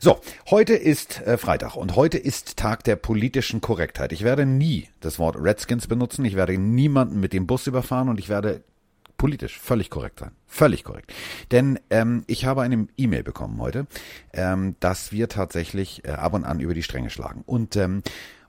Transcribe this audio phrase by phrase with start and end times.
[0.00, 0.20] So,
[0.50, 4.12] heute ist äh, Freitag und heute ist Tag der politischen Korrektheit.
[4.12, 8.18] Ich werde nie das Wort Redskins benutzen, ich werde niemanden mit dem Bus überfahren und
[8.18, 8.62] ich werde
[9.18, 10.30] politisch völlig korrekt sein.
[10.46, 11.12] Völlig korrekt.
[11.50, 13.86] Denn ähm, ich habe eine E-Mail bekommen heute,
[14.32, 17.42] ähm, dass wir tatsächlich äh, ab und an über die Stränge schlagen.
[17.44, 18.02] Und ähm,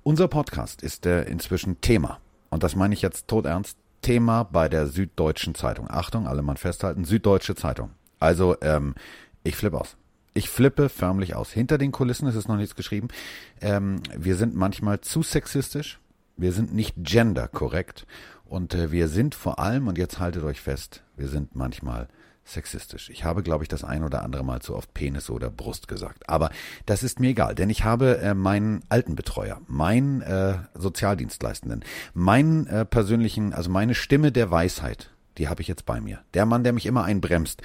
[0.03, 2.19] unser Podcast ist äh, inzwischen Thema.
[2.49, 3.77] Und das meine ich jetzt todernst.
[4.01, 5.89] Thema bei der Süddeutschen Zeitung.
[5.89, 7.91] Achtung, alle mal festhalten, Süddeutsche Zeitung.
[8.17, 8.95] Also, ähm,
[9.43, 9.97] ich flippe aus.
[10.33, 11.51] Ich flippe förmlich aus.
[11.51, 13.09] Hinter den Kulissen ist es noch nichts geschrieben.
[13.59, 15.99] Ähm, wir sind manchmal zu sexistisch.
[16.37, 18.05] Wir sind nicht genderkorrekt.
[18.49, 22.07] Und äh, wir sind vor allem, und jetzt haltet euch fest, wir sind manchmal
[22.43, 23.11] sexistisch.
[23.11, 26.27] Ich habe, glaube ich, das ein oder andere Mal zu oft Penis oder Brust gesagt.
[26.27, 26.49] Aber
[26.87, 32.85] das ist mir egal, denn ich habe äh, meinen Altenbetreuer, meinen äh, Sozialdienstleistenden, meinen äh,
[32.85, 36.21] persönlichen, also meine Stimme der Weisheit, die habe ich jetzt bei mir.
[36.33, 37.61] Der Mann, der mich immer einbremst.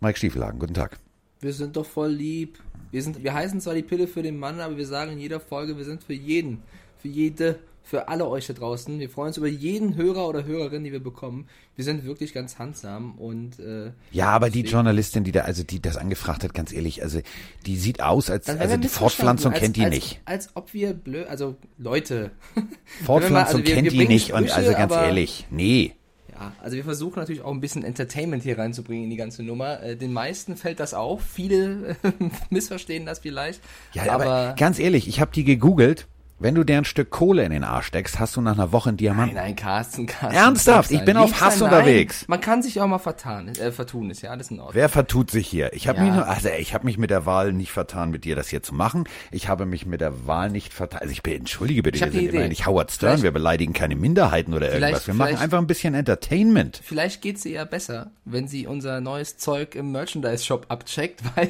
[0.00, 0.98] Mike Stiefelhagen, guten Tag.
[1.40, 2.58] Wir sind doch voll lieb.
[2.90, 5.40] Wir, sind, wir heißen zwar die Pille für den Mann, aber wir sagen in jeder
[5.40, 6.62] Folge, wir sind für jeden,
[6.98, 8.98] für jede, für alle euch da draußen.
[8.98, 11.46] Wir freuen uns über jeden Hörer oder Hörerin, die wir bekommen.
[11.76, 15.80] Wir sind wirklich ganz handsam und äh, Ja, aber die Journalistin, die da, also die
[15.80, 17.20] das angefragt hat, ganz ehrlich, also
[17.64, 20.20] die sieht aus, als also die Fortpflanzung als, kennt die als, nicht.
[20.24, 22.32] Als ob wir blöd, also Leute.
[23.04, 25.92] Fortpflanzung also wir- kennt wir die nicht und Sprüche, also ganz aber- ehrlich, nee.
[26.32, 29.80] Ja, also wir versuchen natürlich auch ein bisschen Entertainment hier reinzubringen in die ganze Nummer.
[29.82, 31.96] Äh, den meisten fällt das auf, viele
[32.50, 33.60] missverstehen das vielleicht.
[33.94, 36.08] Ja, aber, ganz ehrlich, ich habe die gegoogelt.
[36.38, 38.90] Wenn du dir ein Stück Kohle in den Arsch steckst, hast du nach einer Woche
[38.90, 39.32] einen Nein, Diamant.
[39.34, 40.36] nein, Carsten, Carsten.
[40.36, 40.90] Ernsthaft?
[40.90, 42.22] Ich bin auf Hass sein, unterwegs.
[42.22, 44.74] Nein, man kann sich auch mal vertan, äh, vertun, ist ja alles in Ordnung.
[44.74, 45.72] Wer vertut sich hier?
[45.72, 46.04] Ich habe Ja.
[46.04, 48.62] mich, nur- also ich habe mich mit der Wahl nicht vertan, mit dir das hier
[48.62, 49.04] zu machen.
[49.30, 51.00] Ich habe mich mit der Wahl nicht vertan.
[51.00, 52.28] Also ich bin, entschuldige bitte, wir sind Idee.
[52.28, 55.06] immerhin nicht Howard Stern, Vielleicht- wir beleidigen keine Minderheiten oder irgendwas.
[55.06, 56.82] Wir machen einfach ein bisschen Entertainment.
[56.84, 61.48] Vielleicht geht's ihr ja besser, wenn sie unser neues Zeug im Merchandise-Shop abcheckt, weil...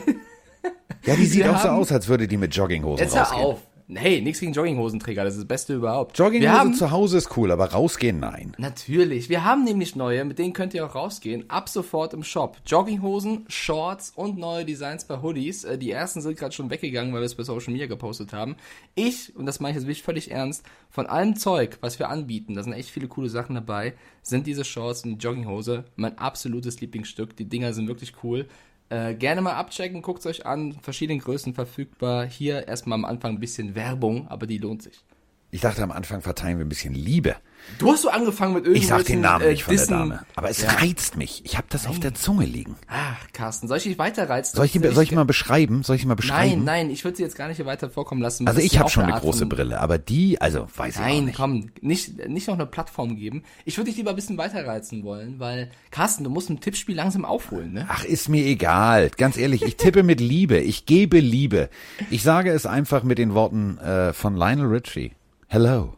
[1.04, 3.42] Ja, die sieht auch so aus, als würde die mit Jogginghosen Jetzt hör rausgehen.
[3.44, 3.60] auf.
[3.88, 6.18] Hey, nichts gegen Jogginghosenträger, das ist das Beste überhaupt.
[6.18, 8.52] Jogginghose Wir haben, zu Hause ist cool, aber rausgehen nein.
[8.58, 9.28] Natürlich.
[9.28, 11.48] Wir haben nämlich neue, mit denen könnt ihr auch rausgehen.
[11.48, 12.56] Ab sofort im Shop.
[12.66, 15.62] Jogginghosen, Shorts und neue Designs bei Hoodies.
[15.62, 18.56] Äh, Die ersten sind gerade schon weggegangen, weil wir es bei Social Media gepostet haben.
[18.96, 22.54] Ich, und das meine ich jetzt wirklich völlig ernst, von allem Zeug, was wir anbieten,
[22.54, 26.80] da sind echt viele coole Sachen dabei, sind diese Shorts und die Jogginghose mein absolutes
[26.80, 27.36] Lieblingsstück.
[27.36, 28.48] Die Dinger sind wirklich cool.
[28.88, 32.26] Äh, gerne mal abchecken, guckt euch an, verschiedene Größen verfügbar.
[32.26, 35.04] Hier erstmal am Anfang ein bisschen Werbung, aber die lohnt sich.
[35.50, 37.36] Ich dachte am Anfang verteilen wir ein bisschen Liebe.
[37.78, 39.98] Du hast so angefangen mit irgendwelchen Ich sag den Namen äh, nicht von der Dissen-
[39.98, 40.20] Dame.
[40.36, 40.70] Aber es Ja.
[40.70, 41.42] reizt mich.
[41.44, 42.76] Ich habe das auf der Zunge liegen.
[42.88, 44.56] Ach, Carsten, soll ich dich weiterreizen?
[44.56, 45.82] Soll ich, soll ich mal beschreiben?
[45.82, 46.64] Soll ich mal beschreiben?
[46.64, 48.46] Nein, nein, ich würde sie jetzt gar nicht hier weiter vorkommen lassen.
[48.46, 51.24] Also ich habe schon eine Art große Brille, aber die, also weiß ich auch Nein,
[51.26, 51.36] nicht.
[51.36, 53.42] komm, nicht, nicht noch eine Plattform geben.
[53.64, 57.24] Ich würde dich lieber ein bisschen weiterreizen wollen, weil, Carsten, du musst ein Tippspiel langsam
[57.24, 57.86] aufholen, ne?
[57.88, 59.10] Ach, ist mir egal.
[59.16, 60.58] Ganz ehrlich, ich tippe mit Liebe.
[60.58, 61.68] Ich gebe Liebe.
[62.10, 65.12] Ich sage es einfach mit den Worten äh, von Lionel Richie.
[65.48, 65.94] Hello.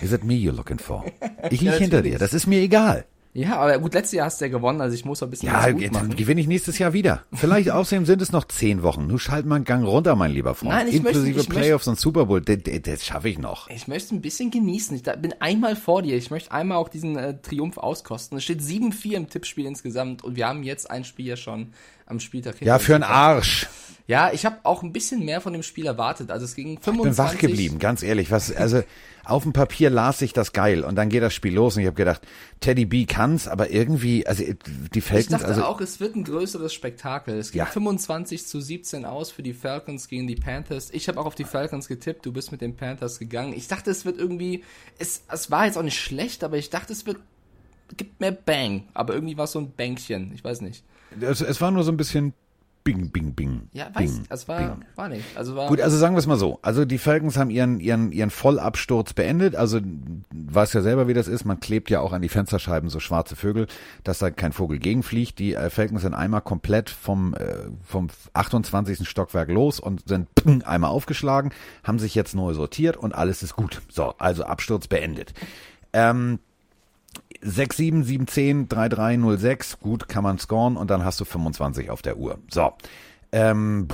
[0.00, 1.04] Is it me you're looking for?
[1.50, 2.18] Ich liege Ja, hinter dir.
[2.18, 3.04] Das ist mir egal.
[3.34, 5.70] Ja, aber gut, letztes Jahr hast du ja gewonnen, also ich muss ein bisschen Ja,
[5.70, 6.14] gut machen.
[6.14, 7.24] gewinne ich nächstes Jahr wieder.
[7.32, 9.06] Vielleicht außerdem sind es noch zehn Wochen.
[9.06, 10.72] Nun schalt mal einen Gang runter, mein lieber Freund.
[10.74, 12.42] Nein, ich möchte- Inklusive ich möchte- Playoffs und Super Bowl.
[12.42, 13.70] Das, das, schaffe ich noch.
[13.70, 14.94] Ich möchte ein bisschen genießen.
[14.96, 16.14] Ich bin einmal vor dir.
[16.16, 18.36] Ich möchte einmal auch diesen äh, Triumph auskosten.
[18.36, 21.68] Es steht 7-4 im Tippspiel insgesamt und wir haben jetzt ein Spiel ja schon
[22.12, 23.04] am Spieltag Ja, für einen.
[23.04, 23.68] Arsch.
[24.08, 26.30] Ja, ich habe auch ein bisschen mehr von dem Spiel erwartet.
[26.32, 27.18] Also es ging Ich bin 25.
[27.18, 28.30] wach geblieben, ganz ehrlich.
[28.32, 28.82] Was, also
[29.24, 31.86] auf dem Papier las ich das geil und dann geht das Spiel los und ich
[31.86, 32.20] habe gedacht,
[32.58, 36.24] Teddy B kann's, aber irgendwie, also die Ich Falcons, dachte also auch, es wird ein
[36.24, 37.38] größeres Spektakel.
[37.38, 37.66] Es ging Ja.
[37.66, 40.90] 25 zu 17 aus für die Falcons gegen die Panthers.
[40.90, 42.26] Ich habe auch auf die Falcons getippt.
[42.26, 43.52] Du bist mit den Panthers gegangen.
[43.56, 44.64] Ich dachte, es wird irgendwie,
[44.98, 47.18] es, es war jetzt auch nicht schlecht, aber ich dachte, es wird,
[47.96, 48.88] gibt mehr Bang.
[48.94, 50.32] Aber irgendwie war es so ein Bänkchen.
[50.34, 50.82] Ich weiß nicht.
[51.20, 52.34] Es, es war nur so ein bisschen
[52.84, 53.68] Bing, Bing, Bing.
[53.72, 54.84] Ja, weiß, Bing, es war, Bing.
[54.96, 55.24] war nicht.
[55.36, 56.58] Also war, Gut, also sagen wir es mal so.
[56.62, 59.54] Also die Falcons haben ihren, ihren, ihren Vollabsturz beendet.
[59.54, 59.78] Also
[60.34, 61.44] weiß ja selber, wie das ist.
[61.44, 63.68] Man klebt ja auch an die Fensterscheiben so schwarze Vögel,
[64.02, 65.38] dass da kein Vogel gegenfliegt.
[65.38, 67.54] Die äh, Falcons sind einmal komplett vom, äh,
[67.84, 69.08] vom 28.
[69.08, 71.52] Stockwerk los und sind ping, einmal aufgeschlagen,
[71.84, 73.80] haben sich jetzt neu sortiert und alles ist gut.
[73.90, 75.34] So, also Absturz beendet.
[75.92, 76.40] Ähm,
[77.40, 79.78] 6, 7, 7, 10, 3, 3, 0, 6.
[79.80, 82.38] Gut, kann man scoren und dann hast du 25 auf der Uhr.
[82.50, 82.72] So.
[83.32, 83.88] Ähm,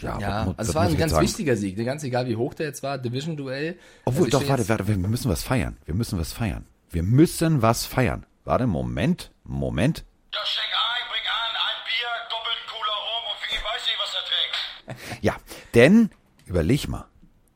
[0.00, 1.24] ja, ja, was- also es war ein ich ganz sagen?
[1.26, 1.76] wichtiger Sieg.
[1.84, 2.98] Ganz egal, wie hoch der jetzt war.
[2.98, 3.78] Division-Duell.
[4.04, 5.76] Obwohl, Also ich doch, warte, warte, wir müssen was feiern.
[5.86, 6.66] Wir müssen was feiern.
[6.90, 8.24] Wir müssen was feiern.
[8.44, 10.04] Warte, Moment, Moment.
[10.32, 14.14] Ja, steck ein, bring an, ein Bier, doppelt cooler Rum und Vicky weiß nicht, was
[14.14, 15.22] er trägt.
[15.24, 15.36] Ja,
[15.74, 16.10] denn
[16.46, 17.04] überleg mal.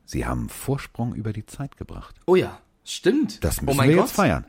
[0.05, 2.15] Sie haben Vorsprung über die Zeit gebracht.
[2.27, 3.43] Oh ja, stimmt.
[3.43, 4.05] Das oh müssen mein wir Gott.
[4.07, 4.45] jetzt feiern.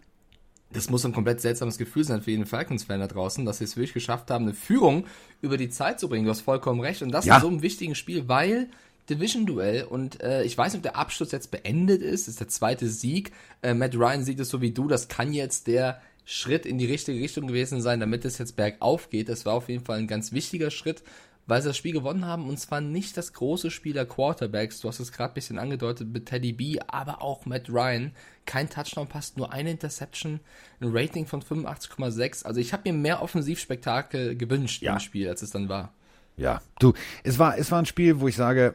[0.74, 3.76] Das muss ein komplett seltsames Gefühl sein für jeden Falcons-Fan da draußen, dass sie es
[3.76, 5.06] wirklich geschafft haben, eine Führung
[5.40, 6.24] über die Zeit zu bringen.
[6.24, 7.00] Du hast vollkommen recht.
[7.02, 7.36] Und das Ja.
[7.36, 8.68] in so einem wichtigen Spiel, weil
[9.08, 12.22] Division-Duell und äh, ich weiß nicht, ob der Abschluss jetzt beendet ist.
[12.26, 13.32] Das ist der zweite Sieg.
[13.62, 14.88] Äh, Matt Ryan sieht es so wie du.
[14.88, 19.10] Das kann jetzt der Schritt in die richtige Richtung gewesen sein, damit es jetzt bergauf
[19.10, 19.28] geht.
[19.28, 21.02] Das war auf jeden Fall ein ganz wichtiger Schritt,
[21.46, 22.48] weil sie das Spiel gewonnen haben.
[22.48, 24.80] Und zwar nicht das große Spiel der Quarterbacks.
[24.80, 28.12] Du hast es gerade ein bisschen angedeutet mit Teddy B, aber auch Matt Ryan.
[28.46, 30.40] Kein Touchdown-Pass, nur eine Interception,
[30.80, 32.44] ein Rating von 85,6.
[32.44, 34.94] Also ich habe mir mehr Offensivspektakel gewünscht Ja.
[34.94, 35.92] im Spiel, als es dann war.
[36.36, 36.92] Ja, du,
[37.22, 38.74] es war, es war ein Spiel, wo ich sage,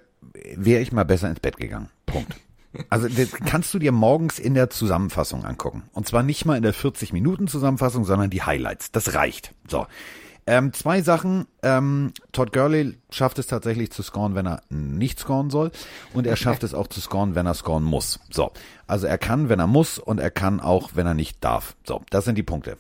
[0.56, 1.90] wäre ich mal besser ins Bett gegangen.
[2.06, 2.34] Punkt.
[2.90, 5.84] Also das kannst du dir morgens in der Zusammenfassung angucken.
[5.92, 8.92] Und zwar nicht mal in der 40-Minuten-Zusammenfassung, sondern die Highlights.
[8.92, 9.54] Das reicht.
[9.68, 9.88] So.
[10.50, 11.46] Ähm, zwei Sachen.
[11.62, 15.70] Ähm, Todd Gurley schafft es tatsächlich zu scoren, wenn er nicht scoren soll.
[16.16, 18.20] Und er schafft es auch zu scoren, wenn er scoren muss.
[18.32, 18.52] So.
[18.88, 21.76] Also er kann, wenn er muss und er kann auch, wenn er nicht darf.
[21.86, 22.78] So, das sind die Punkte.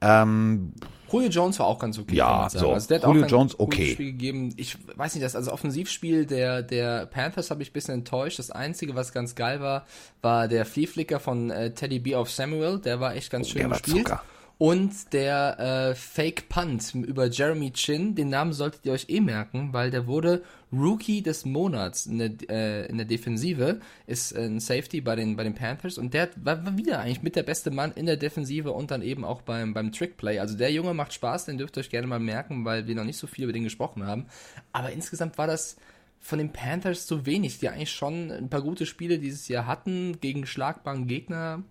[0.00, 0.72] Ähm,
[1.12, 2.16] Julio Jones war auch ganz okay.
[2.16, 2.72] Ja, so.
[2.72, 3.92] Also der hat Julio Jones, okay.
[3.92, 4.52] Spiel gegeben.
[4.56, 8.40] Ich weiß nicht, das also Offensivspiel der der Panthers habe ich ein bisschen enttäuscht.
[8.40, 9.86] Das einzige, was ganz geil war,
[10.22, 12.80] war der Flea-Flicker von äh, Teddy B auf Samuel.
[12.80, 14.08] Der war echt ganz schön der war gespielt.
[14.08, 14.22] Zucker.
[14.62, 19.72] Und der äh, Fake Punt über Jeremy Chin, den Namen solltet ihr euch eh merken,
[19.72, 25.00] weil der wurde Rookie des Monats in der, äh, in der Defensive, ist ein Safety
[25.00, 27.90] bei den, bei den Panthers und der war war wieder eigentlich mit der beste Mann
[27.90, 30.38] in der Defensive und dann eben auch beim, beim Trickplay.
[30.38, 33.02] Also der Junge macht Spaß, den dürft ihr euch gerne mal merken, weil wir noch
[33.02, 34.26] nicht so viel über den gesprochen haben.
[34.72, 35.76] Aber insgesamt war das
[36.20, 40.20] von den Panthers zu wenig, die eigentlich schon ein paar gute Spiele dieses Jahr hatten
[40.20, 41.64] gegen schlagbaren Gegner.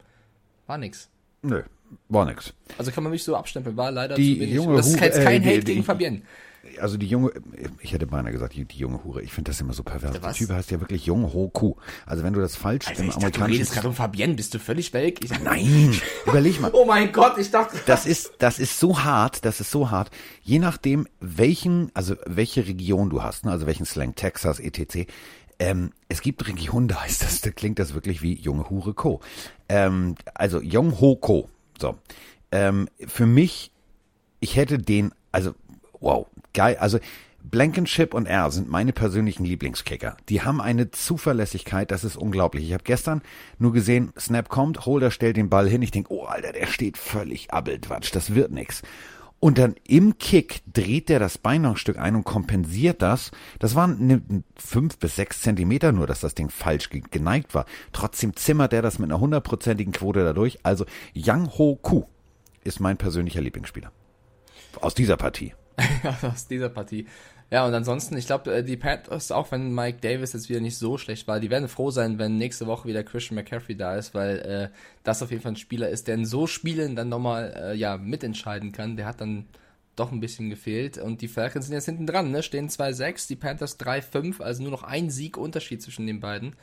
[0.68, 1.10] War nix.
[1.42, 1.64] nö,
[2.10, 2.54] war nix.
[2.78, 4.56] Also kann man mich so abstempeln, war leider Die zu wenig.
[4.56, 6.22] junge das ist jetzt kein äh, die- Hate gegen die- Fabienne.
[6.80, 7.32] Also die junge,
[7.82, 9.22] ich hätte beinahe gesagt, die, die junge Hure.
[9.24, 10.20] Ich finde das immer so pervers.
[10.22, 10.32] Der?
[10.32, 11.76] Typ heißt ja wirklich Jung Ho Ku.
[12.06, 13.58] Also wenn du das falsch Alter, im ich dachte, du amerikanischen...
[13.62, 15.24] redest gerade um Fabienne, bist du völlig welk?
[15.24, 16.70] Ich, Nein, überleg mal.
[16.74, 17.78] Oh mein Gott, ich dachte...
[17.88, 20.12] Das ist, das ist so hart, das ist so hart.
[20.44, 25.08] Je nachdem, welchen, also welche Region du hast, ne, also welchen Slang, Texas, etc.
[25.60, 29.20] Ähm, es gibt Regionen, da heißt das, da klingt das wirklich wie junge Hure Ko.
[29.68, 31.50] Ähm, also Jung Ho Ko.
[31.82, 31.98] So.
[32.52, 33.72] Ähm, für mich,
[34.40, 35.54] ich hätte den, also
[36.00, 37.00] wow, geil, also
[37.44, 40.16] Blankenship und R sind meine persönlichen Lieblingskicker.
[40.30, 42.66] Die haben eine Zuverlässigkeit, das ist unglaublich.
[42.66, 43.22] Ich habe gestern
[43.58, 45.82] nur gesehen, Snap kommt, Holder stellt den Ball hin.
[45.82, 48.84] Ich denk, oh Alter, der steht völlig abbeltwatsch, das wird nix.
[49.42, 53.32] Und dann im Kick dreht der das Bein noch ein Stück ein und kompensiert das.
[53.58, 54.22] Das waren ne,
[54.56, 57.66] fünf bis sechs Zentimeter nur, dass das Ding falsch ge- geneigt war.
[57.92, 60.60] Trotzdem zimmert er das mit einer hundertprozentigen Quote dadurch.
[60.62, 62.04] Also Yang Ho Ku
[62.64, 63.92] ist mein persönlicher Lieblingsspieler.
[64.80, 65.56] Aus dieser Partie.
[66.22, 67.08] aus dieser Partie.
[67.52, 70.98] Ja, und ansonsten, ich glaube, die Panthers, auch wenn Mike Davis jetzt wieder nicht so
[70.98, 74.40] schlecht war, die werden froh sein, wenn nächste Woche wieder Christian McCaffrey da ist, weil
[74.40, 77.76] äh, das auf jeden Fall ein Spieler ist, der in so Spielen dann nochmal äh,
[77.76, 78.96] ja, mitentscheiden kann.
[78.96, 79.48] Der hat dann
[79.98, 80.98] doch ein bisschen gefehlt.
[80.98, 82.42] Und die Falcons sind jetzt hinten dran, ne?
[82.42, 86.56] Stehen 2-6, die Panthers 3-5, also nur noch ein Sieg Unterschied zwischen den beiden.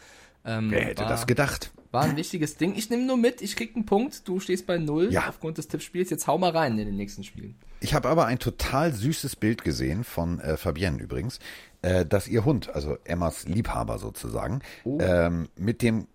[0.46, 1.70] Ähm, Wer hätte das gedacht?
[1.90, 2.75] War ein wichtiges Ding.
[2.76, 5.29] Ich nehme nur mit, ich krieg einen Punkt, du stehst bei 0 Ja.
[5.29, 6.11] aufgrund des Tippspiels.
[6.11, 7.55] Jetzt hau mal rein in den nächsten Spielen.
[7.81, 11.38] Ich habe aber ein total süßes Bild gesehen von äh, Fabienne übrigens,
[11.82, 16.07] äh, dass ihr Hund, also Emmas Liebhaber sozusagen, ähm, mit dem,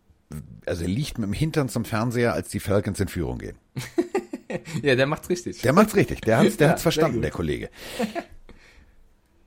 [0.65, 3.57] also liegt mit dem Hintern zum Fernseher, als die Falcons in Führung gehen.
[4.83, 5.61] Ja, der macht's richtig.
[5.61, 7.71] Der macht's richtig, der hat's, der Ja, hat's verstanden, der Kollege.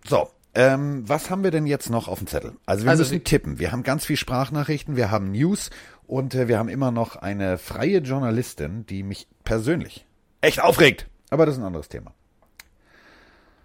[0.09, 2.52] So, ähm, was haben wir denn jetzt noch auf dem Zettel?
[2.64, 3.59] Also wir Also müssen tippen.
[3.59, 5.71] Wir haben ganz viel Sprachnachrichten, wir haben News
[6.06, 10.06] und äh, wir haben immer noch eine freie Journalistin, die mich persönlich
[10.40, 11.06] echt aufregt.
[11.30, 12.12] Aber das ist ein anderes Thema.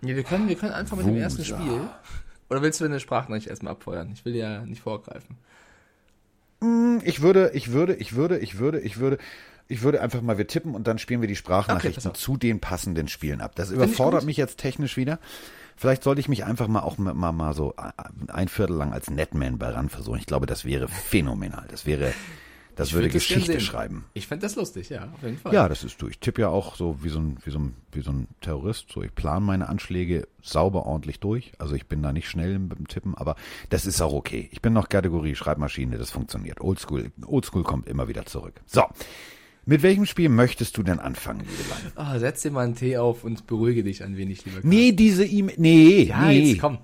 [0.01, 1.24] Ja, wir können, wir können einfach mit dem Wusa.
[1.24, 1.81] ersten Spiel.
[2.50, 4.12] Oder willst du eine Sprachnachricht erstmal abfeuern?
[4.13, 5.38] Ich will ja nicht vorgreifen.
[7.03, 9.17] Ich würde, ich würde, ich würde, ich würde, ich würde,
[9.67, 12.17] ich würde einfach mal, wir tippen und dann spielen wir die Okay, Sprachnachrichten auf.
[12.17, 13.55] zu den passenden Spielen ab.
[13.55, 15.19] Das ich überfordert mich jetzt technisch wieder.
[15.82, 17.74] Vielleicht sollte ich mich einfach mal auch mal, mal, so
[18.28, 20.20] ein Viertel lang als Netman bei ran versuchen.
[20.20, 21.66] Ich glaube, das wäre phänomenal.
[21.72, 22.14] Das wäre,
[22.76, 24.06] das Ich würde das Geschichte schreiben.
[24.14, 25.52] Ich fände das lustig, ja, auf jeden Fall.
[25.52, 26.08] Ja, das ist du.
[26.08, 28.92] Ich tippe ja auch so wie so ein, wie so ein, wie so ein Terrorist.
[28.92, 31.52] So, ich plane meine Anschläge sauber ordentlich durch.
[31.58, 33.36] Also ich bin da nicht schnell im Tippen, aber
[33.72, 34.50] das ist auch okay.
[34.52, 36.62] Ich bin noch Kategorie Schreibmaschine, das funktioniert.
[36.62, 38.62] Oldschool, Oldschool kommt immer wieder zurück.
[38.68, 38.84] So.
[39.65, 41.91] Mit welchem Spiel möchtest du denn anfangen, liebe Leine?
[41.96, 44.70] Ah, setz dir mal einen Tee auf und beruhige dich ein wenig, lieber Karl.
[44.70, 46.51] Nee, diese E-Mail, nee, Ja, nee.
[46.51, 46.80] jetzt komm.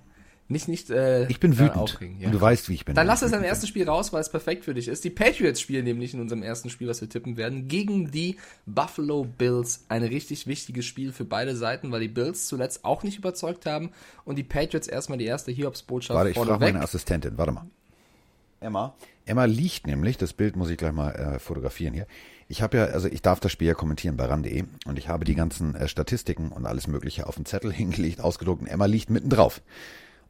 [0.49, 1.75] Nicht, nicht, äh, Ich bin wütend.
[1.75, 2.27] aufregen, ja.
[2.27, 2.95] Und du weißt, wie ich bin.
[2.95, 5.03] Dann lass es im wütend ersten Spiel raus, weil es perfekt für dich ist.
[5.03, 9.25] Die Patriots spielen nämlich in unserem ersten Spiel, was wir tippen werden, gegen die Buffalo
[9.25, 9.83] Bills.
[9.89, 13.89] Ein richtig wichtiges Spiel für beide Seiten, weil die Bills zuletzt auch nicht überzeugt haben
[14.23, 15.51] und die Patriots erstmal die erste.
[15.51, 17.37] Hiobsbotschaft Warte, ich frage meine Assistentin.
[17.37, 17.65] Warte mal.
[18.61, 18.95] Emma.
[19.25, 22.07] Emma liegt nämlich, das Bild muss ich gleich mal äh, fotografieren hier.
[22.47, 25.25] Ich habe ja, also ich darf das Spiel ja kommentieren bei ran.de und ich habe
[25.25, 29.09] die ganzen äh, Statistiken und alles Mögliche auf den Zettel hingelegt, ausgedruckt und Emma liegt
[29.09, 29.61] mitten drauf.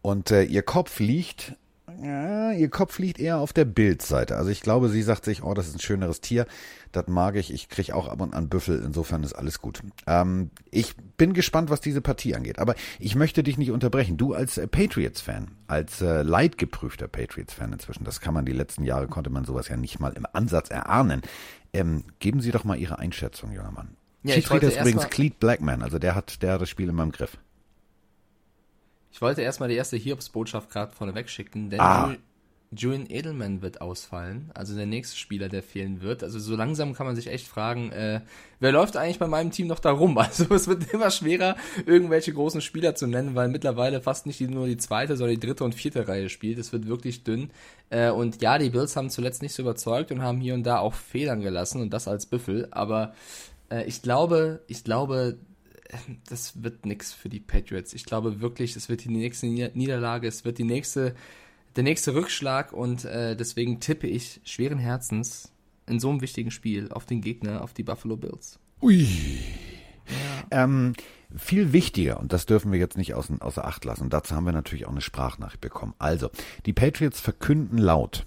[0.01, 1.55] Und äh, ihr Kopf liegt
[2.01, 4.35] ja, ihr Kopf liegt eher auf der Bildseite.
[4.35, 6.45] Also ich glaube, sie sagt sich, oh, das ist ein schöneres Tier.
[6.91, 7.53] Das mag ich.
[7.53, 8.83] Ich kriege auch ab und an Büffel.
[8.83, 9.81] Insofern ist alles gut.
[10.05, 12.59] Ähm, ich bin gespannt, was diese Partie angeht.
[12.59, 14.17] Aber ich möchte dich nicht unterbrechen.
[14.17, 19.07] Du als äh, Patriots-Fan, als äh, leidgeprüfter Patriots-Fan inzwischen, das kann man die letzten Jahre,
[19.07, 21.21] konnte man sowas ja nicht mal im Ansatz erahnen.
[21.73, 23.95] Ähm, geben Sie doch mal Ihre Einschätzung, junger Mann.
[24.23, 25.81] Ja, Schiedsrichter ist übrigens Cleet Blackman.
[25.81, 27.37] Also der hat, der hat das Spiel in meinem Griff.
[29.17, 32.15] Ich wollte erstmal die erste Hiobs-Botschaft gerade vorneweg schicken, denn Ah.
[32.69, 36.21] Julian Edelman wird ausfallen, also der nächste Spieler, der fehlen wird.
[36.21, 38.21] Also so langsam kann man sich echt fragen, äh,
[38.59, 40.15] wer läuft eigentlich bei meinem Team noch da rum?
[40.19, 41.55] Also es wird immer schwerer,
[41.87, 45.63] irgendwelche großen Spieler zu nennen, weil mittlerweile fast nicht nur die zweite, sondern die dritte
[45.63, 46.59] und vierte Reihe spielt.
[46.59, 47.49] Es wird wirklich dünn.
[47.89, 50.77] Äh, und ja, die Bills haben zuletzt nicht so überzeugt und haben hier und da
[50.77, 52.67] auch Federn gelassen und das als Büffel.
[52.69, 53.15] Aber
[53.71, 55.39] äh, ich glaube, ich glaube,
[56.29, 57.93] das wird nix für die Patriots.
[57.93, 61.15] Ich glaube wirklich, es wird die nächste Nieder- Niederlage, es wird die nächste,
[61.75, 65.51] der nächste Rückschlag und äh, deswegen tippe ich schweren Herzens
[65.85, 68.59] in so einem wichtigen Spiel auf den Gegner, auf die Buffalo Bills.
[68.81, 69.07] Ui.
[70.51, 70.93] Ähm,
[71.35, 74.53] viel wichtiger, und das dürfen wir jetzt nicht außen, außer Acht lassen, dazu haben wir
[74.53, 75.93] natürlich auch eine Sprachnachricht bekommen.
[75.99, 76.29] Also,
[76.65, 78.25] die Patriots verkünden laut,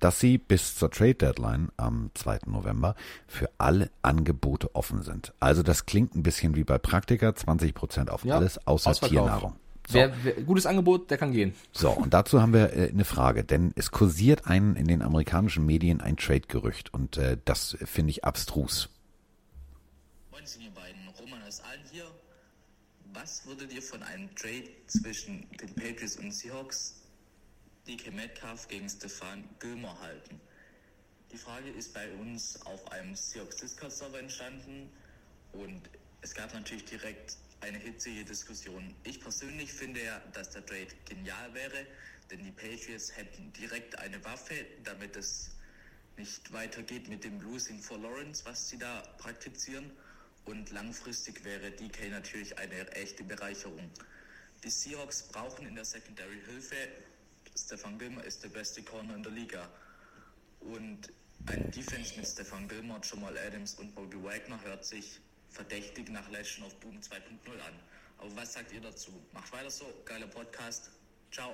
[0.00, 2.40] dass sie bis zur Trade Deadline am 2.
[2.46, 2.94] November
[3.26, 5.32] für alle Angebote offen sind.
[5.40, 8.92] Also das klingt ein bisschen wie bei Praktika, 20% auf Ja, alles außer.
[8.94, 9.56] Tiernahrung.
[9.88, 9.94] So.
[9.94, 11.54] Wer, wer, gutes Angebot, der kann gehen.
[11.70, 15.64] So, und dazu haben wir äh, eine Frage, denn es kursiert ein, in den amerikanischen
[15.64, 18.88] Medien ein Trade-Gerücht und äh, das finde ich abstrus.
[20.32, 21.00] Moin, sind ihr beiden.
[21.20, 22.04] Roman aus Aalen hier.
[23.14, 26.96] Was würdet ihr von einem Trade zwischen den Patriots und Seahawks,
[27.86, 30.40] DK Metcalf gegen Stefan Gilmore halten?
[31.30, 34.90] Die Frage ist bei uns auf einem Seahawks Discord-Server entstanden
[35.52, 35.88] und
[36.20, 38.92] es gab natürlich direkt eine hitzige Diskussion.
[39.04, 41.86] Ich persönlich finde ja, dass der Trade genial wäre,
[42.30, 45.52] denn die Patriots hätten direkt eine Waffe, damit es
[46.16, 49.92] nicht weitergeht mit dem Losing for Lawrence, was sie da praktizieren.
[50.44, 53.90] Und langfristig wäre DK natürlich eine echte Bereicherung.
[54.64, 56.76] Die Seahawks brauchen in der Secondary Hilfe.
[57.56, 59.68] Stefan Gilmer ist der beste Corner in der Liga.
[60.60, 61.12] Und
[61.46, 66.66] ein Defense mit Stefan Gilmer, Jamal Adams und Bobby Wagner hört sich verdächtig nach Legend
[66.66, 67.16] of Boom 2.0
[67.52, 67.74] an.
[68.18, 69.10] Aber was sagt ihr dazu?
[69.32, 70.90] Macht weiter so, geiler Podcast.
[71.30, 71.50] Ciao.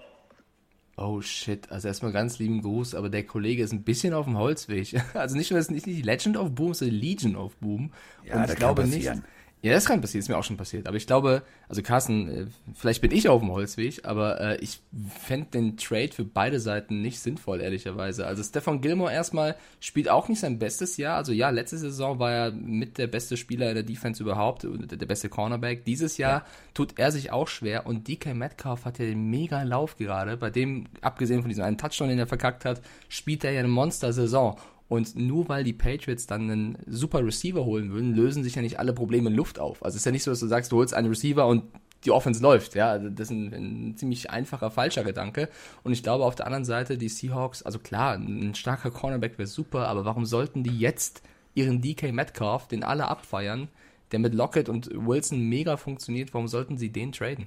[0.96, 4.36] Oh shit, also erstmal ganz lieben Gruß, aber der Kollege ist ein bisschen auf dem
[4.36, 4.94] Holzweg.
[5.14, 7.92] Also nicht nur das ist nicht die Legend of Boom, sondern die Legion of Boom.
[8.24, 9.18] Ja, Und das ich glaube passieren.
[9.18, 9.28] nicht.
[9.62, 10.88] Ja, das kann passieren, ist mir auch schon passiert.
[10.88, 14.80] Aber ich glaube, also Carsten, äh, vielleicht bin ich auf dem Holzweg, aber äh, ich
[15.20, 18.26] fände den Trade für beide Seiten nicht sinnvoll, ehrlicherweise.
[18.26, 21.16] Also Stefan Gilmore erstmal spielt auch nicht sein bestes Jahr.
[21.16, 24.98] Also ja, letzte Saison war er mit der beste Spieler in der Defense überhaupt, der
[24.98, 25.84] der beste Cornerback.
[25.84, 29.96] Dieses Jahr tut er sich auch schwer und DK Metcalf hat ja den mega Lauf
[29.96, 30.36] gerade.
[30.38, 33.68] Bei dem, abgesehen von diesem einen Touchdown, den er verkackt hat, spielt er ja eine
[33.68, 34.56] Monster-Saison.
[34.92, 38.78] Und nur weil die Patriots dann einen super Receiver holen würden, lösen sich ja nicht
[38.78, 39.82] alle Probleme in Luft auf.
[39.82, 41.64] Also es ist ja nicht so, dass du sagst, du holst einen Receiver und
[42.04, 42.74] die Offense läuft.
[42.74, 45.48] Ja, also das ist ein, ein ziemlich einfacher, falscher Gedanke.
[45.82, 49.46] Und ich glaube auf der anderen Seite, die Seahawks, also klar, ein starker Cornerback wäre
[49.46, 51.22] super, aber warum sollten die jetzt
[51.54, 53.68] ihren DK Metcalf, den alle abfeiern,
[54.10, 57.46] der mit Lockett und Wilson mega funktioniert, warum sollten sie den traden?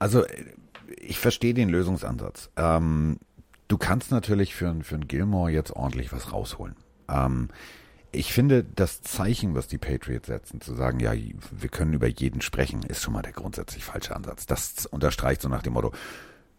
[0.00, 0.24] Also
[0.96, 2.50] ich verstehe den Lösungsansatz.
[2.56, 3.20] Ähm,
[3.68, 6.76] du kannst natürlich für, einen- für einen Gilmore jetzt ordentlich was rausholen.
[7.08, 7.48] Ähm,
[8.10, 12.40] ich finde, das Zeichen, was die Patriots setzen, zu sagen, ja, wir können über jeden
[12.40, 14.46] sprechen, ist schon mal der grundsätzlich falsche Ansatz.
[14.46, 15.92] Das unterstreicht so nach dem Motto,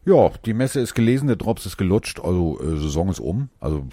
[0.05, 3.49] ja, die Messe ist gelesen, der Drops ist gelutscht, also äh, Saison ist um.
[3.59, 3.85] Also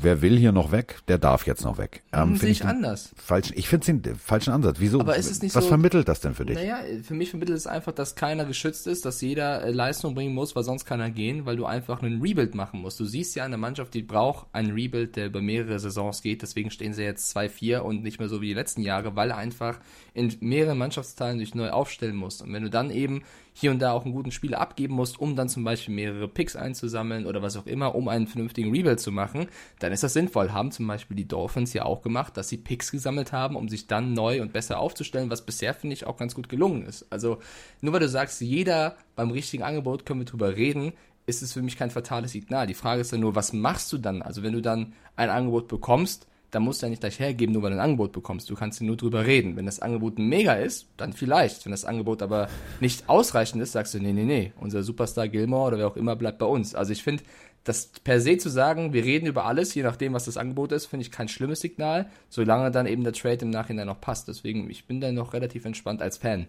[0.00, 2.02] wer will hier noch weg, der darf jetzt noch weg.
[2.12, 3.14] Ähm, Hm, sehe ich anders.
[3.16, 4.76] Falschen, ich finde den falschen Ansatz.
[4.80, 4.98] Wieso?
[5.00, 6.56] Aber ist es nicht was so- vermittelt das denn für dich?
[6.56, 10.34] Naja, für mich vermittelt es einfach, dass keiner geschützt ist, dass jeder äh, Leistung bringen
[10.34, 12.98] muss, weil sonst kann er gehen, weil du einfach einen Rebuild machen musst.
[12.98, 16.40] Du siehst ja eine Mannschaft, die braucht einen Rebuild, der über mehrere Saisons geht.
[16.42, 19.36] Deswegen stehen sie jetzt 2-4 und nicht mehr so wie die letzten Jahre, weil er
[19.36, 19.78] einfach
[20.14, 22.40] in mehreren Mannschaftsteilen sich neu aufstellen muss.
[22.40, 23.22] Und wenn du dann eben
[23.56, 26.56] hier und da auch einen guten Spieler abgeben musst, um dann zum Beispiel mehrere Picks
[26.56, 29.46] einzusammeln oder was auch immer, um einen vernünftigen Rebuild zu machen,
[29.78, 30.52] dann ist das sinnvoll.
[30.52, 33.86] Haben zum Beispiel die Dolphins ja auch gemacht, dass sie Picks gesammelt haben, um sich
[33.86, 37.06] dann neu und besser aufzustellen, was bisher, finde ich, auch ganz gut gelungen ist.
[37.10, 37.38] Also
[37.80, 40.92] nur weil du sagst, jeder beim richtigen Angebot können wir drüber reden,
[41.26, 42.66] ist es für mich kein fatales Signal.
[42.66, 44.20] Die Frage ist dann nur, was machst du dann?
[44.20, 47.62] Also wenn du dann ein Angebot bekommst, dann musst du ja nicht gleich hergeben, nur
[47.62, 48.48] weil du ein Angebot bekommst.
[48.48, 49.56] Du kannst nur drüber reden.
[49.56, 51.64] Wenn das Angebot mega ist, dann vielleicht.
[51.64, 52.48] Wenn das Angebot aber
[52.80, 56.16] nicht ausreichend ist, sagst du, nee, nee, nee, unser Superstar Gilmore oder wer auch immer
[56.16, 56.74] bleibt bei uns.
[56.74, 57.24] Also ich finde,
[57.64, 60.86] das per se zu sagen, wir reden über alles, je nachdem, was das Angebot ist,
[60.86, 64.28] finde ich kein schlimmes Signal, solange dann eben der Trade im Nachhinein noch passt.
[64.28, 66.46] Deswegen, ich bin da noch relativ entspannt als Fan.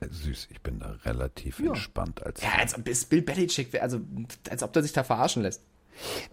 [0.00, 2.42] Süß, ich bin da relativ entspannt als.
[2.42, 4.00] Ja, als ob es Bill Belichick wäre, also
[4.50, 5.62] als ob der sich da verarschen lässt.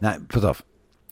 [0.01, 0.65] Nein, pass auf.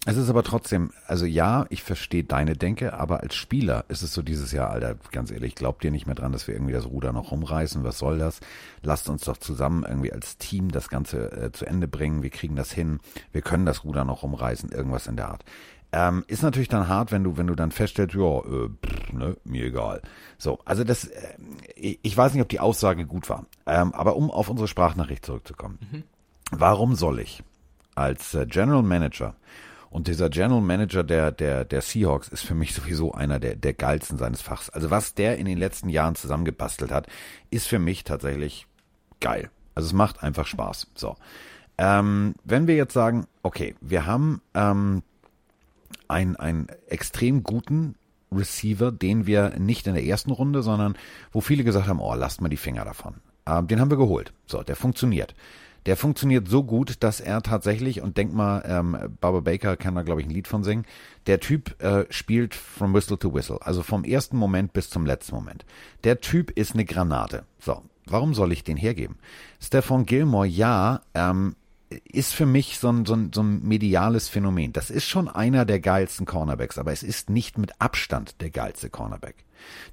[0.05, 4.13] Es ist aber trotzdem, also ja, ich verstehe deine Denke, aber als Spieler ist es
[4.13, 6.85] so dieses Jahr, Alter, ganz ehrlich, glaubt ihr nicht mehr dran, dass wir irgendwie das
[6.85, 7.83] Ruder noch rumreißen?
[7.83, 8.39] Was soll das?
[8.81, 12.23] Lasst uns doch zusammen irgendwie als Team das Ganze äh, zu Ende bringen.
[12.23, 12.99] Wir kriegen das hin.
[13.33, 15.43] Wir können das Ruder noch rumreißen, irgendwas in der Art.
[15.91, 19.35] Ähm, ist natürlich dann hart, wenn du, wenn du dann feststellst, ja, äh, pff, ne,
[19.43, 20.01] mir egal.
[20.37, 24.31] So, also das, äh, ich weiß nicht, ob die Aussage gut war, ähm, aber um
[24.31, 26.05] auf unsere Sprachnachricht zurückzukommen.
[26.51, 27.43] Warum soll ich
[27.95, 29.35] als äh, General Manager
[29.89, 33.73] und dieser General Manager der, der, der Seahawks ist für mich sowieso einer der, der
[33.73, 34.69] geilsten seines Fachs.
[34.69, 37.07] Also was der in den letzten Jahren zusammengebastelt hat,
[37.49, 38.67] ist für mich tatsächlich
[39.19, 39.49] geil.
[39.73, 40.87] Also es macht einfach Spaß.
[40.93, 41.15] So.
[41.77, 45.01] Ähm, wenn wir jetzt sagen, okay, wir haben ähm,
[46.07, 47.95] einen, einen extrem guten
[48.31, 50.97] Receiver, den wir nicht in der ersten Runde, sondern
[51.31, 53.15] wo viele gesagt haben, oh, lasst mal die Finger davon.
[53.47, 54.33] Ähm, den haben wir geholt.
[54.45, 55.33] So, der funktioniert.
[55.85, 60.03] Der funktioniert so gut, dass er tatsächlich, und denk mal, ähm, Barbara Baker kann da,
[60.03, 60.85] glaube ich, ein Lied von singen,
[61.27, 65.35] der Typ äh, spielt from whistle to whistle, also vom ersten Moment bis zum letzten
[65.35, 65.65] Moment.
[66.03, 67.45] Der Typ ist eine Granate.
[67.59, 69.17] So, warum soll ich den hergeben?
[69.59, 71.55] Stefan Gilmore, ja, ähm,
[72.05, 74.73] ist für mich so ein, so, ein, so ein mediales Phänomen.
[74.73, 78.89] Das ist schon einer der geilsten Cornerbacks, aber es ist nicht mit Abstand der geilste
[78.89, 79.43] Cornerback.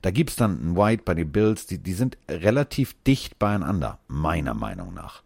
[0.03, 4.55] Da gibt's dann einen White bei den Bills, die, die sind relativ dicht beieinander, meiner
[4.55, 5.23] Meinung nach.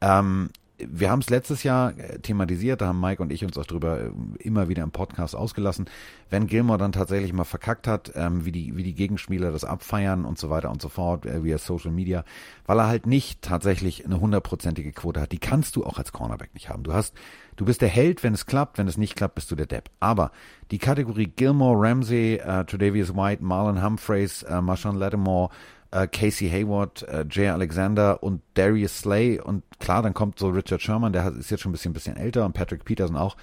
[0.00, 3.64] Ähm, wir haben es letztes Jahr äh, thematisiert, da haben Mike und ich uns auch
[3.64, 5.86] drüber äh, immer wieder im Podcast ausgelassen.
[6.28, 10.24] Wenn Gilmore dann tatsächlich mal verkackt hat, ähm, wie die wie die Gegenspieler das abfeiern
[10.24, 12.24] und so weiter und so fort, äh, via Social Media,
[12.66, 15.32] weil er halt nicht tatsächlich eine hundertprozentige Quote hat.
[15.32, 16.82] Die kannst du auch als Cornerback nicht haben.
[16.82, 17.14] Du hast,
[17.56, 19.90] du bist der Held, wenn es klappt, wenn es nicht klappt, bist du der Depp.
[20.00, 20.30] Aber
[20.70, 25.50] die Kategorie Gilmore, Ramsey, äh, Tredavious White, Marlon Humphreys, äh, Marshawn Lattimore,
[25.90, 30.82] äh, Casey Hayward, äh, Jay Alexander und Darius Slay und klar, dann kommt so Richard
[30.82, 33.36] Sherman, der ist jetzt schon ein bisschen, bisschen älter und Patrick Peterson auch.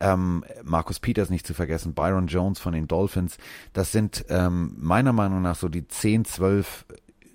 [0.00, 3.36] Ähm, Markus Peters nicht zu vergessen, Byron Jones von den Dolphins.
[3.72, 6.86] Das sind ähm, meiner Meinung nach so die 10, 12,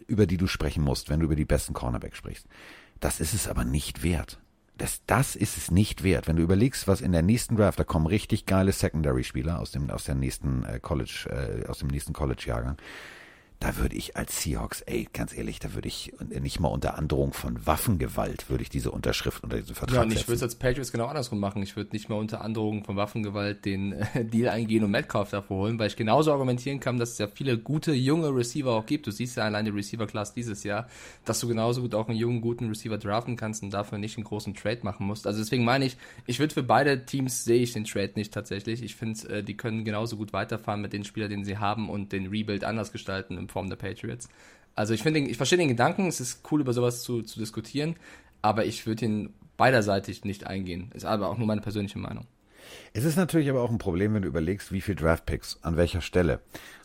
[0.07, 2.47] über die du sprechen musst, wenn du über die besten Cornerbacks sprichst.
[3.01, 4.39] Das ist es aber nicht wert.
[4.77, 6.27] Das, das ist es nicht wert.
[6.27, 9.89] Wenn du überlegst, was in der nächsten Draft, da kommen richtig geile Secondary-Spieler aus dem,
[9.89, 12.77] aus der nächsten äh, College, äh, aus dem nächsten College-Jahrgang
[13.59, 17.33] da würde ich als Seahawks, ey, ganz ehrlich, da würde ich nicht mal unter Androhung
[17.33, 20.55] von Waffengewalt würde ich diese Unterschrift unter diesen Vertrag Ja, und ich würde es als
[20.55, 21.63] Patriots genau andersrum machen.
[21.63, 25.63] Ich würde nicht mal unter Androhung von Waffengewalt den äh, Deal eingehen und Metcalf davor
[25.63, 29.07] holen, weil ich genauso argumentieren kann, dass es ja viele gute, junge Receiver auch gibt.
[29.07, 30.87] Du siehst ja allein die Receiver-Class dieses Jahr,
[31.25, 34.25] dass du genauso gut auch einen jungen, guten Receiver draften kannst und dafür nicht einen
[34.25, 35.25] großen Trade machen musst.
[35.25, 38.83] Also deswegen meine ich, ich würde für beide Teams sehe ich den Trade nicht tatsächlich.
[38.83, 42.11] Ich finde, äh, die können genauso gut weiterfahren mit den Spielern, den sie haben und
[42.11, 44.29] den Rebuild anders gestalten in Form der Patriots.
[44.75, 47.95] Also ich finde, ich verstehe den Gedanken, es ist cool, über sowas zu, zu diskutieren,
[48.41, 50.89] aber ich würde ihn beiderseitig nicht eingehen.
[50.93, 52.25] Ist aber auch nur meine persönliche Meinung.
[52.93, 56.01] Es ist natürlich aber auch ein Problem, wenn du überlegst, wie viel Draftpicks an welcher
[56.01, 56.39] Stelle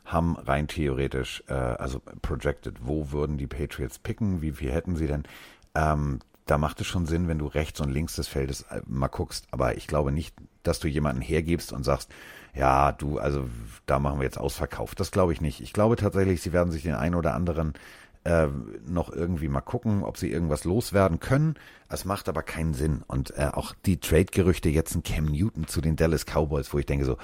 [0.05, 5.07] haben rein theoretisch, äh, also projected, wo würden die Patriots picken, wie viel hätten sie
[5.07, 5.25] denn?
[5.75, 9.09] Ähm, da macht es schon Sinn, wenn du rechts und links des Feldes äh, mal
[9.09, 9.47] guckst.
[9.51, 12.11] Aber ich glaube nicht, dass du jemanden hergibst und sagst,
[12.59, 13.49] ja, du, also
[13.87, 14.95] da machen wir jetzt Ausverkauf.
[14.95, 15.61] Das glaube ich nicht.
[15.61, 17.75] Ich glaube tatsächlich, sie werden sich den einen oder anderen
[18.25, 18.49] äh,
[18.87, 21.55] noch irgendwie mal gucken, ob sie irgendwas loswerden können.
[21.89, 23.03] Es macht aber keinen Sinn.
[23.07, 26.87] Und äh, auch die Trade-Gerüchte jetzt ein Cam Newton zu den Dallas Cowboys, wo ich
[26.87, 27.17] denke so,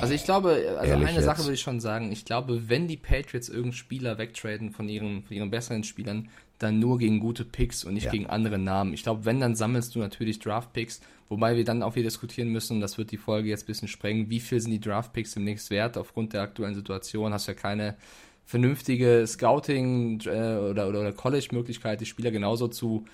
[0.00, 1.46] Also ich glaube, also Ehrlich eine Sache jetzt?
[1.46, 2.12] würde ich schon sagen.
[2.12, 6.28] Ich glaube, wenn die Patriots irgendeinen Spieler wegtraden von ihren, von ihren besseren Spielern,
[6.58, 8.10] dann nur gegen gute Picks und nicht Ja.
[8.10, 8.92] gegen andere Namen.
[8.92, 12.74] Ich glaube, wenn, dann sammelst du natürlich Draft-Picks, wobei wir dann auch wieder diskutieren müssen,
[12.74, 15.70] und das wird die Folge jetzt ein bisschen sprengen, wie viel sind die Draft-Picks demnächst
[15.70, 17.32] wert aufgrund der aktuellen Situation?
[17.32, 17.96] Hast ja keine
[18.44, 23.04] vernünftige Scouting äh, oder, oder, oder College-Möglichkeit, die Spieler genauso zu,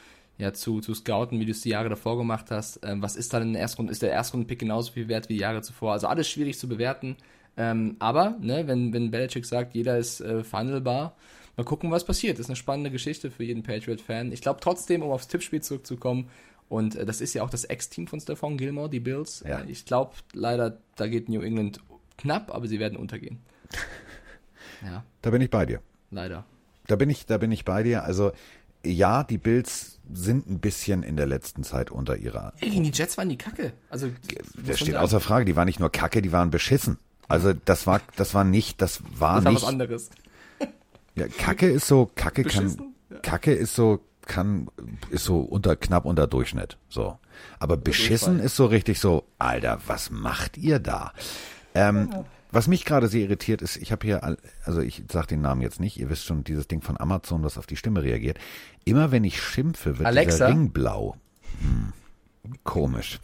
[0.41, 2.81] ja, zu, zu scouten, wie du es die Jahre davor gemacht hast.
[2.83, 3.93] Ähm, was ist dann in der Erstrunden?
[3.93, 5.93] Ist der Erstrunden-Pick genauso viel wert wie die Jahre zuvor?
[5.93, 7.17] Also alles schwierig zu bewerten.
[7.57, 11.15] Ähm, aber, ne, wenn, wenn Belichick sagt, jeder ist äh, verhandelbar,
[11.57, 12.39] mal gucken, was passiert.
[12.39, 14.33] Das ist eine spannende Geschichte für jeden Patriot-Fan.
[14.33, 16.31] Ich glaube trotzdem, um aufs Tippspiel zurückzukommen,
[16.71, 19.45] und äh, das ist ja auch das Ex-Team von Stefan Gilmore, die Bills.
[19.47, 19.59] Ja.
[19.59, 21.81] Äh, ich glaube leider, da geht New England
[22.17, 23.41] knapp, aber sie werden untergehen.
[24.83, 25.83] ja, da bin ich bei dir.
[26.11, 26.47] leider.
[26.87, 28.05] Da bin ich, da bin ich bei dir.
[28.05, 28.33] Also
[28.85, 32.53] ja, die Bills sind ein bisschen in der letzten Zeit unter ihrer.
[32.61, 33.73] Ey, gegen die Jets waren die Kacke.
[33.91, 34.09] Also,
[34.67, 35.45] Das steht außer Frage.
[35.45, 36.99] Die waren nicht nur kacke, die waren beschissen.
[37.29, 39.69] Also das war, das war nicht, das war das war was nicht.
[39.69, 40.11] anderes.
[41.17, 42.95] Ja, Kacke ist so, Kacke kann, Beschissen?
[43.23, 44.69] Kacke ist so, kann,
[45.11, 47.19] ist so unter, knapp unter Durchschnitt, so.
[47.59, 51.13] Aber beschissen ist so richtig so, Alter, was macht ihr da?
[51.75, 52.11] Ähm,
[52.53, 55.81] was mich gerade sehr irritiert ist, ich habe hier, also ich sag den Namen jetzt
[55.81, 58.39] nicht, ihr wisst schon, dieses Ding von Amazon, das auf die Stimme reagiert.
[58.85, 60.47] Immer wenn ich schimpfe, wird Alexa?
[60.47, 61.17] dieser Ring blau.
[61.61, 61.93] Hm,
[62.65, 63.21] komisch.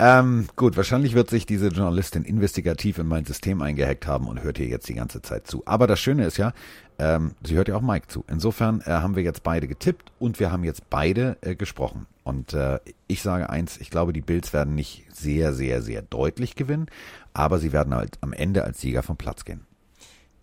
[0.00, 4.58] Ähm, gut, wahrscheinlich wird sich diese Journalistin investigativ in mein System eingehackt haben und hört
[4.58, 5.62] hier jetzt die ganze Zeit zu.
[5.66, 6.52] Aber das Schöne ist ja,
[7.00, 8.24] ähm, sie hört ja auch Mike zu.
[8.28, 12.06] Insofern äh, haben wir jetzt beide getippt und wir haben jetzt beide äh, gesprochen.
[12.28, 16.56] Und äh, ich sage eins, ich glaube, die Bills werden nicht sehr, sehr, sehr deutlich
[16.56, 16.86] gewinnen,
[17.32, 19.66] aber sie werden halt am Ende als Sieger vom Platz gehen.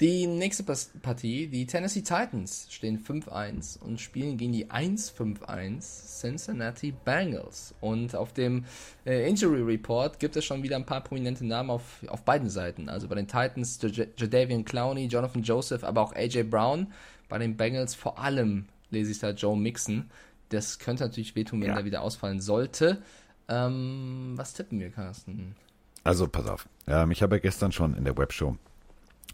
[0.02, 5.80] Die nächste Partie, die Tennessee Titans stehen 5-1 und spielen gegen die 1-5-1
[6.20, 7.76] Cincinnati Bengals.
[7.82, 8.66] Und auf dem
[9.06, 12.90] äh, Injury Report gibt es schon wieder ein paar prominente Namen auf, auf beiden Seiten.
[12.90, 16.88] Also bei den Titans J- Jadavian Clowney, Jonathan Joseph, aber auch AJ Brown.
[17.30, 20.10] Bei den Bengals vor allem lese ich da Joe Mixon.
[20.50, 21.76] Das könnte natürlich wehtun, wenn Ja.
[21.76, 23.02] der wieder ausfallen sollte.
[23.48, 25.56] Ähm, was tippen wir, Carsten?
[26.04, 28.58] Also pass auf, ähm, ich habe ja gestern schon in der Webshow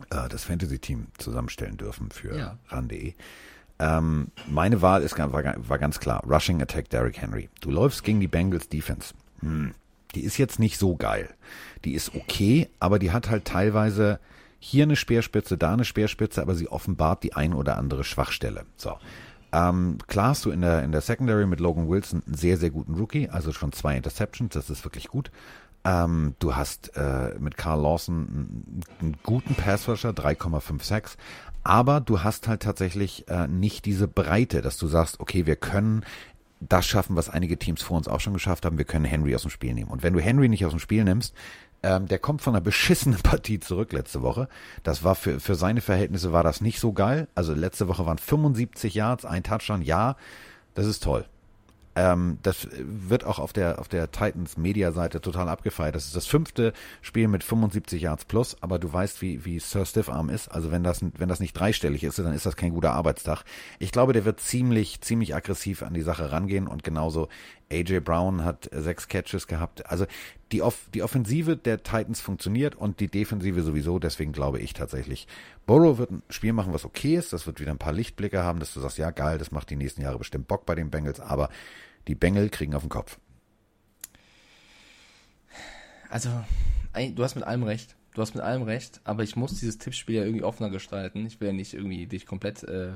[0.09, 2.57] äh, das Fantasy-Team zusammenstellen dürfen für Ja.
[2.69, 3.13] ran.de.
[3.79, 6.23] Ähm, meine Wahl ist, war, war ganz klar.
[6.25, 7.49] Rushing Attack Derrick Henry.
[7.61, 9.13] Du läufst gegen die Bengals Defense.
[9.41, 9.73] Hm.
[10.15, 11.29] Die ist jetzt nicht so geil.
[11.85, 14.19] Die ist okay, aber die hat halt teilweise
[14.59, 18.65] hier eine Speerspitze, da eine Speerspitze, aber sie offenbart die ein oder andere Schwachstelle.
[18.77, 18.97] So.
[19.53, 22.69] Ähm, klar hast du in der, in der Secondary mit Logan Wilson einen sehr, sehr
[22.69, 25.31] guten Rookie, also schon zwei Interceptions, das ist wirklich gut.
[25.83, 31.17] Ähm, du hast äh, mit Carl Lawson einen, einen guten Passrusher, 3,56,
[31.63, 36.05] aber du hast halt tatsächlich äh, nicht diese Breite, dass du sagst, okay, wir können
[36.59, 39.41] das schaffen, was einige Teams vor uns auch schon geschafft haben, wir können Henry aus
[39.41, 39.89] dem Spiel nehmen.
[39.89, 41.33] Und wenn du Henry nicht aus dem Spiel nimmst,
[41.83, 44.47] ähm, der kommt von einer beschissenen Partie zurück letzte Woche.
[44.83, 47.27] Das war für, für seine Verhältnisse war das nicht so geil.
[47.35, 50.15] Also letzte Woche waren 75 Yards, ein Touchdown, ja,
[50.73, 51.25] das ist toll.
[51.93, 55.93] Ähm, das wird auch auf der, auf der Titans Media-Seite total abgefeiert.
[55.93, 59.85] Das ist das fünfte Spiel mit 75 Yards plus, aber du weißt, wie, wie Sir
[59.85, 60.47] Stiffarm ist.
[60.47, 63.43] Also wenn das, wenn das nicht dreistellig ist, dann ist das kein guter Arbeitstag.
[63.79, 67.27] Ich glaube, der wird ziemlich, ziemlich aggressiv an die Sache rangehen und genauso
[67.71, 69.85] AJ Brown hat sechs Catches gehabt.
[69.87, 70.05] Also
[70.51, 73.99] die, Off die Offensive der Titans funktioniert und die Defensive sowieso.
[73.99, 75.27] Deswegen glaube ich tatsächlich,
[75.65, 77.33] Burrow wird ein Spiel machen, was okay ist.
[77.33, 79.75] Das wird wieder ein paar Lichtblicke haben, dass du sagst, ja geil, das macht die
[79.75, 81.19] nächsten Jahre bestimmt Bock bei den Bengals.
[81.19, 81.49] Aber
[82.07, 83.17] die Bengel kriegen auf den Kopf.
[86.09, 86.29] Also,
[86.93, 87.95] du hast mit allem recht.
[88.13, 91.25] Du hast mit allem recht, aber ich muss dieses Tippspiel ja irgendwie offener gestalten.
[91.25, 92.63] Ich will ja nicht irgendwie dich komplett.
[92.63, 92.93] Äh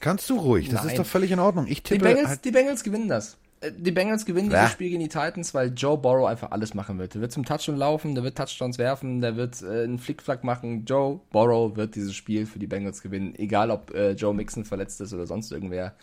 [0.00, 0.90] Kannst du ruhig, das Nein.
[0.90, 1.66] ist doch völlig in Ordnung.
[1.66, 3.38] Ich die, tippe Bengals, halt, die Bengals gewinnen das.
[3.62, 4.60] Die Bengals gewinnen Ja.
[4.60, 7.12] dieses Spiel gegen die Titans, weil Joe Burrow einfach alles machen wird.
[7.14, 10.86] Der wird zum Touchdown laufen, der wird Touchdowns werfen, der wird äh, einen Flickflack machen.
[10.86, 15.00] Joe Burrow wird dieses Spiel für die Bengals gewinnen, egal ob äh, Joe Mixon verletzt
[15.02, 15.94] ist oder sonst irgendwer.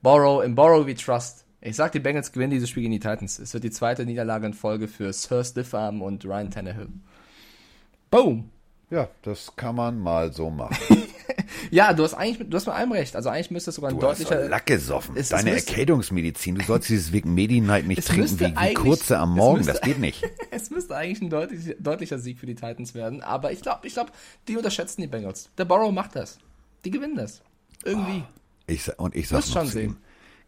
[0.00, 1.44] Burrow, in Burrow we trust.
[1.60, 3.38] Ich sag, die Bengals gewinnen dieses Spiel gegen die Titans.
[3.38, 6.88] Es wird die zweite Niederlage in Folge für Sir Stiffarm und Ryan Tannehill.
[8.10, 8.50] Boom!
[8.90, 10.76] ja, das kann man mal so machen.
[11.70, 13.14] Ja, du hast eigentlich, du hast mit allem recht.
[13.16, 14.42] Also eigentlich müsste es sogar ein Du hast deutlicher.
[14.42, 15.16] doch Lack gesoffen.
[15.16, 16.54] Es- es Deine müsste- Erkältungsmedizin.
[16.56, 19.56] Du sollst dieses Weg Medi-Night nicht Es trinken wie, wie kurze am es Morgen.
[19.58, 20.22] müsste- Das geht nicht.
[20.50, 23.94] Es müsste eigentlich ein deutlich, deutlicher Sieg für die Titans werden, aber ich glaube, ich
[23.94, 24.12] glaub,
[24.48, 25.48] die unterschätzen die Bengals.
[25.58, 26.38] Der Burrow macht das.
[26.84, 27.40] Die gewinnen das.
[27.84, 28.22] Irgendwie.
[28.66, 29.90] Ich, sa- und ich sag noch zu sehen.
[29.90, 29.96] ihm,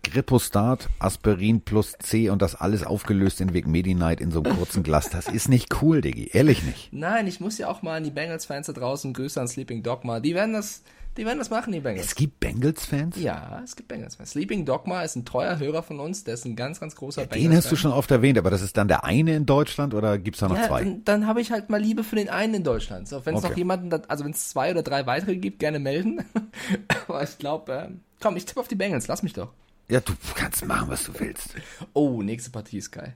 [0.04, 4.82] Grippostat, Aspirin plus C und das alles aufgelöst in Weg Medi-Night in so einem kurzen
[4.82, 5.10] Glas.
[5.10, 6.30] Das ist nicht cool, Diggi.
[6.32, 6.92] Ehrlich nicht.
[6.92, 10.20] Nein, ich muss ja auch mal an die Bengals-Fans da draußen Grüße an Sleeping Dogma.
[10.20, 10.82] Die werden das,
[11.16, 12.06] die werden das machen, die Bengals.
[12.08, 13.16] Es gibt Bengals-Fans?
[13.20, 14.30] ja, es gibt Bengals-Fans.
[14.30, 17.54] Sleeping Dogma ist ein treuer Hörer von uns, der ist ein ganz, ganz großer Den
[17.56, 20.40] hast du schon oft erwähnt, aber das ist dann der eine in Deutschland oder gibt's
[20.40, 20.84] da noch Ja, zwei?
[20.84, 23.08] dann, dann habe ich halt mal Liebe für den einen in Deutschland.
[23.08, 23.50] So, wenn es Okay.
[23.50, 26.24] noch jemanden, also wenn es zwei oder drei weitere gibt, gerne melden.
[27.08, 29.50] Aber ich glaube, ähm, komm, ich tippe auf die Bengals, lass mich doch.
[29.88, 31.54] Ja, du kannst machen, was du willst.
[31.92, 33.14] Oh, nächste Partie ist geil.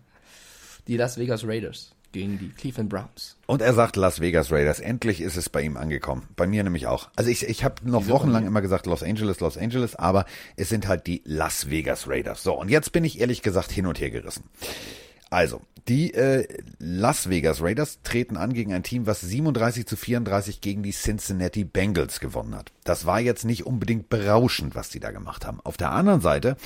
[0.86, 3.36] Die Las Vegas Raiders gegen die Cleveland Browns.
[3.46, 4.80] Und er sagt Las Vegas Raiders.
[4.80, 6.28] Endlich ist es bei ihm angekommen.
[6.36, 7.08] Bei mir nämlich auch.
[7.16, 10.24] Also ich, ich habe noch wochenlang immer gesagt Los Angeles, Los Angeles, aber
[10.56, 12.42] es sind halt die Las Vegas Raiders.
[12.42, 14.44] So, und jetzt bin ich ehrlich gesagt hin und her gerissen.
[15.30, 16.46] Also, die äh,
[16.78, 21.64] Las Vegas Raiders treten an gegen ein Team, was 37 zu 34 gegen die Cincinnati
[21.64, 22.72] Bengals gewonnen hat.
[22.84, 25.60] Das war jetzt nicht unbedingt berauschend, was die da gemacht haben.
[25.64, 26.56] Auf der anderen Seite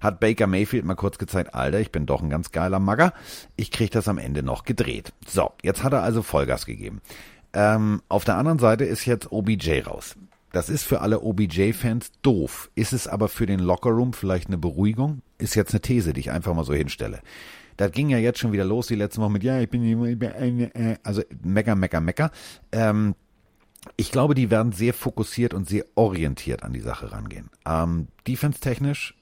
[0.00, 3.14] hat Baker Mayfield mal kurz gezeigt, Alter, ich bin doch ein ganz geiler Magger.
[3.56, 5.12] Ich krieg das am Ende noch gedreht.
[5.26, 7.00] So, jetzt hat er also Vollgas gegeben.
[7.54, 10.16] Ähm, auf der anderen Seite ist jetzt OBJ raus.
[10.52, 12.70] Das ist für alle OBJ-Fans doof.
[12.74, 15.22] Ist es aber für den Lockerroom vielleicht eine Beruhigung?
[15.38, 17.20] Ist jetzt eine These, die ich einfach mal so hinstelle.
[17.76, 20.18] Das ging ja jetzt schon wieder los, die letzten Wochen mit, ja, ich bin, ich
[20.18, 22.30] bin äh, also mecker, mecker, mecker.
[22.72, 23.14] Ähm,
[23.96, 27.50] ich glaube, die werden sehr fokussiert und sehr orientiert an die Sache rangehen.
[27.66, 29.14] Ähm, Defense-technisch,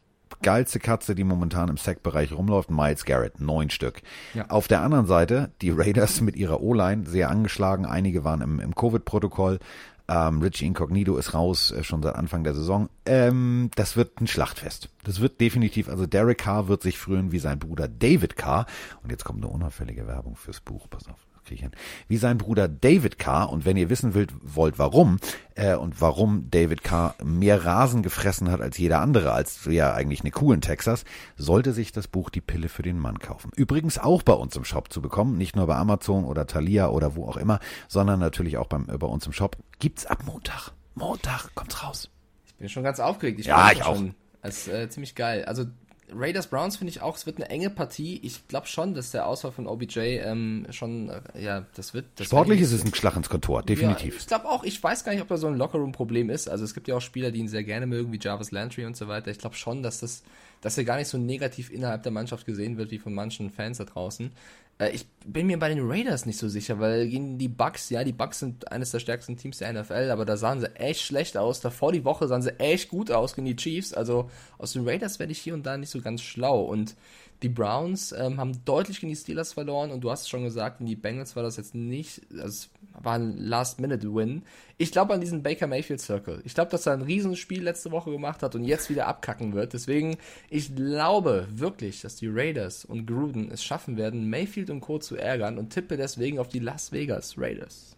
[0.43, 4.03] geilste Katze, die momentan im Sack-Bereich rumläuft, Miles Garrett, neun Stück.
[4.33, 4.49] Ja.
[4.49, 8.75] Auf der anderen Seite, die Raiders mit ihrer O-Line, sehr angeschlagen, einige waren im, im
[8.75, 9.59] Covid-Protokoll.
[10.07, 12.91] Ähm, Richie Incognito ist raus, äh, schon seit Anfang der Saison.
[13.07, 14.91] Ähm, das wird ein Schlachtfest.
[15.03, 18.67] Das wird definitiv, also Derek Carr wird sich frühen wie sein Bruder David Carr.
[19.03, 21.71] Und jetzt kommt eine unauffällige Werbung fürs Buch, pass auf hin,
[22.09, 23.51] wie sein Bruder David Carr.
[23.51, 25.19] Und wenn ihr wissen wollt, wollt warum
[25.55, 30.21] äh, und warum David Carr mehr Rasen gefressen hat als jeder andere, als ja eigentlich
[30.21, 31.05] eine Kuh in Texas,
[31.37, 33.51] sollte sich das Buch Die Pille für den Mann kaufen.
[33.57, 37.17] Übrigens auch bei uns im Shop zu bekommen, nicht nur bei Amazon oder Thalia oder
[37.17, 39.57] wo auch immer, sondern natürlich auch beim, äh, bei uns im Shop.
[39.79, 40.73] Gibt's ab Montag.
[40.95, 42.11] Montag kommt's raus.
[42.47, 43.41] Ich bin schon ganz aufgeregt.
[43.41, 43.97] Ich Ja, ich auch.
[43.97, 44.15] Schon.
[44.43, 45.45] Das ist äh, ziemlich geil.
[45.47, 45.65] Also
[46.13, 48.21] Raiders Browns finde ich auch, es wird eine enge Partie.
[48.23, 52.05] Ich glaube schon, dass der Auswahl von OBJ ähm, schon, äh, ja, das wird.
[52.17, 54.19] Das Sportlich wird- ist es ein Schlag ins Kontor, Ja, definitiv.
[54.19, 56.49] ich glaube auch, ich weiß gar nicht, ob da so ein Lockerroom-Problem ist.
[56.49, 58.97] Also es gibt ja auch Spieler, die ihn sehr gerne mögen, wie Jarvis Landry und
[58.97, 59.31] so weiter.
[59.31, 60.23] Ich glaube schon, dass das,
[60.61, 63.79] dass er gar nicht so negativ innerhalb der Mannschaft gesehen wird, wie von manchen Fans
[63.79, 64.31] da draußen.
[64.79, 68.05] Äh, ich bin mir bei den Raiders nicht so sicher, weil gegen die Bucks, ja,
[68.05, 71.37] die Bucks sind eines der stärksten Teams der NFL, aber da sahen sie echt schlecht
[71.37, 71.61] aus.
[71.61, 73.95] Davor die Woche sahen sie echt gut aus gegen die Chiefs.
[73.95, 76.63] Also aus den Raiders werde ich hier und da nicht so ganz schlau.
[76.63, 76.97] Und
[77.43, 80.81] die Browns ähm, haben deutlich gegen die Steelers verloren und du hast es schon gesagt,
[80.81, 82.71] in die Bengals war das jetzt nicht, es
[83.03, 84.43] war ein Last-Minute-Win.
[84.79, 86.41] Ich glaube an diesen Baker Mayfield Circle.
[86.45, 89.73] Ich glaube, dass er ein Riesenspiel letzte Woche gemacht hat und jetzt wieder abkacken wird.
[89.73, 90.17] Deswegen,
[90.49, 94.99] ich glaube wirklich, dass die Raiders und Gruden es schaffen werden, Mayfield und Co.
[94.99, 97.97] zu ärgern und tippe deswegen auf die Las Vegas Raiders.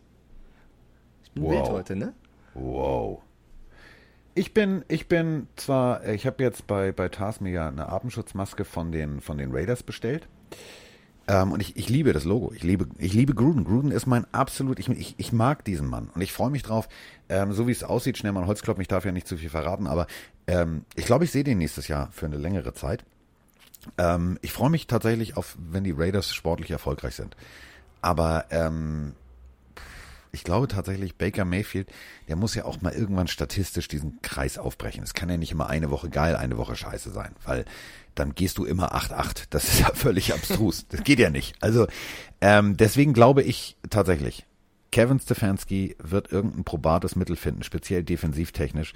[1.24, 1.52] Ich bin Wow.
[1.52, 2.14] wild heute, ne?
[2.54, 3.22] Wow.
[4.38, 8.66] Ich bin, ich bin zwar, ich habe jetzt bei, bei Tars mir ja eine Atemschutzmaske
[8.66, 10.28] von den, von den Raiders bestellt.
[11.26, 12.52] Ähm, und ich, ich liebe das Logo.
[12.54, 13.64] Ich liebe, ich liebe Gruden.
[13.64, 16.10] Gruden ist mein absolut, ich, ich, ich mag diesen Mann.
[16.14, 16.86] Und ich freue mich drauf,
[17.30, 19.48] ähm, so wie es aussieht, schnell mal ein Holzklopfen, ich darf ja nicht zu viel
[19.48, 20.06] verraten, aber
[20.46, 23.06] ähm, ich glaube, ich sehe den nächstes Jahr für eine längere Zeit.
[23.96, 27.38] Ähm, ich freue mich tatsächlich auf, wenn die Raiders sportlich erfolgreich sind.
[28.02, 29.14] Aber ähm,
[30.36, 31.88] ich glaube tatsächlich, Baker Mayfield,
[32.28, 35.02] der muss ja auch mal irgendwann statistisch diesen Kreis aufbrechen.
[35.02, 37.64] Es kann ja nicht immer eine Woche geil, eine Woche scheiße sein, weil
[38.14, 39.46] dann gehst du immer 8-8.
[39.48, 40.86] Das ist ja völlig abstrus.
[40.88, 41.54] Das geht ja nicht.
[41.62, 41.86] Also
[42.42, 44.44] ähm, deswegen glaube ich tatsächlich,
[44.92, 48.92] Kevin Stefanski wird irgendein probates Mittel finden, speziell defensivtechnisch,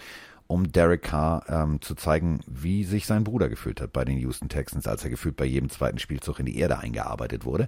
[0.46, 4.50] um Derek Carr ähm, zu zeigen, wie sich sein Bruder gefühlt hat bei den Houston
[4.50, 7.66] Texans, als er gefühlt bei jedem zweiten Spielzug in die Erde eingearbeitet wurde.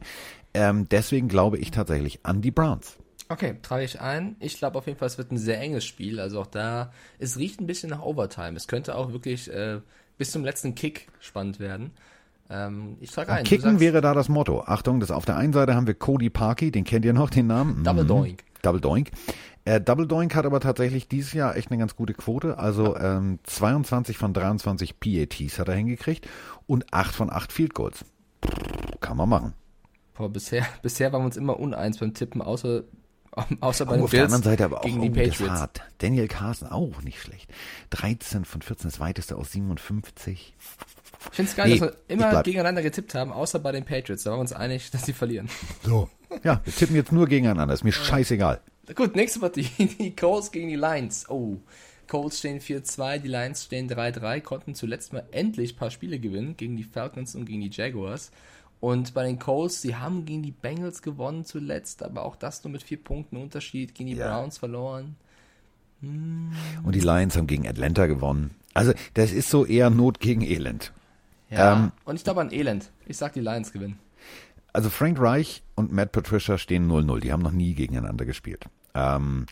[0.52, 2.98] Ähm, deswegen glaube ich tatsächlich an die Browns.
[3.32, 4.36] Okay, trage ich ein.
[4.40, 6.20] Ich glaube auf jeden Fall, es wird ein sehr enges Spiel.
[6.20, 8.56] Also auch da, es riecht ein bisschen nach Overtime.
[8.56, 9.80] Es könnte auch wirklich äh,
[10.18, 11.92] bis zum letzten Kick spannend werden.
[12.50, 13.44] Ähm, ich trage ein.
[13.44, 14.62] Kicken wäre da das Motto.
[14.62, 17.46] Achtung, das auf der einen Seite haben wir Cody Parkey, den kennt ihr noch, den
[17.46, 17.82] Namen?
[17.84, 18.08] Double Mhm.
[18.08, 18.44] Doink.
[18.60, 19.10] Double Doink.
[19.64, 22.58] Äh, Double Doink hat aber tatsächlich dieses Jahr echt eine ganz gute Quote.
[22.58, 26.28] Also ähm, 22 von 23 PATs hat er hingekriegt
[26.66, 28.04] und 8 von 8 Field Goals.
[29.00, 29.54] Kann man machen.
[30.14, 32.82] Boah, bisher, bisher waren wir uns immer uneins beim Tippen, außer,
[33.60, 35.50] außer bei Oh, den auf der Bills anderen Seite aber auch gegen die Patriots.
[35.50, 35.80] hart.
[35.98, 37.50] Daniel Carson auch nicht schlecht.
[37.90, 40.54] 13 von 14, das weiteste aus 57.
[41.30, 44.24] Ich finde es geil, Nee, dass wir immer gegeneinander getippt haben, außer bei den Patriots.
[44.24, 45.48] Da waren wir uns einig, dass sie verlieren.
[45.82, 46.08] So.
[46.42, 47.72] Ja, wir tippen jetzt nur gegeneinander.
[47.74, 48.60] Ist mir scheißegal.
[48.94, 49.68] Gut, nächste Partie.
[49.78, 51.28] Die Colts gegen die Lions.
[51.30, 51.58] Oh.
[52.08, 56.56] Colts stehen 4-2, die Lions stehen 3-3, konnten zuletzt mal endlich ein paar Spiele gewinnen
[56.58, 58.30] gegen die Falcons und gegen die Jaguars.
[58.82, 62.72] Und bei den Colts, sie haben gegen die Bengals gewonnen zuletzt, aber auch das nur
[62.72, 64.26] mit vier Punkten Unterschied, gegen die Ja.
[64.36, 65.14] Browns verloren.
[66.02, 68.50] Und die Lions haben gegen Atlanta gewonnen.
[68.74, 70.92] Also, das ist so eher Not gegen Elend.
[71.48, 71.74] Ja.
[71.74, 72.90] Ähm, und ich glaube an Elend.
[73.06, 74.00] Ich sag, die Lions gewinnen.
[74.72, 77.20] Also Frank Reich und Matt Patricia stehen 0-0.
[77.20, 78.64] Die haben noch nie gegeneinander gespielt.
[78.94, 79.46] Ähm,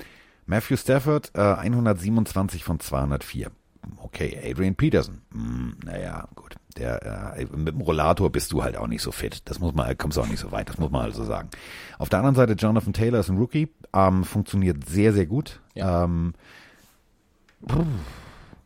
[0.46, 3.52] Matthew Stafford äh, 127 von 204.
[3.98, 5.20] Okay, Adrian Peterson.
[5.30, 6.56] Hm, naja, gut.
[6.76, 9.42] Der, äh, mit dem Rollator bist du halt auch nicht so fit.
[9.46, 10.68] Das muss man, kommst du auch nicht so weit.
[10.68, 11.50] Das muss man also sagen.
[11.98, 13.68] Auf der anderen Seite Jonathan Taylor ist ein Rookie.
[13.92, 15.60] Ähm, funktioniert sehr, sehr gut.
[15.74, 16.04] Ja.
[16.04, 16.34] Ähm,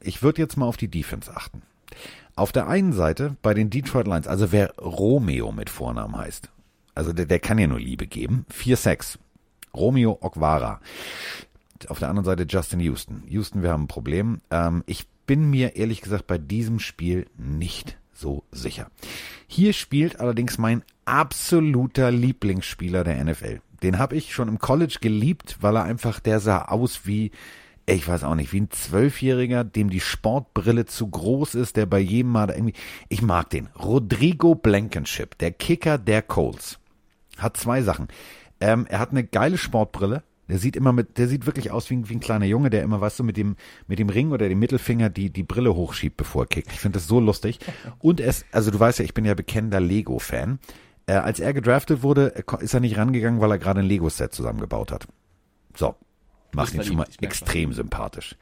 [0.00, 1.62] ich würde jetzt mal auf die Defense achten.
[2.36, 6.50] Auf der einen Seite bei den Detroit Lions, also wer Romeo mit Vornamen heißt,
[6.94, 8.44] also der, der kann ja nur Liebe geben.
[8.52, 9.18] 4-6.
[9.74, 10.80] Romeo Okwara.
[11.88, 13.22] Auf der anderen Seite Justin Houston.
[13.26, 14.40] Houston, wir haben ein Problem.
[14.50, 18.90] Ähm, ich bin mir ehrlich gesagt bei diesem Spiel nicht so sicher.
[19.46, 23.60] Hier spielt allerdings mein absoluter Lieblingsspieler der NFL.
[23.82, 27.32] Den habe ich schon im College geliebt, weil er einfach, der sah aus wie,
[27.86, 31.98] ich weiß auch nicht, wie ein Zwölfjähriger, dem die Sportbrille zu groß ist, der bei
[31.98, 32.74] jedem Mal irgendwie,
[33.08, 33.68] ich mag den.
[33.78, 36.78] Rodrigo Blankenship, der Kicker der Colts,
[37.36, 38.08] hat zwei Sachen.
[38.60, 40.22] Ähm, er hat eine geile Sportbrille.
[40.48, 42.82] Der sieht immer mit, der sieht wirklich aus wie ein, wie ein kleiner Junge, der
[42.82, 46.16] immer, weißt du, mit dem, mit dem Ring oder dem Mittelfinger die, die Brille hochschiebt,
[46.16, 46.72] bevor er kickt.
[46.72, 47.60] Ich finde das so lustig.
[47.98, 50.58] Und es, also du weißt ja, ich bin ja bekennender Lego-Fan.
[51.06, 54.32] Äh, als er gedraftet wurde, äh, ist er nicht rangegangen, weil er gerade ein Lego-Set
[54.32, 55.06] zusammengebaut hat.
[55.74, 55.94] So.
[56.52, 58.36] Macht ihn schon mal extrem sympathisch.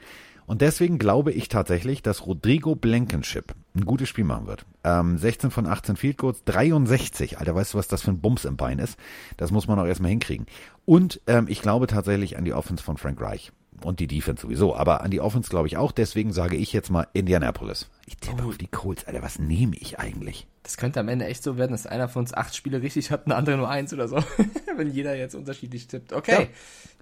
[0.47, 4.67] Und deswegen glaube ich tatsächlich, dass Rodrigo Blankenship ein gutes Spiel machen wird.
[4.85, 7.39] Ähm, 16 von 18 Field Goals, 63.
[7.39, 8.99] Alter, weißt du, was das für ein Bums im Bein ist?
[9.37, 10.47] Das muss man auch erstmal hinkriegen.
[10.85, 13.53] Und ähm, ich glaube tatsächlich an die Offense von Frank Reich.
[13.85, 14.75] Und die Defense sowieso.
[14.77, 15.93] Aber an die Offense glaube ich auch.
[15.93, 17.89] Deswegen sage ich jetzt mal Indianapolis.
[18.07, 19.05] Ich tippe auf die Colts.
[19.07, 20.47] Alter, was nehme ich eigentlich?
[20.63, 23.27] Das könnte am Ende echt so werden, dass einer von uns acht Spiele richtig hat,
[23.27, 24.17] ein anderer nur eins oder so.
[24.77, 26.13] Wenn jeder jetzt unterschiedlich tippt.
[26.13, 26.47] Okay, Ja.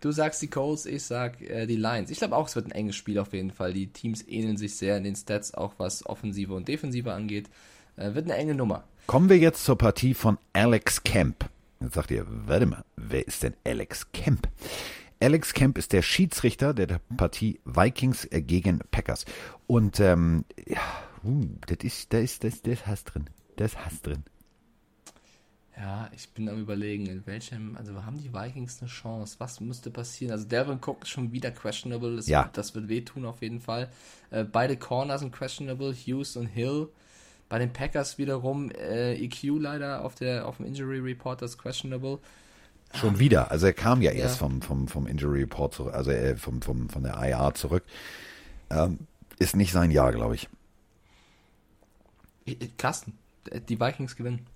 [0.01, 2.11] du sagst die Colts, ich sag äh, die Lions.
[2.11, 3.73] Ich glaube auch, es wird ein enges Spiel auf jeden Fall.
[3.75, 7.49] Die Teams ähneln sich sehr in den Stats, auch was Offensive und Defensive angeht.
[7.97, 8.85] Äh, wird eine enge Nummer.
[9.07, 11.49] Kommen wir jetzt zur Partie von Alex Kemp.
[11.81, 14.49] Jetzt sagt ihr, warte mal, wer ist denn Alex Kemp?
[15.23, 19.27] Alex Kemp ist der Schiedsrichter der Partie Vikings äh, gegen Packers.
[19.67, 20.81] Und ähm, ja,
[21.25, 23.29] uh, das ist, das ist, das, das hast drin.
[23.57, 24.25] Das hast drin.
[25.77, 29.37] Ja, ich bin am überlegen, in welchem, also haben die Vikings eine Chance?
[29.39, 30.33] Was müsste passieren?
[30.33, 32.45] Also Delvin Cook ist schon wieder questionable, das, Ja.
[32.45, 33.91] wird, das wird wehtun auf jeden Fall.
[34.31, 36.89] Äh, beide Corners sind questionable, Hughes und Hill.
[37.49, 41.59] Bei den Packers wiederum äh, EQ leider auf der auf dem Injury Report das ist
[41.59, 42.21] questionable.
[42.95, 43.51] Schon wieder.
[43.51, 44.47] Also er kam ja erst Ja.
[44.47, 47.85] vom, vom, vom Injury Report zurück, also äh, vom, vom, von der IR zurück.
[48.71, 48.99] Ähm,
[49.39, 50.49] ist nicht sein Jahr, glaube ich.
[52.47, 53.17] Äh, äh, Carsten,
[53.51, 54.47] äh, die Vikings gewinnen.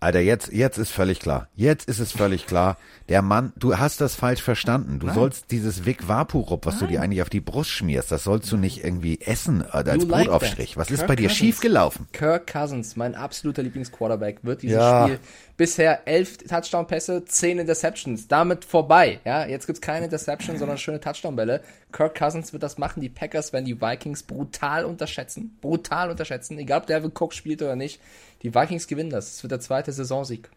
[0.00, 1.48] Alter, jetzt, jetzt ist völlig klar.
[1.56, 2.76] Jetzt ist es völlig klar.
[3.08, 5.00] Der Mann, du hast das falsch verstanden.
[5.00, 5.14] Du Nein.
[5.16, 8.56] sollst dieses Vic Vaporub, was du dir eigentlich auf die Brust schmierst, das sollst du
[8.56, 10.70] nicht irgendwie essen äh, als like Brotaufstrich.
[10.74, 10.76] that.
[10.76, 11.38] Was ist Kirk bei dir Cousins.
[11.38, 12.06] schiefgelaufen?
[12.12, 15.02] Kirk Cousins, mein absoluter Lieblingsquarterback, wird dieses Ja.
[15.08, 15.18] Spiel
[15.58, 19.20] bisher elf Touchdown-Pässe, zehn Interceptions, damit vorbei.
[19.26, 21.60] Ja, jetzt gibt's keine Interception, sondern schöne Touchdown-Bälle.
[21.92, 23.02] Kirk Cousins wird das machen.
[23.02, 27.76] Die Packers werden die Vikings brutal unterschätzen, brutal unterschätzen, egal ob Devin Cook spielt oder
[27.76, 28.00] nicht.
[28.42, 29.34] Die Vikings gewinnen das.
[29.34, 30.48] Es wird der zweite Saisonsieg.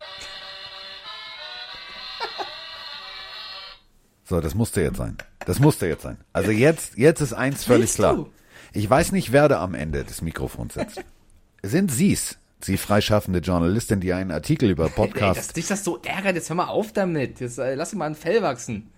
[4.22, 5.16] So, das musste jetzt sein.
[5.44, 6.16] Das musste jetzt sein.
[6.32, 8.14] Also jetzt, jetzt ist eins völlig willst klar.
[8.14, 8.30] du?
[8.72, 11.02] Ich weiß nicht, wer da am Ende des Mikrofons sitzt.
[11.64, 15.98] Sind Sie's, Sie freischaffende Journalistin, die einen Artikel über Ey, dass Podcast, dich das so
[16.04, 17.40] ärgert, jetzt hör mal auf damit.
[17.40, 18.90] Jetzt äh, lass dir mal ein Fell wachsen.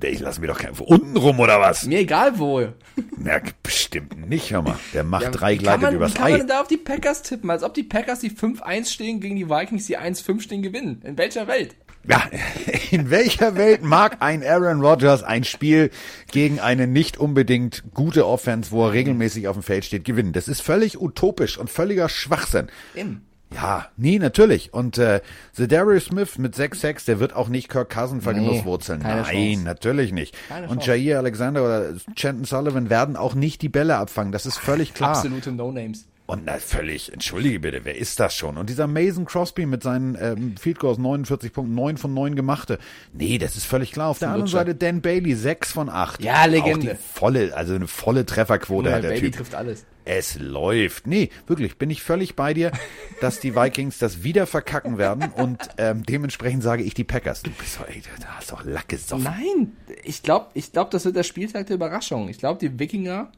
[0.00, 1.84] ich lass mir doch kein unten rum oder was?
[1.84, 2.68] Mir egal wo.
[3.16, 4.78] Na, bestimmt nicht, hör mal.
[4.94, 6.38] Der macht Ja, drei gleitet man, übers Wie kann man Ei.
[6.38, 7.50] denn da auf die Packers tippen?
[7.50, 11.02] Als ob die Packers die 5-1 stehen gegen die Vikings, die 1-5 stehen, gewinnen.
[11.04, 11.74] In welcher Welt?
[12.08, 12.22] Ja,
[12.90, 15.90] in welcher Welt mag ein Aaron Rodgers ein Spiel
[16.30, 20.32] gegen eine nicht unbedingt gute Offense, wo er regelmäßig auf dem Feld steht, gewinnen?
[20.32, 22.68] Das ist völlig utopisch und völliger Schwachsinn.
[22.94, 23.22] Eben.
[23.54, 24.72] Ja, nee, natürlich.
[24.72, 25.20] Und äh,
[25.56, 29.00] Darius Smith mit 6-6, der wird auch nicht Kirk Cousin vergenusswurzeln.
[29.00, 29.64] keine Nein, Chance.
[29.64, 30.34] natürlich nicht.
[30.48, 30.86] Keine und.
[30.86, 34.32] Jair Alexander oder Chanton Sullivan werden auch nicht die Bälle abfangen.
[34.32, 35.16] Das ist völlig klar.
[35.16, 36.06] Absolute No-Names.
[36.32, 38.56] Und na, völlig, entschuldige bitte, wer ist das schon?
[38.56, 42.78] Und dieser Mason Crosby mit seinen ähm, Field Goals 49.9 von 9 gemachte.
[43.12, 44.08] Nee, das ist völlig klar.
[44.08, 44.46] Auf der anderen.
[44.50, 46.22] Seite Dan Bailey, 6 von 8.
[46.22, 46.92] Ja, Legende.
[46.92, 49.36] Auch die volle, also eine volle Trefferquote Ja, hat der Baby Typ.
[49.36, 49.84] trifft alles.
[50.06, 51.06] Es läuft.
[51.06, 52.72] Nee, wirklich, bin ich völlig bei dir,
[53.20, 57.42] dass die Vikings das wieder verkacken werden und ähm, dementsprechend sage ich die Packers.
[57.42, 59.24] Du bist doch, ey, da hast doch Lack gesoffen.
[59.24, 62.28] Nein, ich glaube, ich glaub, das wird der Spieltag der Überraschung.
[62.30, 63.30] Ich glaube, die Wikinger,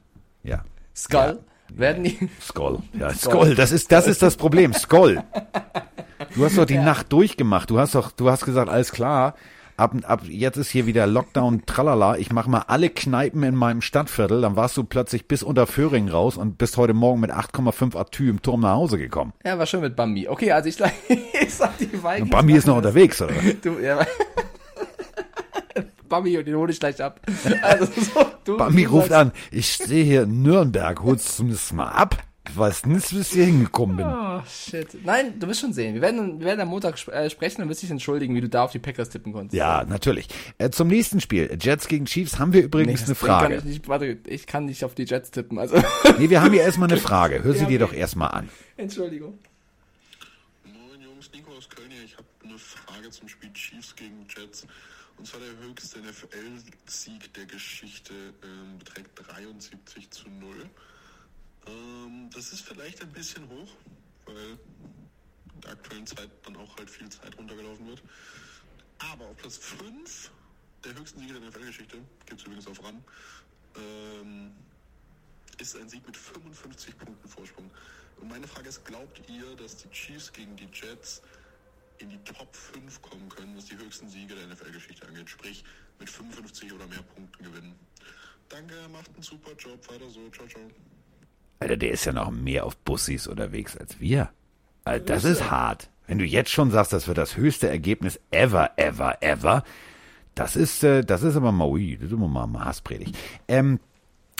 [0.44, 0.64] Ja.
[0.96, 2.28] Skull, werden die.
[2.40, 2.78] Skoll.
[2.98, 4.72] Ja, Skoll, das ist, das ist das Problem.
[4.72, 5.22] Skoll.
[6.34, 7.70] Du hast doch die Nacht durchgemacht.
[7.70, 9.34] Du hast doch, du hast gesagt, alles klar.
[9.76, 12.16] Ab, ab jetzt ist hier wieder Lockdown, tralala.
[12.16, 14.40] Ich mache mal alle Kneipen in meinem Stadtviertel.
[14.40, 18.30] Dann warst du plötzlich bis unter Föhring raus und bist heute Morgen mit 8,5 Atü
[18.30, 19.32] im Turm nach Hause gekommen.
[19.44, 20.28] Ja, war schön mit Bambi.
[20.28, 22.20] Okay, also ich, sag- ich sag die Vikings.
[22.22, 23.34] Und Bambi ist noch unterwegs, oder?
[23.62, 24.06] Du, ja.
[26.08, 27.20] Bambi, den hole ich gleich ab.
[27.62, 31.88] Also, so, du, Bambi ruft an, ich stehe hier in Nürnberg, holst du das mal
[31.88, 32.22] ab?
[32.46, 34.06] Ich weiß nicht, bis ich hier hingekommen bin.
[34.06, 34.86] Oh, shit.
[35.02, 35.94] Nein, du wirst schon sehen.
[35.94, 38.50] Wir werden, wir werden am Montag sp äh, sprechen und wirst dich entschuldigen, wie du
[38.50, 39.54] da auf die Packers tippen konntest.
[39.54, 40.28] Ja, natürlich.
[40.58, 43.54] Äh, zum nächsten Spiel, Jets gegen Chiefs, haben wir übrigens Nee, eine Frage.
[43.56, 45.58] ich, nicht, warte, ich kann nicht auf die Jets tippen.
[45.58, 45.76] Also,
[46.18, 47.42] Nee, wir haben hier erstmal eine Frage.
[47.42, 48.50] Hör sie Ja, dir doch erstmal an.
[48.76, 49.38] Entschuldigung.
[50.64, 52.04] Moin Jungs, Nico aus Köln hier.
[52.04, 54.66] Ich habe eine Frage zum Spiel Chiefs gegen Jets.
[55.16, 60.68] Und zwar der höchste NFL-Sieg der Geschichte ähm, beträgt 73 zu 0.
[61.66, 63.70] Ähm, das ist vielleicht ein bisschen hoch,
[64.26, 64.58] weil
[65.54, 68.02] in der aktuellen Zeit dann auch halt viel Zeit runtergelaufen wird.
[68.98, 70.30] Aber auf Platz 5
[70.84, 73.02] der höchsten Siege der NFL-Geschichte, gibt es übrigens auf RAN,
[73.76, 74.52] ähm,
[75.58, 77.70] ist ein Sieg mit 55 Punkten Vorsprung.
[78.20, 81.22] Und meine Frage ist, glaubt ihr, dass die Chiefs gegen die Jets
[82.04, 85.64] in die Top 5 kommen können, was die höchsten Siege der NFL-Geschichte angeht, sprich
[85.98, 87.74] mit 55 oder mehr Punkten gewinnen?
[88.50, 90.62] Danke, macht einen super Job, weiter so, ciao, ciao.
[91.60, 94.30] Alter, der ist ja noch mehr auf Bussis unterwegs als wir.
[94.84, 95.88] Alter, das ist hart.
[96.06, 99.64] Wenn du jetzt schon sagst, das wird das höchste Ergebnis ever, ever, ever,
[100.34, 103.16] das ist, äh, das ist aber mal, ui, das ist immer mal Hasspredigt.
[103.48, 103.80] Ähm,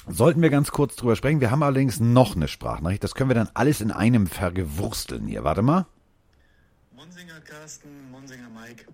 [0.06, 1.40] sollten wir ganz kurz drüber sprechen.
[1.40, 3.02] Wir haben allerdings noch eine Sprachnachricht.
[3.02, 5.44] Das können wir dann alles in einem vergewursteln hier.
[5.44, 5.86] Warte mal.
[6.96, 8.86] Monsinger Carsten, Monsinger Mike.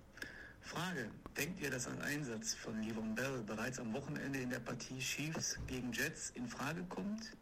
[0.62, 1.10] Frage.
[1.36, 5.58] Denkt ihr, dass ein Einsatz von Livon Bell bereits am Wochenende in der Partie Chiefs
[5.66, 7.36] gegen Jets in Frage kommt?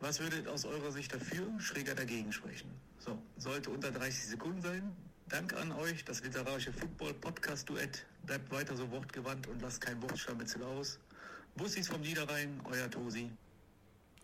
[0.00, 2.70] Was würdet aus eurer Sicht dafür, schräger dagegen sprechen?
[3.00, 4.96] So, sollte unter 30 Sekunden sein.
[5.28, 8.06] Dank an euch, das literarische Football-Podcast-Duett.
[8.24, 10.98] Bleibt weiter so wortgewandt und lasst kein Wortscharmützel aus.
[11.54, 13.30] Bussis vom Niederrhein, euer Tosi.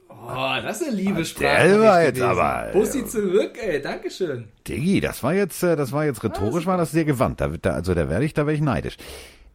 [0.08, 1.80] Oh, das ist eine liebe der Sprache.
[1.80, 4.48] war jetzt aber- Bussi zurück, ey, Dankeschön.
[4.66, 7.40] Diggi, das war jetzt, äh, das war jetzt rhetorisch, war das sehr gewandt.
[7.40, 8.96] Da, wird- da, also da werde ich, da werde ich neidisch.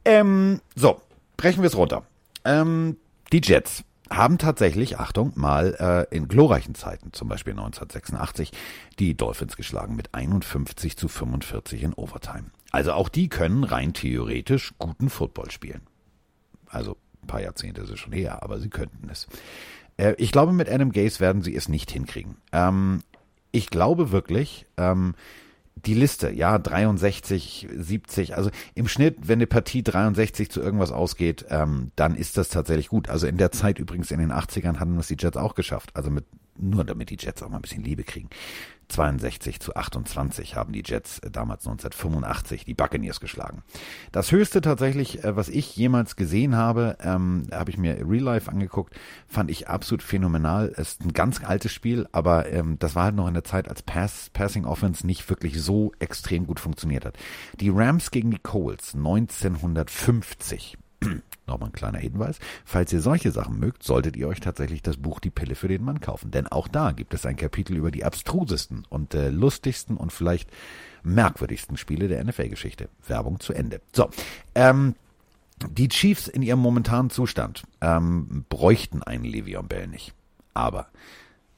[0.05, 1.01] Ähm, so,
[1.37, 2.03] brechen wir es runter.
[2.45, 2.97] Ähm,
[3.31, 8.51] die Jets haben tatsächlich, Achtung, mal äh, in glorreichen Zeiten, zum Beispiel 1986,
[8.97, 12.45] die Dolphins geschlagen mit 51 zu 45 in Overtime.
[12.71, 15.81] Also auch die können rein theoretisch guten Football spielen.
[16.67, 19.27] Also ein paar Jahrzehnte ist es schon her, aber sie könnten es.
[19.99, 22.37] Äh, ich glaube, mit Adam Gase werden sie es nicht hinkriegen.
[22.51, 23.01] Ähm,
[23.51, 25.15] ich glaube wirklich, ähm,
[25.75, 31.45] die Liste, ja, 63, 70, also im Schnitt, wenn eine Partie 63 zu irgendwas ausgeht,
[31.49, 33.09] ähm, dann ist das tatsächlich gut.
[33.09, 35.91] Also in der Zeit übrigens in den 80ern hatten das die Jets auch geschafft.
[35.93, 36.25] Also mit,
[36.59, 38.29] nur damit die Jets auch mal ein bisschen Liebe kriegen.
[38.89, 43.63] 62 zu 28 haben die Jets äh, damals 1985 die Buccaneers geschlagen.
[44.11, 48.51] Das höchste tatsächlich, äh, was ich jemals gesehen habe, ähm, habe ich mir Real Life
[48.51, 48.95] angeguckt,
[49.27, 50.73] fand ich absolut phänomenal.
[50.75, 53.69] Es ist ein ganz altes Spiel, aber ähm, das war halt noch in der Zeit,
[53.69, 57.17] als Pass, Passing Offense nicht wirklich so extrem gut funktioniert hat.
[57.59, 60.77] Die Rams gegen die Coles 1950.
[61.49, 62.39] Nochmal ein kleiner Hinweis.
[62.63, 65.83] Falls ihr solche Sachen mögt, solltet ihr euch tatsächlich das Buch Die Pille für den
[65.83, 66.31] Mann kaufen.
[66.31, 70.49] Denn auch da gibt es ein Kapitel über die abstrusesten und äh, lustigsten und vielleicht
[71.03, 72.89] merkwürdigsten Spiele der NFL-Geschichte.
[73.07, 73.81] Werbung zu Ende.
[73.93, 74.09] So,
[74.53, 74.95] ähm,
[75.67, 80.13] die Chiefs in ihrem momentanen Zustand ähm, bräuchten einen Le'Veon Bell nicht.
[80.53, 80.87] Aber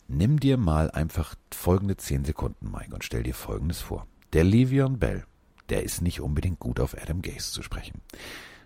[0.08, 4.08] nimm dir mal einfach folgende 10 Sekunden, Mike, und stell dir Folgendes vor.
[4.34, 5.26] Der Le'Veon Bell,
[5.70, 8.02] der ist nicht unbedingt gut auf Adam Gase zu sprechen.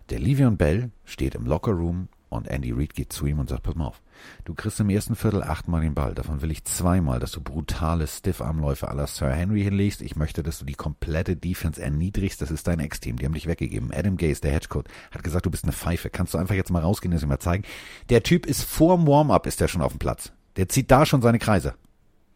[0.09, 3.73] Der Livion Bell steht im Lockerroom und Andy Reid geht zu ihm und sagt, pass
[3.73, 4.03] mal auf,
[4.43, 8.05] du kriegst im ersten Viertel achtmal den Ball, davon will ich zweimal, dass du brutale
[8.05, 10.03] Stiffarmläufe la Sir Henry hinlegst.
[10.03, 13.47] Ich möchte, dass du die komplette Defense erniedrigst, das ist dein Ex-Team, die haben dich
[13.47, 13.91] weggegeben.
[13.91, 16.83] Adam Gase, der Hedgecoach, hat gesagt, du bist eine Pfeife, kannst du einfach jetzt mal
[16.83, 17.63] rausgehen und das ihm mal zeigen.
[18.09, 20.31] Der Typ ist vorm Warm-Up, ist der schon auf dem Platz.
[20.55, 21.73] Der zieht da schon seine Kreise.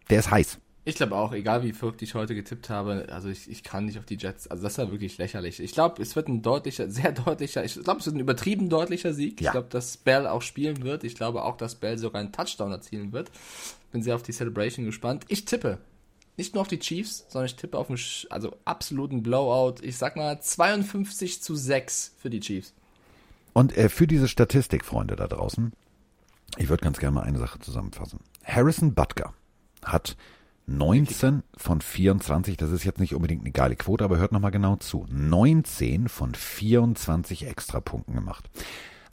[0.09, 0.59] Der ist heiß.
[0.89, 3.99] Ich glaube auch, egal wie verrückt ich heute getippt habe, also ich, ich kann nicht
[3.99, 4.47] auf die Jets.
[4.47, 5.59] Also das war wirklich lächerlich.
[5.59, 9.13] Ich glaube, es wird ein deutlicher, sehr deutlicher, ich glaube, es wird ein übertrieben deutlicher
[9.13, 9.39] Sieg.
[9.39, 9.49] Ja.
[9.49, 11.03] Ich glaube, dass Bell auch spielen wird.
[11.03, 13.29] Ich glaube auch, dass Bell sogar einen Touchdown erzielen wird.
[13.91, 15.25] Bin sehr auf die Celebration gespannt.
[15.27, 15.77] Ich tippe.
[16.37, 17.99] Nicht nur auf die Chiefs, sondern ich tippe auf einen,
[18.31, 19.83] also absoluten Blowout.
[19.83, 22.73] Ich sag mal 52 zu 6 für die Chiefs.
[23.53, 25.71] Und äh, für diese Statistik, Freunde da draußen,
[26.57, 28.21] ich würde ganz gerne mal eine Sache zusammenfassen.
[28.43, 29.35] Harrison Butker
[29.85, 30.17] hat
[30.69, 34.75] 19 von 24, das ist jetzt nicht unbedingt eine geile Quote, aber hört nochmal genau
[34.75, 35.05] zu.
[35.09, 38.49] 19 von 24 Extrapunkten gemacht.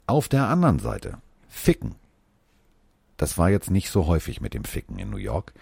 [0.05, 1.17] Auf der anderen Seite,
[1.49, 1.95] Ficken.
[3.17, 5.53] Das war jetzt nicht so häufig mit dem Ficken in New York.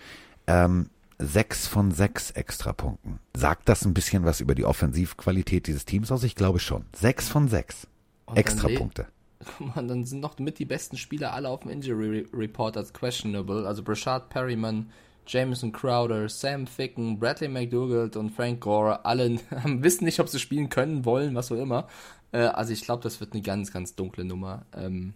[0.48, 3.20] Ähm, 6 von 6 Extrapunkten.
[3.34, 6.24] Sagt das ein bisschen was über die Offensivqualität dieses Teams aus?
[6.24, 6.86] Ich glaube schon.
[6.94, 7.88] 6 von 6
[8.28, 9.08] dann Extrapunkte.
[9.60, 12.92] Mal, dann sind noch mit die besten Spieler alle auf dem Injury Re- Report als
[12.92, 13.66] questionable.
[13.66, 14.90] Also Brashard Perryman,
[15.28, 19.06] Jameson Crowder, Sam Ficken, Bradley McDougald und Frank Gore.
[19.06, 21.88] Alle wissen nicht, ob sie spielen können, wollen, was auch immer.
[22.32, 24.66] Äh, also ich glaube, das wird eine ganz, ganz dunkle Nummer.
[24.76, 25.14] Ähm,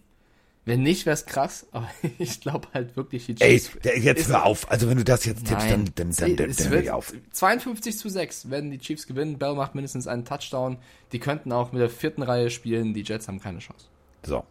[0.65, 1.89] wenn nicht, wäre es krass, aber
[2.19, 3.77] ich glaube halt wirklich die Ey, Chiefs.
[3.83, 4.69] der- jetzt hör auf.
[4.69, 7.13] Also wenn du das jetzt tippst, dann, Nein, dann, dann, dann, dann hör auf.
[7.31, 9.37] 52 zu 6 werden die Chiefs gewinnen.
[9.37, 10.77] Bell macht mindestens einen Touchdown.
[11.11, 12.93] Die könnten auch mit der vierten Reihe spielen.
[12.93, 13.85] Die Jets haben keine Chance.
[14.23, 14.43] So.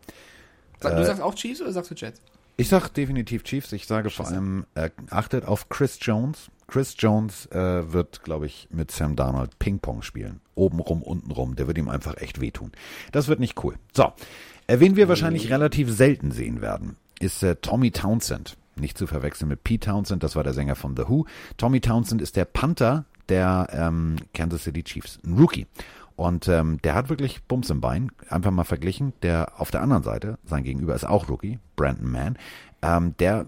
[0.80, 2.20] Sag, Äh, du sagst auch Chiefs oder sagst du Jets?
[2.60, 3.72] Ich sag definitiv Chiefs.
[3.72, 6.50] Ich sage vor allem, äh, achtet auf Chris Jones.
[6.66, 10.40] Chris Jones äh, wird, glaube ich, mit Sam Darnold Ping-Pong spielen.
[10.56, 11.54] Obenrum, untenrum.
[11.54, 12.72] Der wird ihm einfach echt wehtun.
[13.12, 13.76] Das wird nicht cool.
[13.94, 14.12] So.
[14.66, 18.56] Äh, wen wir wahrscheinlich relativ selten sehen werden, ist äh, Tommy Townsend.
[18.74, 21.26] Nicht zu verwechseln mit Pete Townsend, das war der Sänger von The Who.
[21.58, 25.20] Tommy Townsend ist der Panther der ähm, Kansas City Chiefs.
[25.24, 25.68] Ein Rookie.
[26.18, 29.12] Und ähm, der hat wirklich Bums im Bein, einfach mal verglichen.
[29.22, 32.38] Der auf der anderen Seite, sein Gegenüber ist auch Rookie, Brandon Mann,
[32.82, 33.46] ähm, der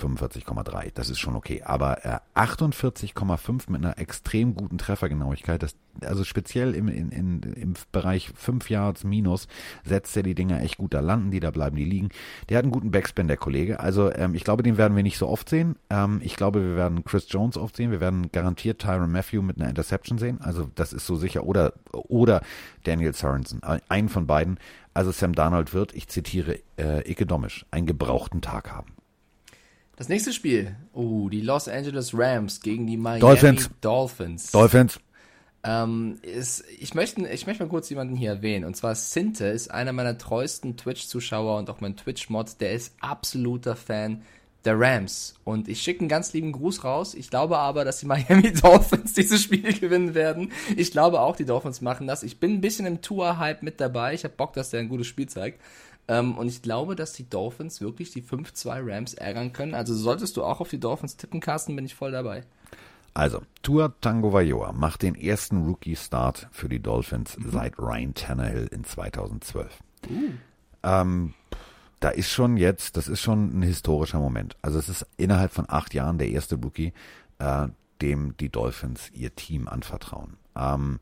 [0.00, 1.62] 45,3, das ist schon okay.
[1.64, 7.74] Aber äh, 48,5 mit einer extrem guten Treffergenauigkeit, das, also speziell im, in, in, im
[7.90, 9.48] Bereich 5 Yards minus,
[9.84, 10.94] setzt er die Dinger echt gut.
[10.94, 12.10] Da landen die, da bleiben die liegen.
[12.48, 13.80] Der hat einen guten Backspin, der Kollege.
[13.80, 15.76] Also ähm, ich glaube, den werden wir nicht so oft sehen.
[15.90, 17.90] Ähm, ich glaube, wir werden Chris Jones oft sehen.
[17.90, 20.40] Wir werden garantiert Tyron Matthew mit einer Interception sehen.
[20.40, 21.44] Also das ist so sicher.
[21.44, 22.42] Oder, oder
[22.84, 23.62] Daniel Sorensen.
[23.62, 24.58] Einen von beiden.
[24.94, 28.97] Also Sam Darnold wird, ich zitiere äh, Ikedomisch, einen gebrauchten Tag haben.
[29.98, 33.68] Das nächste Spiel, oh, die Los Angeles Rams gegen die Miami Dolphins.
[33.80, 34.52] Dolphins.
[34.52, 35.00] Dolphins.
[35.64, 38.64] Ähm, ist, ich, möchte, ich möchte mal kurz jemanden hier erwähnen.
[38.64, 42.60] Und zwar Sinte ist einer meiner treuesten Twitch-Zuschauer und auch mein Twitch-Mod.
[42.60, 44.22] Der ist absoluter Fan
[44.64, 45.34] der Rams.
[45.42, 47.14] Und ich schicke einen ganz lieben Gruß raus.
[47.14, 50.52] Ich glaube aber, dass die Miami Dolphins dieses Spiel gewinnen werden.
[50.76, 52.22] Ich glaube auch, die Dolphins machen das.
[52.22, 54.14] Ich bin ein bisschen im Tour-Hype mit dabei.
[54.14, 55.60] Ich habe Bock, dass der ein gutes Spiel zeigt.
[56.08, 59.74] Ähm, und ich glaube, dass die Dolphins wirklich die 5-2 Rams ärgern können.
[59.74, 62.44] Also solltest du auch auf die Dolphins tippen, Carsten, bin ich voll dabei.
[63.14, 67.50] Also, Tua Tango Vailoa macht den ersten Rookie-Start für die Dolphins Mhm.
[67.50, 69.78] seit Ryan Tannehill in 2012.
[70.84, 71.34] Ähm,
[72.00, 74.56] da ist schon jetzt, das ist schon ein historischer Moment.
[74.62, 76.92] Also es ist innerhalb von acht Jahren der erste Rookie,
[77.40, 77.68] äh,
[78.00, 80.36] dem die Dolphins ihr Team anvertrauen.
[80.56, 81.00] Ähm,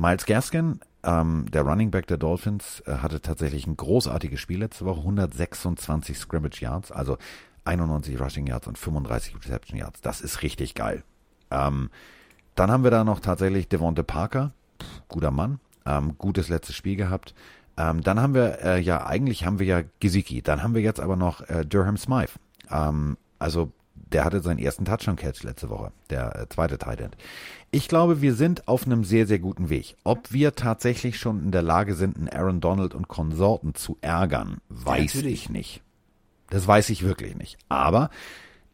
[0.00, 4.86] Miles Gaskin, ähm, der Running Back der Dolphins, äh, hatte tatsächlich ein großartiges Spiel letzte
[4.86, 7.18] Woche, 126 Scrimmage Yards, also
[7.64, 10.00] 91 Rushing Yards und 35 Reception Yards.
[10.00, 11.04] Das ist richtig geil.
[11.50, 11.90] Ähm,
[12.54, 16.96] dann haben wir da noch tatsächlich Devonte Parker, Pff, guter Mann, ähm, gutes letztes Spiel
[16.96, 17.34] gehabt.
[17.76, 21.00] Ähm, dann haben wir äh, ja, eigentlich haben wir ja Gesicki, dann haben wir jetzt
[21.00, 22.32] aber noch äh, Durham Smythe.
[22.70, 23.70] Ähm, also
[24.12, 27.16] der hatte seinen ersten Touchdown-Catch letzte Woche, der äh, zweite Tight End.
[27.70, 29.96] Ich glaube, wir sind auf einem sehr, sehr guten Weg.
[30.02, 34.58] Ob wir tatsächlich schon in der Lage sind, einen Aaron Donald und Konsorten zu ärgern,
[34.68, 35.44] weiß natürlich.
[35.44, 35.82] ich nicht.
[36.48, 37.58] Das weiß ich wirklich nicht.
[37.68, 38.10] Aber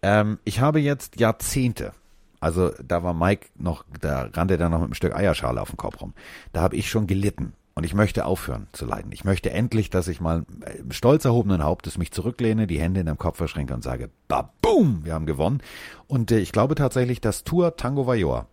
[0.03, 1.93] ähm, ich habe jetzt Jahrzehnte,
[2.41, 5.77] also da war Mike noch, da rannte er noch mit einem Stück Eierschale auf dem
[5.77, 6.15] Kopf rum.
[6.53, 7.53] Da habe ich schon gelitten.
[7.77, 9.13] Und ich möchte aufhören zu leiden.
[9.13, 13.07] Ich möchte endlich, dass ich mal äh, stolz erhobenen Hauptes mich zurücklehne, die Hände in
[13.07, 15.63] den Kopf verschränke und sage, baboom, wir haben gewonnen.
[16.07, 18.47] Und äh, ich glaube tatsächlich, dass Tour Tango Vajor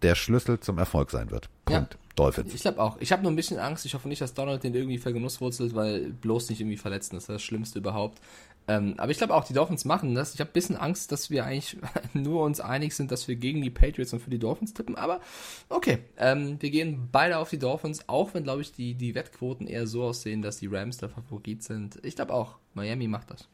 [0.00, 1.50] der Schlüssel zum Erfolg sein wird.
[1.68, 1.80] Ja.
[1.80, 1.98] Punkt.
[2.16, 2.54] Dolphins.
[2.54, 2.96] Ich glaube auch.
[2.98, 3.84] Ich habe nur ein bisschen Angst.
[3.84, 7.16] Ich hoffe nicht, dass Donald den irgendwie vergenusswurzelt, weil bloß nicht irgendwie verletzen.
[7.16, 8.20] Das ist das Schlimmste überhaupt.
[8.68, 10.34] Ähm, aber ich glaube auch, die Dolphins machen das.
[10.34, 11.76] Ich habe ein bisschen Angst, dass wir eigentlich
[12.14, 14.96] nur uns einig sind, dass wir gegen die Patriots und für die Dolphins tippen.
[14.96, 15.20] Aber
[15.68, 19.66] okay, ähm, wir gehen beide auf die Dolphins, auch wenn, glaube ich, die, die Wettquoten
[19.66, 21.98] eher so aussehen, dass die Rams der Favorit sind.
[22.04, 23.48] Ich glaube auch, Miami macht das.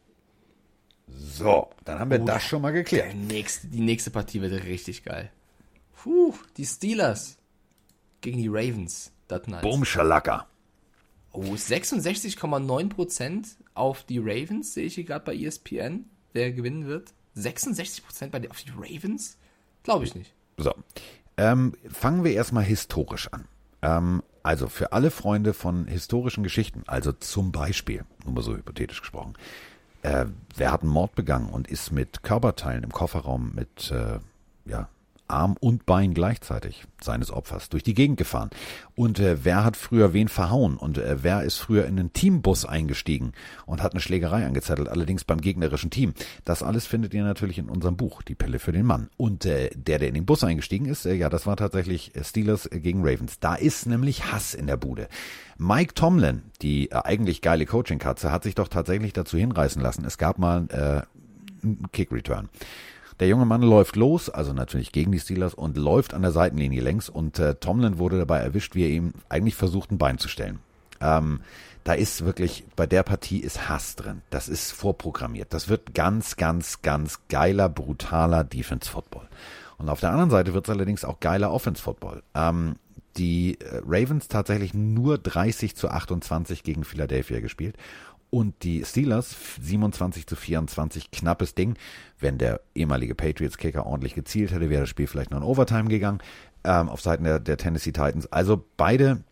[1.09, 3.15] So, dann haben wir Oh, das schon mal geklärt.
[3.15, 5.31] Nächste, die nächste Partie wird richtig geil.
[5.95, 7.37] Puh, die Steelers
[8.23, 9.13] gegen die Ravens.
[9.63, 10.47] Boom, Schalaka.
[11.33, 17.15] Oh, 66,9% auf die Ravens sehe ich hier gerade bei ESPN, wer gewinnen wird.
[17.37, 19.39] 66% bei, auf die Ravens?
[19.83, 20.35] Glaube ich nicht.
[20.59, 20.75] So,
[21.39, 23.47] ähm, fangen wir erstmal historisch an.
[23.81, 29.01] Ähm, also für alle Freunde von historischen Geschichten, also zum Beispiel, nur mal so hypothetisch
[29.01, 29.35] gesprochen,
[30.03, 30.27] äh,
[30.57, 34.19] wer hat einen Mord begangen und ist mit Körperteilen im Kofferraum mit äh,
[34.65, 34.89] ja,
[35.33, 38.51] Arm und Bein gleichzeitig seines Opfers durch die Gegend gefahren?
[38.95, 40.77] Und äh, wer hat früher wen verhauen?
[40.77, 43.33] Und äh, wer ist früher in einen Teambus eingestiegen
[43.67, 46.15] und hat eine Schlägerei angezettelt, allerdings beim gegnerischen Team?
[46.45, 49.09] Das alles findet ihr natürlich in unserem Buch, Die Pille für den Mann.
[49.17, 52.25] Und äh, der, der in den Bus eingestiegen ist, äh, ja, das war tatsächlich äh,
[52.25, 53.41] Steelers äh, gegen Ravens.
[53.41, 55.09] Da ist nämlich Hass in der Bude.
[55.59, 60.05] Mike Tomlin, die eigentlich geile Coaching-Katze, hat sich doch tatsächlich dazu hinreißen lassen.
[60.05, 60.67] Es gab mal
[61.63, 62.49] einen Kick-Return.
[63.23, 66.81] Der junge Mann läuft los, also natürlich gegen die Steelers, und läuft an der Seitenlinie
[66.81, 67.09] längs.
[67.09, 70.59] Und äh, Tomlin wurde dabei erwischt, wie er ihm eigentlich versucht, ein Bein zu stellen.
[71.01, 71.41] Ähm,
[71.85, 74.23] da ist wirklich, bei der Partie ist Hass drin.
[74.31, 75.55] Das ist vorprogrammiert.
[75.55, 79.29] Das wird ganz, ganz, ganz geiler, brutaler Defense-Football.
[79.79, 82.25] Und auf der anderen Seite wird es allerdings auch geiler Offense-Football.
[82.35, 82.75] Ähm,
[83.17, 87.77] die äh, Ravens tatsächlich nur 30 zu 28 gegen Philadelphia gespielt.
[88.35, 91.77] Und die Steelers 27 zu 24, knappes Ding.
[92.19, 96.21] Wenn der ehemalige Patriots-Kicker ordentlich gezielt hätte, wäre das Spiel vielleicht noch in Overtime gegangen,
[96.65, 98.33] ähm, auf Seiten der, der Tennessee Titans.
[98.33, 99.23] Also beide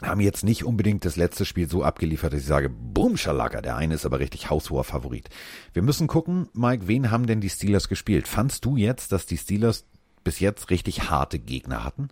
[0.00, 3.76] haben jetzt nicht unbedingt das letzte Spiel so abgeliefert, dass ich sage, boom, Schalaka, der
[3.76, 5.28] eine ist aber richtig haushoher Favorit.
[5.72, 8.28] Wir müssen gucken, Mike, wen haben denn die Steelers gespielt?
[8.28, 9.86] Fandst du jetzt, dass die Steelers
[10.22, 12.10] bis jetzt richtig harte Gegner hatten?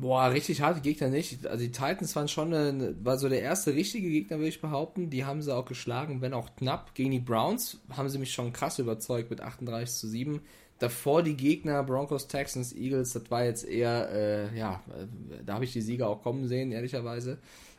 [0.00, 1.46] Boah, richtig harte Gegner nicht.
[1.46, 5.10] Also die Titans waren schon eine, war so der erste richtige Gegner, würde ich behaupten.
[5.10, 6.94] Die haben sie auch geschlagen, wenn auch knapp.
[6.94, 10.40] Gegen die Browns haben sie mich schon krass überzeugt mit 38 zu 7.
[10.78, 15.64] Davor die Gegner, Broncos, Texans, Eagles, das war jetzt eher, äh, ja, äh, da habe
[15.64, 17.36] ich die Sieger auch kommen sehen, ehrlicherweise.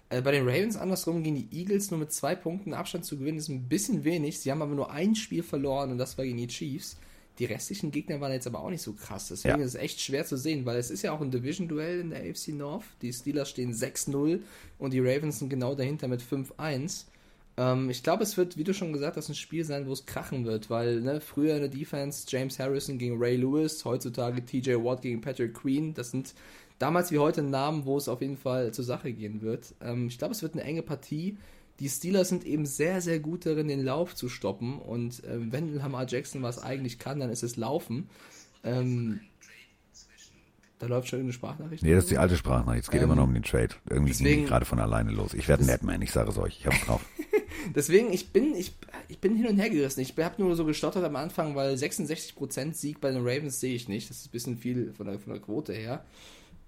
[0.09, 3.39] Äh, bei den Ravens andersrum gegen die Eagles nur mit zwei Punkten Abstand zu gewinnen,
[3.39, 4.39] ist ein bisschen wenig.
[4.39, 6.97] Sie haben aber nur ein Spiel verloren und das war gegen die Chiefs.
[7.39, 9.29] Die restlichen Gegner waren jetzt aber auch nicht so krass.
[9.29, 9.65] Deswegen Ja.
[9.65, 12.19] ist es echt schwer zu sehen, weil es ist ja auch ein Division-Duell in der
[12.21, 12.83] AFC North.
[13.01, 14.41] Die Steelers stehen 6-0
[14.77, 17.05] und die Ravens sind genau dahinter mit 5-1.
[17.57, 20.05] Ähm, ich glaube, es wird, wie du schon gesagt hast, ein Spiel sein, wo es
[20.05, 24.75] krachen wird, weil ne, früher in der Defense James Harrison gegen Ray Lewis, heutzutage TJ
[24.75, 25.93] Watt gegen Patrick Queen.
[25.93, 26.33] Das sind
[26.79, 29.73] damals wie heute Namen, wo es auf jeden Fall zur Sache gehen wird.
[29.81, 31.37] Ähm, ich glaube, es wird eine enge Partie.
[31.81, 34.79] Die Steelers sind eben sehr, sehr gut darin, den Lauf zu stoppen.
[34.79, 38.07] Und ähm, wenn Lamar Jackson was eigentlich kann, dann ist es Laufen.
[38.63, 39.19] Ähm,
[40.79, 41.83] da läuft schon irgendeine Sprachnachricht.
[41.83, 42.85] Nee, das ist die alte Sprachnachricht.
[42.85, 43.75] Es geht Ähm, immer noch um den Trade.
[43.89, 45.33] Irgendwie ging deswegen- die gerade von alleine los.
[45.33, 46.59] Ich werde Netman, ich sage es euch.
[46.59, 47.01] Ich hab's drauf.
[47.75, 48.73] Deswegen, ich bin, ich,
[49.07, 49.99] ich bin hin und her gerissen.
[50.01, 53.87] Ich habe nur so gestottert am Anfang, weil 66% Sieg bei den Ravens sehe ich
[53.87, 54.09] nicht.
[54.09, 56.03] Das ist ein bisschen viel von der, von der Quote her.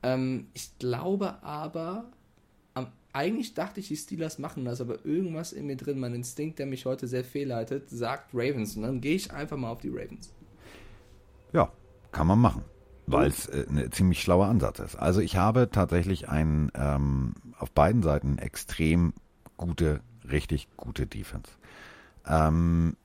[0.04, 2.12] Ähm, ich glaube aber,
[3.14, 6.66] eigentlich dachte ich, die Steelers machen das, aber irgendwas in mir drin, mein Instinkt, der
[6.66, 8.76] mich heute sehr fehlleitet, sagt Ravens.
[8.76, 10.34] Und dann gehe ich einfach mal auf die Ravens.
[11.54, 11.72] Ja,
[12.12, 12.64] kann man machen,
[13.06, 14.96] weil es äh, ein ziemlich schlauer Ansatz ist.
[14.96, 19.14] Also ich habe tatsächlich ein ähm, auf beiden Seiten extrem
[19.58, 21.52] gute, richtig gute Defense.
[22.28, 22.98] Ähm,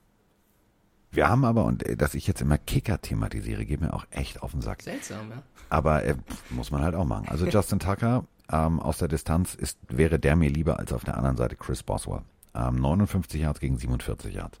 [1.11, 4.41] wir haben aber, und äh, dass ich jetzt immer Kicker thematisiere, geht mir auch echt
[4.41, 4.81] auf den Sack.
[4.81, 5.43] Seltsam, ja.
[5.69, 6.15] Aber äh,
[6.49, 7.27] muss man halt auch machen.
[7.29, 11.17] Also Justin Tucker ähm, aus der Distanz ist, wäre der mir lieber als auf der
[11.17, 12.21] anderen Seite Chris Boswell.
[12.53, 14.59] Ähm, 59 Yards gegen 47 Yards.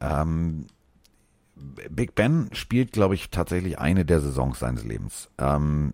[0.00, 0.66] Ähm,
[1.90, 5.30] Big Ben spielt, glaube ich, tatsächlich eine der Saisons seines Lebens.
[5.38, 5.92] Ähm,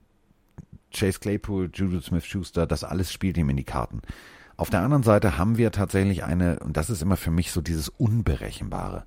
[0.93, 4.03] Chase Claypool, Juju Smith-Schuster, das alles spielt ihm in die Karten.
[4.57, 7.61] Auf der anderen Seite haben wir tatsächlich eine, und das ist immer für mich so
[7.61, 9.05] dieses Unberechenbare.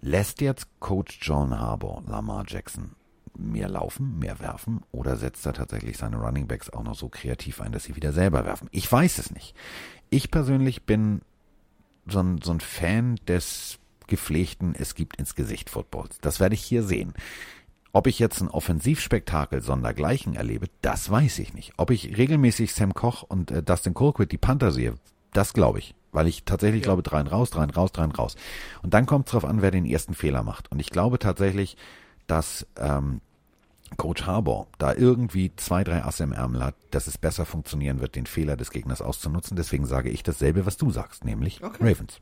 [0.00, 2.92] Lässt jetzt Coach John Harbour Lamar Jackson
[3.50, 7.60] mehr laufen, mehr werfen oder setzt er tatsächlich seine Running Backs auch noch so kreativ
[7.60, 8.68] ein, dass sie wieder selber werfen?
[8.70, 9.54] Ich weiß es nicht.
[10.10, 11.22] Ich persönlich bin
[12.06, 13.78] so ein, so ein Fan des
[14.08, 16.18] gepflegten Es gibt ins Gesicht Footballs.
[16.20, 17.14] Das werde ich hier sehen.
[17.94, 21.72] Ob ich jetzt ein Offensivspektakel sondergleichen erlebe, das weiß ich nicht.
[21.76, 24.94] Ob ich regelmäßig Sam Koch und äh, Dustin Colquitt die Panther sehe,
[25.32, 25.94] das glaube ich.
[26.10, 26.86] Weil ich tatsächlich Ja.
[26.88, 28.36] glaube, drein raus, drein raus, drein raus.
[28.82, 30.70] Und dann kommt es darauf an, wer den ersten Fehler macht.
[30.72, 31.76] Und ich glaube tatsächlich,
[32.26, 33.20] dass ähm,
[33.96, 38.16] Coach Harbour da irgendwie zwei, drei Asse im Ärmel hat, dass es besser funktionieren wird,
[38.16, 39.56] den Fehler des Gegners auszunutzen.
[39.56, 41.90] Deswegen sage ich dasselbe, was du sagst, nämlich Okay.
[41.90, 42.20] Ravens.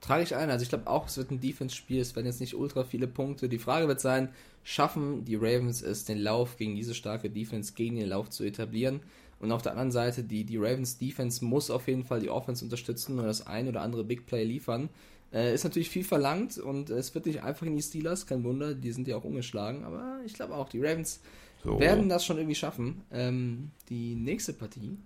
[0.00, 0.50] Trage ich ein.
[0.50, 3.48] Also ich glaube auch, es wird ein Defense-Spiel, es werden jetzt nicht ultra viele Punkte.
[3.48, 4.28] Die Frage wird sein,
[4.62, 9.00] schaffen die Ravens es, den Lauf gegen diese starke Defense, gegen den Lauf zu etablieren?
[9.38, 12.64] Und auf der anderen Seite, die, die Ravens Defense muss auf jeden Fall die Offense
[12.64, 14.88] unterstützen und das ein oder andere Big Play liefern.
[15.32, 18.74] Äh, ist natürlich viel verlangt und es wird nicht einfach in die Steelers, kein Wunder,
[18.74, 21.20] die sind ja auch ungeschlagen, aber ich glaube auch, die Ravens
[21.64, 21.78] So.
[21.80, 23.02] werden das schon irgendwie schaffen.
[23.10, 24.96] Ähm, die nächste Partie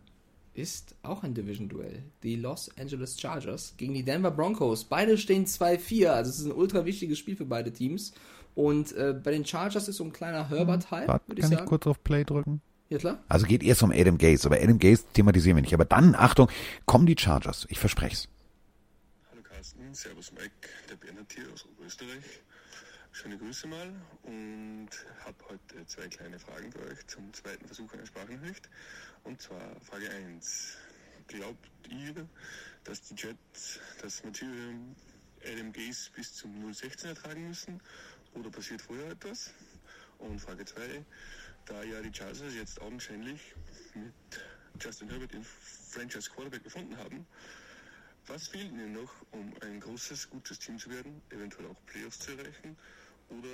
[0.53, 2.03] ist auch ein Division-Duell.
[2.23, 4.85] Die Los Angeles Chargers gegen die Denver Broncos.
[4.85, 8.13] Beide stehen 2-4, also es ist ein ultra wichtiges Spiel für beide Teams.
[8.55, 11.59] Und äh, bei den Chargers ist so ein kleiner Herbert-Hype, Warte, würde ich kann ich
[11.59, 11.69] sagen.
[11.69, 12.61] kurz auf Play drücken?
[12.91, 13.21] Ja, klar.
[13.29, 15.73] Also geht erst um Adam Gaze, aber Adam Gaze thematisieren wir nicht.
[15.75, 16.49] Aber dann, Achtung,
[16.85, 17.67] kommen die Chargers.
[17.71, 18.29] Ich verspreche es.
[19.95, 22.43] Servus Mike, der Bernhard hier aus Oberösterreich.
[23.11, 24.89] Schöne Grüße mal und
[25.25, 28.69] habe heute zwei kleine Fragen für euch zum zweiten Versuch einer Sprachnachricht.
[29.25, 30.77] Und zwar Frage 1.
[31.27, 32.29] Glaubt ihr,
[32.85, 34.75] dass die Jets das Material
[35.73, 37.83] Gaze bis zum 016 ertragen müssen
[38.35, 39.53] oder passiert vorher etwas?
[40.19, 41.05] Und Frage 2.
[41.67, 43.55] Da ja die Chargers jetzt augenscheinlich
[43.95, 44.15] mit
[44.79, 47.27] Justin Herbert den Franchise Quarterback gefunden haben,
[48.31, 52.33] was fehlt Ihnen noch, um ein großes, gutes Team zu werden, eventuell auch Playoffs zu
[52.33, 52.77] erreichen?
[53.29, 53.49] Oder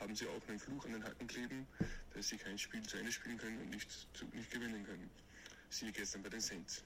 [0.00, 1.66] haben Sie auch einen Fluch an den Hacken kleben,
[2.14, 5.10] dass Sie kein Spiel zu Ende spielen können und nicht, zu, nicht gewinnen können?
[5.70, 6.84] Siehe gestern bei den Saints.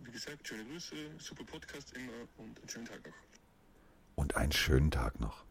[0.00, 3.14] Wie gesagt, schöne Grüße, super Podcast immer und einen schönen Tag noch.
[4.16, 5.44] Und einen schönen Tag noch.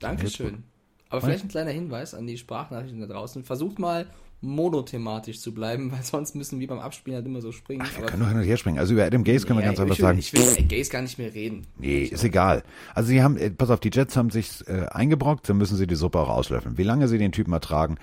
[0.00, 0.64] Dankeschön.
[1.08, 3.44] Aber vielleicht ein kleiner Hinweis an die Sprachnachrichten da draußen.
[3.44, 4.06] Versucht mal
[4.40, 7.82] monothematisch zu bleiben, weil sonst müssen wir beim Abspielen halt immer so springen.
[7.84, 8.78] Ach, wir können doch hin und her springen.
[8.78, 10.18] Also über Adam Gaze können wir Ja, ganz einfach sagen.
[10.18, 11.66] Ich will über Gaze gar nicht mehr reden.
[11.78, 12.62] Nee, ist egal.
[12.94, 15.86] Also sie haben, äh, pass auf, die Jets haben sich äh, eingebrockt, dann müssen sie
[15.86, 16.78] die Suppe auch auslöffeln.
[16.78, 17.96] Wie lange sie den Typen ertragen,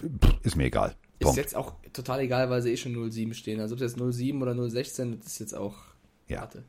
[0.00, 0.94] pff, ist mir egal.
[1.18, 1.38] Ist Punkt.
[1.38, 3.60] jetzt auch total egal, weil sie eh schon 0,7 stehen.
[3.60, 5.76] Also ob das 0,7 oder 0,16, das ist jetzt auch.
[6.28, 6.40] Ja.
[6.40, 6.64] Warte.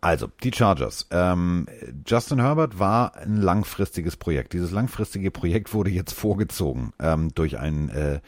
[0.00, 1.06] Also, die Chargers.
[1.10, 1.66] Ähm,
[2.06, 4.52] Justin Herbert war ein langfristiges Projekt.
[4.52, 8.20] Dieses langfristige Projekt wurde jetzt vorgezogen ähm, durch einen äh,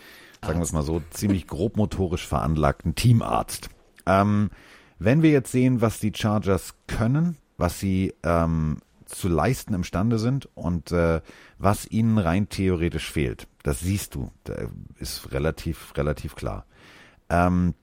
[0.44, 3.70] sagen wir es mal so, ziemlich grobmotorisch veranlagten Teamarzt.
[4.06, 4.50] Ähm,
[4.98, 10.48] wenn wir jetzt sehen, was die Chargers können, was sie ähm, zu leisten imstande sind
[10.54, 11.20] und äh,
[11.58, 14.54] was ihnen rein theoretisch fehlt, das siehst du, da
[14.98, 16.66] ist relativ, relativ klar.
[17.28, 17.74] Ähm,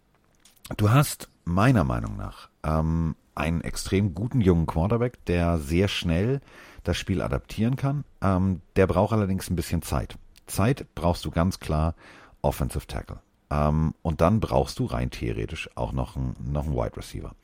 [0.78, 6.42] du hast meiner Meinung nach ähm, einen extrem guten jungen Quarterback, der sehr schnell
[6.84, 8.04] das Spiel adaptieren kann.
[8.22, 10.18] Ähm, der braucht allerdings ein bisschen Zeit.
[10.48, 11.96] Zeit brauchst du ganz klar
[12.42, 13.20] Offensive Tackle.
[13.52, 17.36] Ähm, und dann brauchst du rein theoretisch auch noch einen, noch einen Wide Receiver.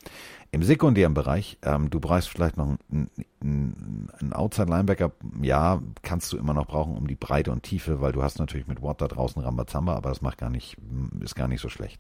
[0.51, 3.09] Im sekundären Bereich, ähm, du brauchst vielleicht noch einen,
[3.41, 5.11] einen, einen Outside Linebacker,
[5.41, 8.67] ja, kannst du immer noch brauchen um die Breite und Tiefe, weil du hast natürlich
[8.67, 10.77] mit Watt da draußen Rambazamba, aber das macht gar nicht,
[11.19, 11.99] ist gar nicht so schlecht.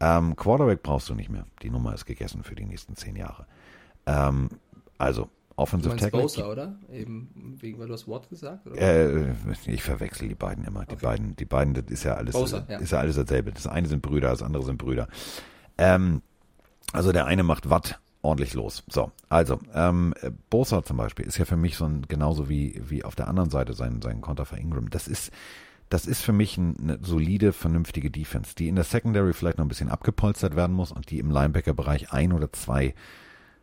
[0.00, 1.44] Ähm, Quarterback brauchst du nicht mehr.
[1.62, 3.46] Die Nummer ist gegessen für die nächsten zehn Jahre.
[4.06, 4.48] Ähm,
[4.96, 5.28] also,
[5.58, 6.22] Offensive Du Tackle.
[6.22, 6.78] Bosa, oder?
[6.92, 8.64] Eben wegen, weil du hast Watt gesagt?
[8.68, 8.80] Oder?
[8.80, 9.34] Äh,
[9.66, 10.84] ich verwechsel die beiden immer.
[10.86, 12.78] Die beiden, die beiden, das ist ja alles, Bosa, ja.
[12.78, 13.50] ist ja alles dasselbe.
[13.50, 15.08] Das eine sind Brüder, das andere sind Brüder.
[15.76, 16.22] Ähm,
[16.92, 18.84] also der eine macht Watt ordentlich los.
[18.88, 20.14] So, also ähm,
[20.48, 23.50] Bosa zum Beispiel ist ja für mich so ein genauso wie wie auf der anderen
[23.50, 24.90] Seite sein sein Konter für Ingram.
[24.90, 25.32] Das ist
[25.88, 29.64] das ist für mich ein- eine solide, vernünftige Defense, die in der Secondary vielleicht noch
[29.64, 32.94] ein bisschen abgepolstert werden muss und die im Linebacker-Bereich ein oder zwei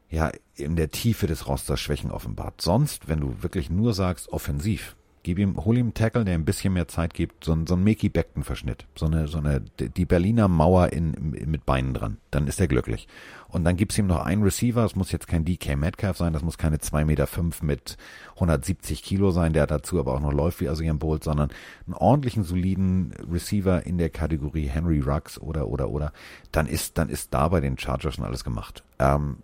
[0.10, 2.62] ja, in der Tiefe des Rosters Schwächen offenbart.
[2.62, 4.96] Sonst, wenn du wirklich nur sagst, offensiv,
[5.26, 7.74] gib ihm, hol ihm einen Tackle, der ein bisschen mehr Zeit gibt, so ein, so
[7.74, 12.18] ein Mickey Beckton Verschnitt, so eine, so eine, die Berliner Mauer in, mit Beinen dran,
[12.30, 13.08] dann ist er glücklich.
[13.48, 16.44] Und dann gibt's ihm noch einen Receiver, das muss jetzt kein DK Metcalf sein, das
[16.44, 17.98] muss keine 2,5 Meter fünf mit
[18.36, 21.50] 170 Kilo sein, der dazu aber auch noch läuft wie Asian Bolt, sondern
[21.88, 26.14] einen ordentlichen, soliden Receiver in der Kategorie Henry Ruggs oder, oder, oder,
[26.52, 28.84] dann ist, dann ist da bei den Chargers schon alles gemacht.
[29.00, 29.38] Ähm,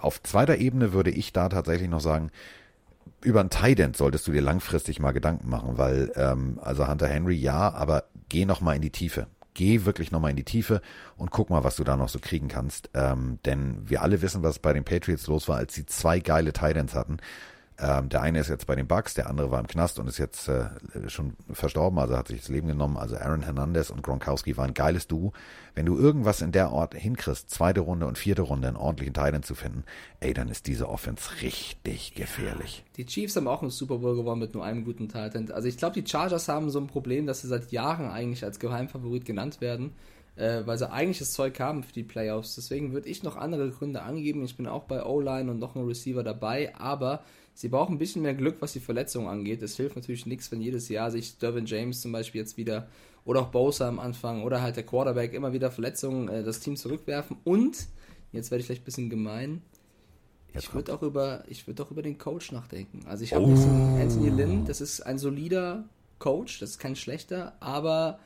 [0.00, 2.30] auf zweiter Ebene würde ich da tatsächlich noch sagen,
[3.22, 7.36] über ein Tident solltest du dir langfristig mal Gedanken machen, weil ähm, also Hunter Henry
[7.36, 9.26] ja, aber geh noch mal in die Tiefe.
[9.54, 10.80] Geh wirklich noch mal in die Tiefe
[11.16, 12.88] und guck mal, was du da noch so kriegen kannst.
[12.94, 16.52] Ähm, denn wir alle wissen, was bei den Patriots los war, als sie zwei geile
[16.52, 17.18] Tidents hatten.
[17.82, 20.18] Ähm, der eine ist jetzt bei den Bucks, der andere war im Knast und ist
[20.18, 20.66] jetzt äh,
[21.08, 22.98] schon verstorben, also hat sich das Leben genommen.
[22.98, 25.32] Also Aaron Hernandez und Gronkowski waren ein geiles Duo.
[25.74, 29.42] Wenn du irgendwas in der Ort hinkriegst, zweite Runde und vierte Runde einen ordentlichen Titan
[29.42, 29.84] zu finden,
[30.20, 32.84] ey, dann ist diese Offense richtig gefährlich.
[32.98, 35.50] Die Chiefs haben auch einen Super Bowl gewonnen mit nur einem guten Titan.
[35.50, 38.58] Also ich glaube, die Chargers haben so ein Problem, dass sie seit Jahren eigentlich als
[38.58, 39.94] Geheimfavorit genannt werden,
[40.36, 42.56] äh, weil sie eigentlich das Zeug haben für die Playoffs.
[42.56, 44.44] Deswegen würde ich noch andere Gründe angeben.
[44.44, 47.22] Ich bin auch bei O-Line und noch ein Receiver dabei, aber
[47.60, 49.60] sie brauchen ein bisschen mehr Glück, was die Verletzungen angeht.
[49.62, 52.88] Es hilft natürlich nichts, wenn jedes Jahr sich Dervin James zum Beispiel jetzt wieder
[53.26, 56.76] oder auch Bosa am Anfang oder halt der Quarterback immer wieder Verletzungen äh, das Team
[56.76, 57.36] zurückwerfen.
[57.44, 57.86] Und,
[58.32, 59.60] jetzt werde ich vielleicht ein bisschen gemein,
[60.54, 63.04] ich würde auch über, ich würde auch über den Coach nachdenken.
[63.06, 65.84] Also ich habe jetzt einen Anthony Lynn, das ist ein solider
[66.18, 68.18] Coach, das ist kein schlechter, aber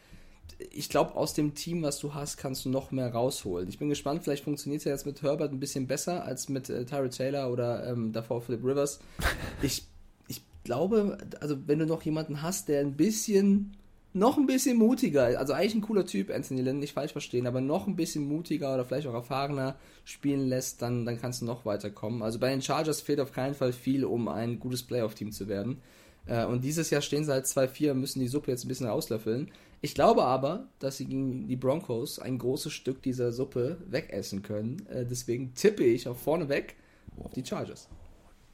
[0.70, 3.68] ich glaube, aus dem Team, was du hast, kannst du noch mehr rausholen.
[3.68, 6.70] Ich bin gespannt, vielleicht funktioniert es ja jetzt mit Herbert ein bisschen besser als mit
[6.70, 9.01] äh, Tyrod Taylor oder ähm, davor Philip Rivers.
[9.62, 9.84] Ich,
[10.28, 13.76] ich glaube, also wenn du noch jemanden hast, der ein bisschen,
[14.12, 17.61] noch ein bisschen mutiger, also eigentlich ein cooler Typ, Anthony Lynn, nicht falsch verstehen, aber
[17.61, 21.64] noch ein bisschen mutiger oder vielleicht auch erfahrener spielen lässt, dann, dann kannst du noch
[21.64, 22.22] weiterkommen.
[22.22, 25.80] Also bei den Chargers fehlt auf keinen Fall viel, um ein gutes Playoff-Team zu werden.
[26.26, 29.51] Äh, Und dieses Jahr stehen sie halt 2-4, müssen die Suppe jetzt ein bisschen auslöffeln.
[29.85, 34.87] Ich glaube aber, dass sie gegen die Broncos ein großes Stück dieser Suppe wegessen können.
[34.87, 36.74] Äh, Deswegen tippe ich auch vorneweg
[37.22, 37.91] auf die Chargers.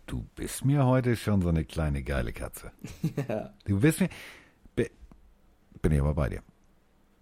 [0.09, 2.73] Du bist mir heute schon so eine kleine geile Katze.
[3.29, 3.55] Ja.
[3.65, 4.09] Du bist mir.
[4.75, 4.91] Be-
[5.81, 6.43] Bin ich aber bei dir.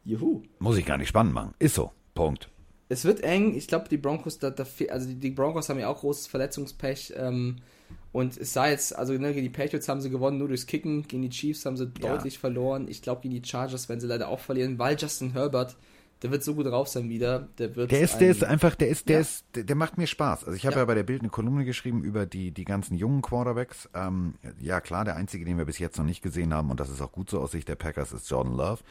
[0.07, 0.41] Juhu.
[0.59, 1.53] Muss ich gar nicht spannend machen.
[1.59, 1.93] Ist so.
[2.15, 2.49] Punkt.
[2.89, 3.55] Es wird eng.
[3.55, 7.13] Ich glaube, die Broncos, da, da, also die, die Broncos haben ja auch großes Verletzungspech.
[7.15, 7.57] Ähm,
[8.19, 11.07] und es sah jetzt, also ne, gegen die Patriots haben sie gewonnen, nur durchs Kicken.
[11.07, 12.11] Gegen die Chiefs haben sie Ja.
[12.17, 12.87] deutlich verloren.
[12.89, 15.77] Ich glaube, gegen die Chargers werden sie leider auch verlieren, weil Justin Herbert,
[16.23, 17.49] der wird so gut drauf sein wieder.
[17.59, 19.21] Der wird Der ist, der ein- ist einfach, der ist, der Ja.
[19.21, 20.45] ist, der, der macht mir Spaß.
[20.45, 20.81] Also ich habe ja.
[20.81, 20.85] Ja.
[20.87, 23.89] bei der Bild eine Kolumne geschrieben über die, die ganzen jungen Quarterbacks.
[23.95, 26.91] Ähm, ja klar, der einzige, den wir bis jetzt noch nicht gesehen haben, und das
[26.91, 28.83] ist auch gut so aus Sicht der Packers, ist Jordan Love.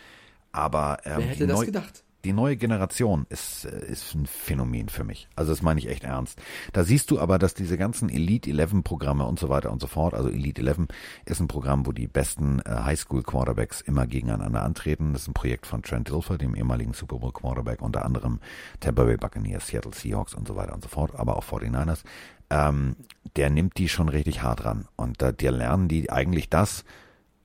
[0.54, 2.04] Aber ähm, Wer hätte das gedacht?
[2.28, 5.30] Die neue Generation ist, äh, ist ein Phänomen für mich.
[5.38, 6.42] Also das meine ich echt ernst.
[6.74, 9.88] Da siehst du aber, dass diese ganzen Elite 11 Programme und so weiter und so
[9.88, 10.88] fort, also Elite 11
[11.24, 15.14] ist ein Programm, wo die besten äh, Highschool Quarterbacks immer gegeneinander antreten.
[15.14, 18.42] Das ist ein Projekt von Trent Dilfer, dem ehemaligen Super Bowl Quarterback, unter anderem
[18.82, 22.04] Tampa Bay Buccaneers, Seattle Seahawks und so weiter und so fort, aber auch 49ers.
[22.50, 22.98] Ähm,
[23.38, 24.86] der nimmt die schon richtig hart ran.
[24.98, 26.84] Und da dir lernen die eigentlich das,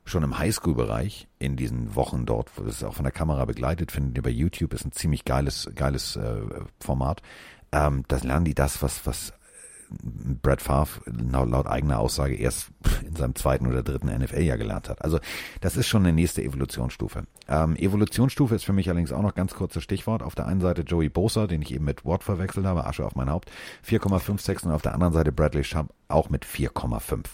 [0.04, 4.16] schon im Highschool-Bereich in diesen Wochen dort, wo das auch von der Kamera begleitet, findet
[4.16, 6.40] ihr bei YouTube, ist ein ziemlich geiles, geiles äh,
[6.80, 7.22] Format.
[7.70, 9.32] Ähm, das lernen die das, was, was
[10.42, 12.70] Brad Favre laut, laut eigener Aussage erst
[13.06, 15.02] in seinem zweiten oder dritten NFL-Jahr gelernt hat.
[15.02, 15.18] Also
[15.60, 17.24] das ist schon eine nächste Evolutionsstufe.
[17.48, 20.22] Ähm, Evolutionsstufe ist für mich allerdings auch noch ganz kurzes Stichwort.
[20.22, 23.14] Auf der einen Seite Joey Bosa, den ich eben mit Watt verwechselt habe, Asche auf
[23.14, 23.50] mein Haupt,
[23.86, 27.24] 4,56 und auf der anderen Seite Bradley Schubb auch mit 4,5.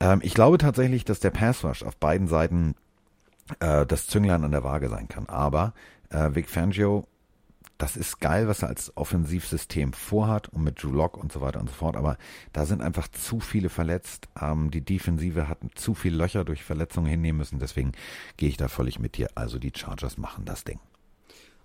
[0.00, 2.74] Ähm, ich glaube tatsächlich, dass der Pass Rush auf beiden Seiten
[3.60, 5.26] äh, das Zünglein an der Waage sein kann.
[5.28, 5.74] Aber
[6.10, 7.06] äh, Vic Fangio
[7.78, 11.60] das ist geil, was er als Offensivsystem vorhat und mit Drew Lock und so weiter
[11.60, 11.96] und so fort.
[11.96, 12.16] Aber
[12.52, 14.28] da sind einfach zu viele verletzt.
[14.40, 17.58] Ähm, die Defensive hat zu viele Löcher durch Verletzungen hinnehmen müssen.
[17.58, 17.92] Deswegen
[18.36, 19.28] gehe ich da völlig mit dir.
[19.34, 20.78] Also die Chargers machen das Ding.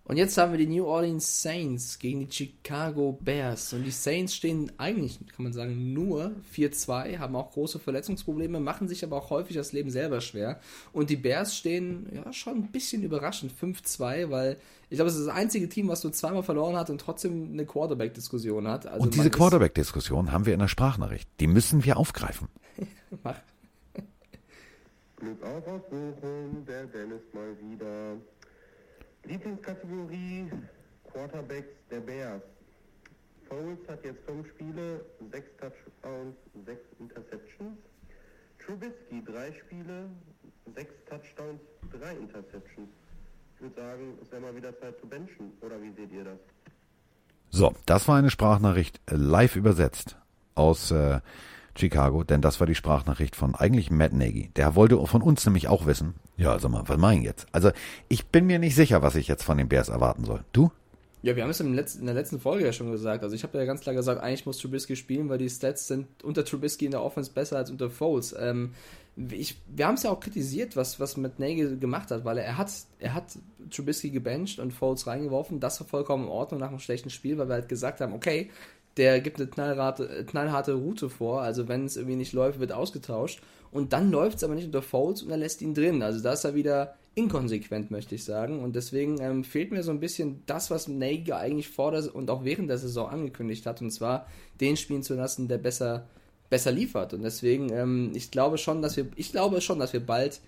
[0.09, 3.73] Und jetzt haben wir die New Orleans Saints gegen die Chicago Bears.
[3.73, 8.87] Und die Saints stehen eigentlich, kann man sagen, nur 4-2, haben auch große Verletzungsprobleme, machen
[8.87, 10.59] sich aber auch häufig das Leben selber schwer.
[10.93, 14.57] Und die Bears stehen ja schon ein bisschen überraschend 5-2, weil
[14.89, 17.67] ich glaube, es ist das einzige Team, was nur zweimal verloren hat und trotzdem eine
[17.67, 18.87] Quarterback-Diskussion hat.
[18.87, 21.29] Also und diese Quarterback-Diskussion haben wir in der Sprachnachricht.
[21.39, 22.47] Die müssen wir aufgreifen.
[23.23, 23.35] Mach.
[25.17, 28.17] Glück auf aus Bochum, der Dennis mal wieder.
[29.23, 30.49] Lieblingskategorie
[31.11, 32.41] Quarterbacks der Bears.
[33.47, 37.77] Foles hat jetzt fünf Spiele, sechs Touchdowns, sechs Interceptions.
[38.63, 40.09] Trubisky drei Spiele,
[40.75, 41.61] sechs Touchdowns,
[41.91, 42.89] drei Interceptions.
[43.55, 45.51] Ich würde sagen, es wäre mal wieder Zeit zu benchen.
[45.61, 46.39] Oder wie seht ihr das?
[47.49, 50.17] So, das war eine Sprachnachricht äh, live übersetzt
[50.53, 51.19] aus äh,
[51.79, 54.51] Chicago, denn das war die Sprachnachricht von eigentlich Matt Nagy.
[54.55, 56.15] Der wollte von uns nämlich auch wissen.
[56.37, 57.47] Ja, sag mal, was meinen jetzt?
[57.51, 57.71] Also,
[58.07, 60.43] ich bin mir nicht sicher, was ich jetzt von den Bears erwarten soll.
[60.53, 60.71] Du?
[61.21, 61.75] Ja, wir haben es in
[62.05, 63.23] der letzten Folge ja schon gesagt.
[63.23, 66.07] Also ich habe ja ganz klar gesagt, eigentlich muss Trubisky spielen, weil die Stats sind
[66.23, 68.33] unter Trubisky in der Offense besser als unter Foles.
[68.39, 68.73] Ähm,
[69.31, 72.45] ich, wir haben es ja auch kritisiert, was, was mit Nagel gemacht hat, weil er,
[72.45, 73.37] er hat, er hat
[73.69, 75.59] Trubisky gebencht und Foles reingeworfen.
[75.59, 78.49] Das war vollkommen in Ordnung nach einem schlechten Spiel, weil wir halt gesagt haben, okay,
[78.99, 81.41] der gibt eine knallharte, knallharte Route vor.
[81.41, 83.41] Also wenn es irgendwie nicht läuft, wird ausgetauscht.
[83.71, 86.03] Und dann läuft es aber nicht unter Foles und er lässt ihn drin.
[86.03, 88.61] Also da ist er wieder inkonsequent, möchte ich sagen.
[88.61, 92.29] Und deswegen ähm, fehlt mir so ein bisschen das, was Nagy eigentlich vor der und
[92.29, 93.81] auch während der Saison angekündigt hat.
[93.81, 94.27] Und zwar
[94.59, 96.07] den spielen zu lassen, der besser,
[96.49, 97.13] besser liefert.
[97.13, 100.41] Und deswegen, ähm, ich glaube schon, dass wir, ich glaube schon, dass wir bald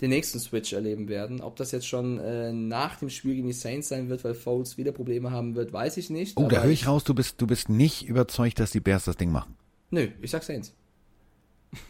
[0.00, 1.40] den nächsten Switch erleben werden.
[1.40, 4.76] Ob das jetzt schon äh, nach dem Spiel gegen die Saints sein wird, weil Foles
[4.76, 6.36] wieder Probleme haben wird, weiß ich nicht.
[6.36, 9.16] Oh, da höre ich raus, du bist, du bist nicht überzeugt, dass die Bears das
[9.16, 9.54] Ding machen.
[9.90, 10.74] Nö, ich sag Saints.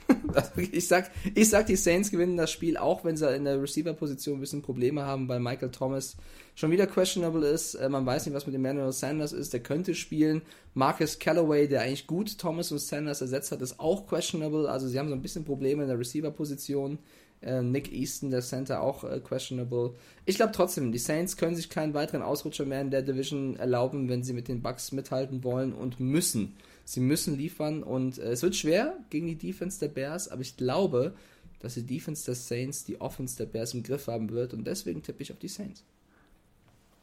[0.57, 4.38] ich, sag, ich sag, die Saints gewinnen das Spiel, auch wenn sie in der Receiver-Position
[4.38, 6.16] ein bisschen Probleme haben, weil Michael Thomas
[6.55, 7.74] schon wieder questionable ist.
[7.74, 9.52] Äh, man weiß nicht, was mit Emmanuel Sanders ist.
[9.52, 10.42] Der könnte spielen.
[10.74, 14.68] Marcus Callaway, der eigentlich gut Thomas und Sanders ersetzt hat, ist auch questionable.
[14.68, 16.98] Also sie haben so ein bisschen Probleme in der Receiver-Position.
[17.43, 19.95] Äh, Nick Easton, der Center, auch äh, questionable.
[20.24, 24.09] Ich glaube trotzdem, die Saints können sich keinen weiteren Ausrutscher mehr in der Division erlauben,
[24.09, 26.57] wenn sie mit den Bucks mithalten wollen und müssen.
[26.85, 30.57] Sie müssen liefern und äh, es wird schwer gegen die Defense der Bears, aber ich
[30.57, 31.14] glaube,
[31.61, 35.03] dass die Defense der Saints die Offense der Bears im Griff haben wird und deswegen
[35.03, 35.85] tippe ich auf die Saints.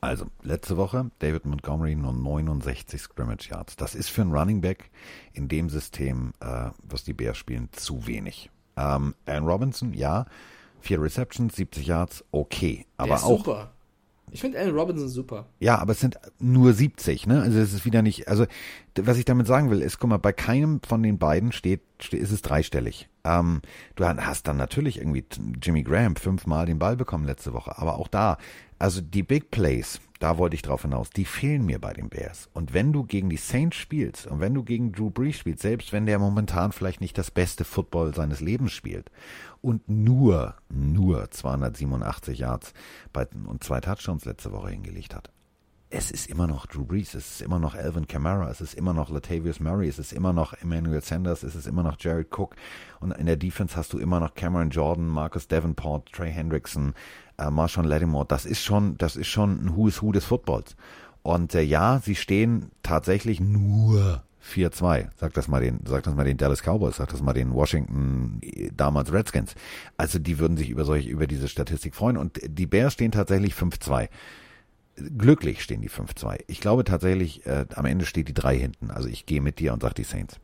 [0.02, 3.76] Also, letzte Woche David Montgomery nur 69 Scrimmage Yards.
[3.76, 4.90] Das ist für einen Running Back
[5.34, 8.50] in dem System, äh, was die Bears spielen, zu wenig.
[8.78, 10.26] Ähm, Aaron Robinson, ja,
[10.80, 12.86] vier Receptions, 70 Yards, okay.
[12.98, 13.38] Aber auch.
[13.38, 13.72] Super.
[14.32, 15.48] Ich finde Allen Robinson super.
[15.60, 17.42] Ja, aber es sind nur 70, ne?
[17.42, 18.46] Also es ist wieder nicht, also
[18.96, 22.22] was ich damit sagen will, ist, guck mal, bei keinem von den beiden steht, steht
[22.22, 23.10] ist es dreistellig.
[23.24, 23.62] Ähm,
[23.96, 25.26] du hast dann natürlich irgendwie
[25.62, 28.38] Jimmy Graham fünfmal den Ball bekommen letzte Woche, aber auch da,
[28.80, 32.50] also die Big Plays, da wollte ich drauf hinaus, die fehlen mir bei den Bears.
[32.54, 35.94] Und wenn du gegen die Saints spielst und wenn du gegen Drew Brees spielst, selbst
[35.94, 39.12] wenn der momentan vielleicht nicht das beste Football seines Lebens spielt
[39.62, 42.74] und nur, nur 287 Yards
[43.14, 45.32] bei, und zwei Touchdowns letzte Woche hingelegt hat.
[45.94, 48.94] Es ist immer noch Drew Brees, es ist immer noch Alvin Kamara, es ist immer
[48.94, 52.56] noch Latavius Murray, es ist immer noch Emmanuel Sanders, es ist immer noch Jared Cook
[53.02, 56.94] und in der Defense hast du immer noch Cameron Jordan, Marcus Davenport, Trey Hendrickson,
[57.38, 58.26] äh, Marshawn Lattimore.
[58.26, 60.78] Das ist schon, das ist schon ein Who is Who des Footballs.
[61.24, 65.10] Und äh, ja, sie stehen tatsächlich nur 4-2.
[65.16, 68.42] Sag das mal den, sag das mal den Dallas Cowboys, sag das mal den Washington
[68.76, 69.56] damals Redskins.
[69.98, 72.18] Also die würden sich über solche, über diese Statistik freuen.
[72.18, 74.10] Und die Bears stehen tatsächlich 5-2.
[75.18, 76.44] Glücklich stehen die 5-2.
[76.48, 78.92] Ich glaube tatsächlich, äh, am Ende steht die 3 hinten.
[78.92, 80.40] Also ich gehe mit dir und sag die Saints.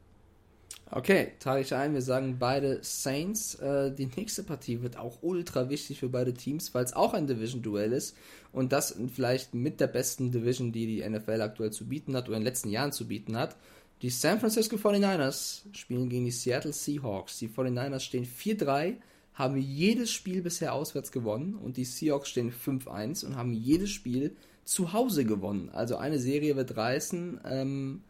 [0.90, 1.94] Okay, trage ich ein.
[1.94, 3.56] Wir sagen beide Saints.
[3.56, 7.28] Äh, die nächste Partie wird auch ultra wichtig für beide Teams, weil es auch ein
[7.28, 8.16] Division-Duell ist.
[8.54, 12.38] Und das vielleicht mit der besten Division, die die NFL aktuell zu bieten hat oder
[12.38, 13.58] in den letzten Jahren zu bieten hat.
[14.02, 17.40] Die San Francisco 49ers spielen gegen die Seattle Seahawks.
[17.40, 18.98] Die 49ers stehen 4-3,
[19.34, 24.36] haben jedes Spiel bisher auswärts gewonnen und die Seahawks stehen 5-1 und haben jedes Spiel
[24.66, 25.70] zu Hause gewonnen.
[25.74, 27.40] Also eine Serie wird reißen.
[27.46, 28.02] Ähm,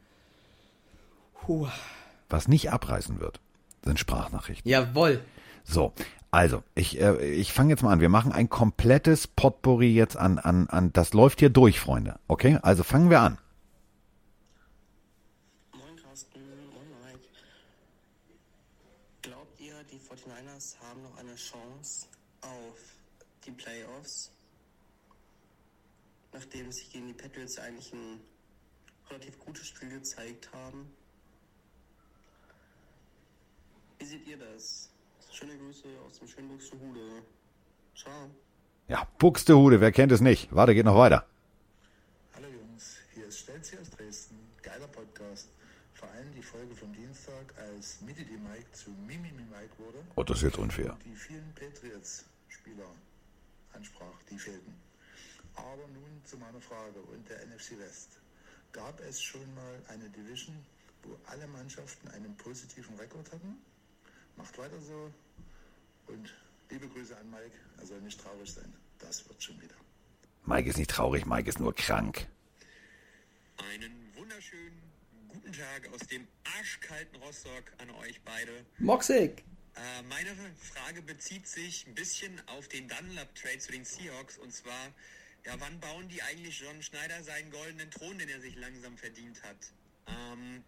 [2.30, 3.40] Was nicht abreißen wird,
[3.86, 4.70] sind Sprachnachrichten.
[4.70, 5.22] Jawohl.
[5.64, 5.94] So,
[6.32, 8.02] also, ich, äh, ich fange jetzt mal an.
[8.02, 10.92] Wir machen ein komplettes Potpourri jetzt an, an, an.
[10.94, 12.20] Das läuft hier durch, Freunde.
[12.28, 12.60] Okay?
[12.62, 13.38] Also fangen wir an.
[15.74, 16.40] Moin Carsten,
[16.74, 17.28] moin Mike.
[19.22, 22.08] Glaubt ihr, die 49ers haben noch eine Chance
[22.42, 22.78] auf
[23.46, 24.32] die Playoffs?
[26.34, 28.20] Nachdem sie gegen die Patriots eigentlich ein
[29.10, 30.92] relativ gutes Spiel gezeigt haben.
[34.00, 34.90] Wie seht ihr das?
[35.32, 37.24] Schöne Grüße aus dem schönen Buxtehude.
[37.96, 38.30] Ciao.
[38.88, 40.54] Ja, Buxtehude, wer kennt es nicht?
[40.54, 41.28] Warte, geht noch weiter.
[42.34, 44.38] Hallo Jungs, hier ist Stelzi aus Dresden.
[44.62, 45.50] Geiler Podcast.
[45.98, 50.06] Vor allem die Folge vom Dienstag, als Midi die Mike zu Mimimi Mike wurde.
[50.16, 50.96] Oh, das ist jetzt unfair.
[51.04, 52.86] Die vielen Patriots-Spieler
[53.74, 54.76] ansprach, die fehlten.
[55.56, 58.20] Aber nun zu meiner Frage und der NFC West.
[58.74, 60.56] Gab es schon mal eine Division,
[61.02, 63.58] wo alle Mannschaften einen positiven Rekord hatten?
[64.36, 65.12] Macht weiter so
[66.06, 66.32] und
[66.70, 67.58] liebe Grüße an Mike.
[67.80, 68.72] Er soll nicht traurig sein.
[69.00, 69.76] Das wird schon wieder.
[70.46, 72.28] Mike ist nicht traurig, Mike ist nur krank.
[73.58, 74.87] Einen wunderschönen
[75.28, 78.66] guten Tag aus dem arschkalten Rostock an euch beide.
[78.80, 79.44] Moxig.
[79.76, 80.36] Äh, meine
[80.74, 84.94] Frage bezieht sich ein bisschen auf den Dunlap-Trade zu den Seahawks und zwar,
[85.46, 89.42] ja, wann bauen die eigentlich John Schneider seinen goldenen Thron, den er sich langsam verdient
[89.44, 89.58] hat?
[90.08, 90.64] Ähm,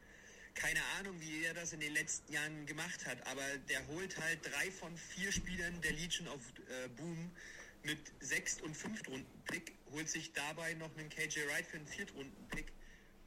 [0.54, 4.40] keine Ahnung, wie er das in den letzten Jahren gemacht hat, aber der holt halt
[4.44, 7.32] drei von vier Spielern der Legion of äh, Boom
[7.84, 12.72] mit sechst und Fünftrunden-Pick, holt sich dabei noch einen KJ Wright für einen Viertrunden-Pick,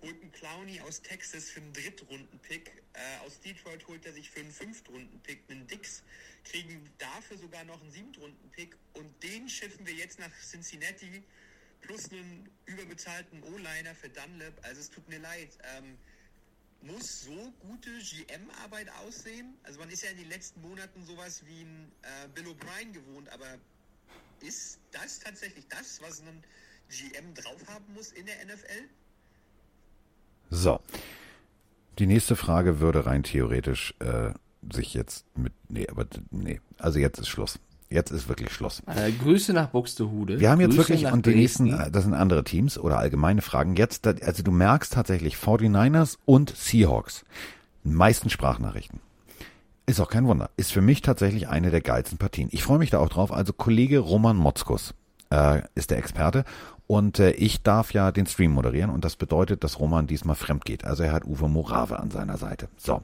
[0.02, 4.40] holt einen Clowney aus Texas für einen Drittrunden-Pick, äh, aus Detroit holt er sich für
[4.40, 6.02] einen Fünftrunden-Pick einen Dix,
[6.44, 11.22] kriegen dafür sogar noch einen Siebtrunden-Pick und den schiffen wir jetzt nach Cincinnati
[11.80, 14.64] plus einen überbezahlten O-Liner für Dunlap.
[14.64, 15.50] Also es tut mir leid.
[15.76, 15.98] Ähm,
[16.82, 19.56] muss so gute GM-Arbeit aussehen?
[19.62, 23.28] Also man ist ja in den letzten Monaten sowas wie ein äh, Bill O'Brien gewohnt,
[23.28, 23.58] aber
[24.40, 26.44] ist das tatsächlich das, was ein
[26.88, 28.88] GM drauf haben muss in der NFL?
[30.52, 30.80] So.
[31.98, 34.32] Die nächste Frage würde rein theoretisch äh,
[34.72, 35.52] sich jetzt mit.
[35.68, 36.60] Nee, aber nee.
[36.78, 37.58] Also jetzt ist Schluss.
[37.90, 38.82] Jetzt ist wirklich Schluss.
[38.86, 40.40] Äh, Grüße nach Buxtehude.
[40.40, 41.64] Wir haben jetzt Grüße wirklich, nach und die Dresden.
[41.64, 43.76] nächsten, äh, das sind andere Teams oder allgemeine Fragen.
[43.76, 47.24] Jetzt, also du merkst tatsächlich 49ers und Seahawks.
[47.84, 49.00] Meisten Sprachnachrichten.
[49.86, 50.50] Ist auch kein Wunder.
[50.56, 52.48] Ist für mich tatsächlich eine der geilsten Partien.
[52.52, 53.32] Ich freue mich da auch drauf.
[53.32, 54.94] Also Kollege Roman Motzkus
[55.30, 56.44] äh, ist der Experte
[56.86, 60.64] und äh, ich darf ja den Stream moderieren und das bedeutet, dass Roman diesmal fremd
[60.64, 60.84] geht.
[60.84, 62.68] Also er hat Uwe Morave an seiner Seite.
[62.76, 63.02] So.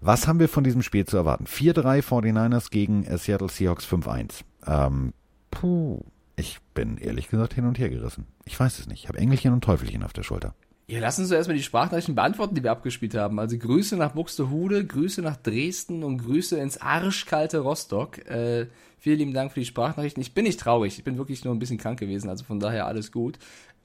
[0.00, 1.46] Was haben wir von diesem Spiel zu erwarten?
[1.46, 4.42] 4-3 49ers gegen äh, Seattle Seahawks 5-1.
[4.66, 5.12] Ähm,
[5.50, 6.00] puh,
[6.36, 8.26] ich bin ehrlich gesagt hin und her gerissen.
[8.44, 9.04] Ich weiß es nicht.
[9.04, 10.54] Ich habe Engelchen und Teufelchen auf der Schulter.
[10.88, 13.40] Ja, lass uns erstmal die Sprachnachrichten beantworten, die wir abgespielt haben.
[13.40, 18.18] Also Grüße nach Buxtehude, Grüße nach Dresden und Grüße ins arschkalte Rostock.
[18.26, 20.20] Äh, vielen lieben Dank für die Sprachnachrichten.
[20.20, 22.86] Ich bin nicht traurig, ich bin wirklich nur ein bisschen krank gewesen, also von daher
[22.86, 23.36] alles gut.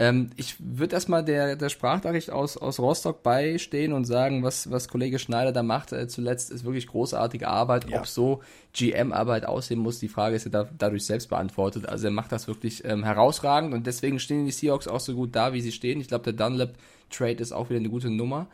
[0.01, 4.87] Ähm, ich würde erstmal der, der Sprachnachricht aus, aus Rostock beistehen und sagen, was, was
[4.87, 7.87] Kollege Schneider da macht äh, zuletzt, ist wirklich großartige Arbeit.
[7.87, 7.99] Ja.
[7.99, 8.41] Ob so
[8.73, 11.87] GM-Arbeit aussehen muss, die Frage ist ja da, dadurch selbst beantwortet.
[11.87, 15.35] Also er macht das wirklich ähm, herausragend und deswegen stehen die Seahawks auch so gut
[15.35, 16.01] da, wie sie stehen.
[16.01, 18.47] Ich glaube, der Dunlap-Trade ist auch wieder eine gute Nummer.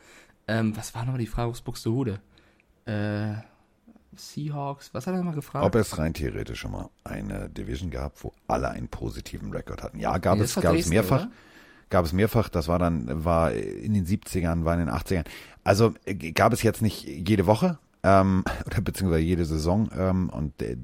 [0.50, 2.20] Ähm, was war nochmal die Frage aus Buxtehude?
[2.84, 3.36] Äh,
[4.18, 5.65] Seahawks, was hat er nochmal gefragt?
[5.65, 9.99] Ob es rein theoretisch schon mal eine Division gab, wo alle einen positiven Rekord hatten.
[9.99, 11.22] Ja, gab Nee, es, gab es Dresden, mehrfach.
[11.24, 11.32] oder?
[11.89, 15.24] Gab es mehrfach, das war dann, war in den 70ern, war in den 80ern.
[15.63, 19.89] Also äh, gab es jetzt nicht jede Woche, ähm, oder beziehungsweise jede Saison.
[19.97, 20.76] Ähm, und äh,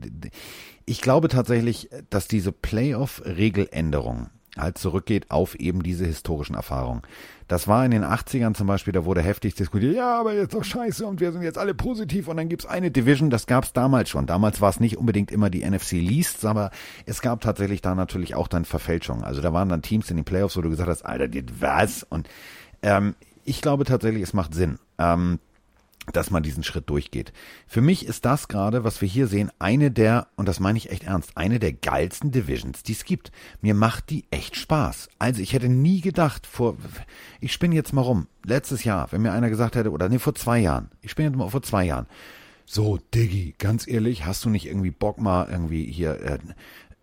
[0.86, 7.02] ich glaube tatsächlich, dass diese Playoff-Regeländerung halt zurückgeht auf eben diese historischen Erfahrungen.
[7.48, 10.64] Das war in den 80ern zum Beispiel, da wurde heftig diskutiert, ja, aber jetzt doch
[10.64, 14.10] scheiße und wir sind jetzt alle positiv und dann gibt's eine Division, das gab's damals
[14.10, 14.26] schon.
[14.28, 16.72] Damals war es nicht unbedingt immer die NFC Least, aber
[17.06, 19.24] es gab tatsächlich da natürlich auch dann Verfälschungen.
[19.24, 22.04] Also da waren dann Teams in den Playoffs, wo du gesagt hast, Alter, die- was?
[22.04, 22.30] Und
[22.82, 24.80] ähm, ich glaube tatsächlich, es macht Sinn.
[24.98, 25.40] Ähm,
[26.12, 27.32] dass man diesen Schritt durchgeht.
[27.66, 30.92] Für mich ist das gerade, was wir hier sehen, eine der, und das meine ich
[30.92, 33.32] echt ernst, eine der geilsten Divisions, die es gibt.
[33.62, 35.10] Mir macht die echt Spaß.
[35.20, 36.76] Also ich hätte nie gedacht, vor,
[37.40, 40.36] ich spinne jetzt mal rum, letztes Jahr, wenn mir einer gesagt hätte, oder nee, vor
[40.36, 42.08] zwei Jahren, ich spinne jetzt mal vor zwei Jahren,
[42.66, 46.40] so, Diggi, ganz ehrlich, hast du nicht irgendwie Bock mal irgendwie hier, äh,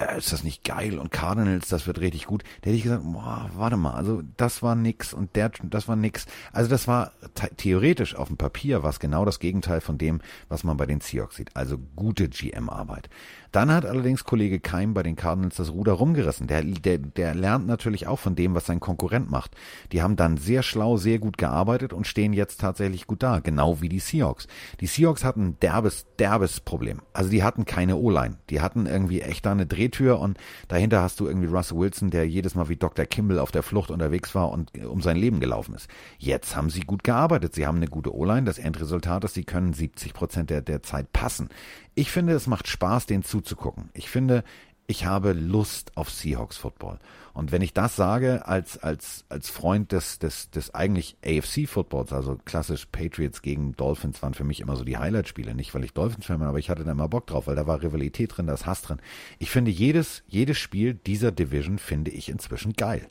[0.01, 2.43] äh, ist das nicht geil und Cardinals, das wird richtig gut.
[2.63, 5.97] Da hätte ich gesagt, boah, warte mal, also das war nix und der, das war
[5.97, 6.27] nix.
[6.53, 7.13] Also das war
[7.57, 11.37] theoretisch auf dem Papier was genau das Gegenteil von dem, was man bei den Seahawks
[11.37, 11.55] sieht.
[11.55, 13.11] Also gute GM-Arbeit.
[13.53, 16.47] Dann hat allerdings Kollege Keim bei den Cardinals das Ruder rumgerissen.
[16.47, 19.57] Der, der, der lernt natürlich auch von dem, was sein Konkurrent macht.
[19.93, 23.81] Die haben dann sehr schlau, sehr gut gearbeitet und stehen jetzt tatsächlich gut da, genau
[23.81, 24.47] wie die Seahawks.
[24.81, 27.01] Die Seahawks hatten ein derbes, derbes Problem.
[27.13, 28.37] Also die hatten keine O-Line.
[28.51, 30.39] Die hatten irgendwie echt da eine Drehtür und
[30.69, 33.05] dahinter hast du irgendwie Russell Wilson, der jedes Mal wie Dr.
[33.05, 35.89] Kimball auf der Flucht unterwegs war und um sein Leben gelaufen ist.
[36.19, 37.55] Jetzt haben sie gut gearbeitet.
[37.55, 38.45] Sie haben eine gute O-Line.
[38.45, 41.49] Das Endresultat ist, sie können 70 Prozent der, der Zeit passen.
[41.95, 43.91] Ich finde, es macht Spaß, den zuzugucken.
[43.95, 44.45] Ich finde,
[44.91, 46.99] ich habe Lust auf Seahawks Football.
[47.33, 52.13] Und wenn ich das sage als, als, als Freund des, des, des eigentlich AFC Footballs,
[52.13, 55.55] also klassisch Patriots gegen Dolphins waren für mich immer so die Highlight-Spiele.
[55.55, 57.83] Nicht, weil ich Dolphins-Fan bin, aber ich hatte da immer Bock drauf, weil da war
[57.83, 59.01] Rivalität drin, da ist Hass drin.
[59.39, 63.09] Ich finde jedes, jedes Spiel dieser Division finde ich inzwischen geil.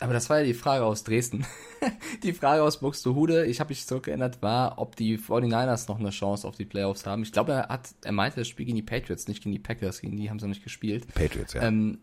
[0.00, 1.46] Aber das war ja die Frage aus Dresden.
[2.22, 6.48] die Frage aus Buxtehude, ich habe mich zurückgeändert, war, ob die 49ers noch eine Chance
[6.48, 7.22] auf die Playoffs haben.
[7.22, 10.00] Ich glaube, er hat, er meinte das Spiel gegen die Patriots, nicht gegen die Packers,
[10.00, 11.06] gegen die haben sie noch nicht gespielt.
[11.14, 11.62] Patriots, ja.
[11.62, 11.98] Ähm,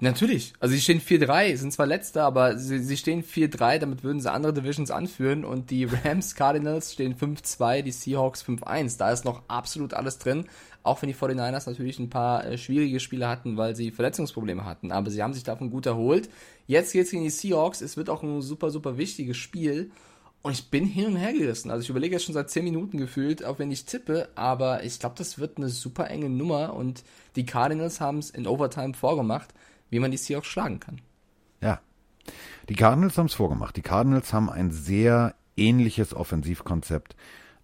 [0.00, 0.52] natürlich.
[0.60, 4.30] Also sie stehen 4-3, sind zwar letzter, aber sie, sie stehen 4-3, damit würden sie
[4.30, 8.98] andere Divisions anführen und die Rams Cardinals stehen 5-2, die Seahawks 5-1.
[8.98, 10.46] Da ist noch absolut alles drin.
[10.82, 14.92] Auch wenn die 49ers natürlich ein paar äh, schwierige Spiele hatten, weil sie Verletzungsprobleme hatten.
[14.92, 16.28] Aber sie haben sich davon gut erholt.
[16.66, 17.80] Jetzt geht's gegen die Seahawks.
[17.80, 19.90] Es wird auch ein super, super wichtiges Spiel.
[20.46, 21.72] Und ich bin hin und her gerissen.
[21.72, 25.00] Also ich überlege jetzt schon seit 10 Minuten gefühlt, auch wenn ich tippe, aber ich
[25.00, 27.02] glaube, das wird eine super enge Nummer und
[27.34, 29.52] die Cardinals haben es in Overtime vorgemacht,
[29.90, 31.00] wie man die Seahawks schlagen kann.
[31.60, 31.80] Ja.
[32.68, 33.76] Die Cardinals haben es vorgemacht.
[33.76, 37.16] Die Cardinals haben ein sehr ähnliches Offensivkonzept.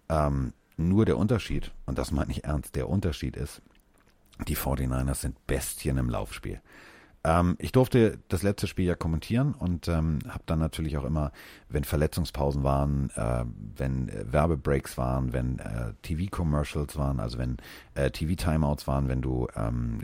[0.09, 3.61] Ähm, nur der Unterschied, und das meine ich ernst, der Unterschied ist,
[4.47, 6.61] die 49ers sind Bestien im Laufspiel.
[7.23, 11.31] Ähm, ich durfte das letzte Spiel ja kommentieren und ähm, habe dann natürlich auch immer,
[11.69, 13.45] wenn Verletzungspausen waren, äh,
[13.77, 17.57] wenn äh, Werbebreaks waren, wenn äh, TV-Commercials waren, also wenn
[17.95, 20.01] äh, TV-Timeouts waren, wenn du ähm,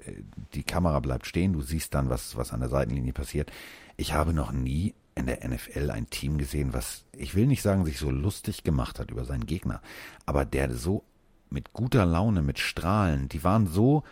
[0.54, 3.52] die Kamera bleibt stehen, du siehst dann, was, was an der Seitenlinie passiert.
[3.98, 7.84] Ich habe noch nie in der NFL ein Team gesehen, was, ich will nicht sagen,
[7.84, 9.82] sich so lustig gemacht hat über seinen Gegner,
[10.26, 11.04] aber der so
[11.50, 14.04] mit guter Laune, mit Strahlen, die waren so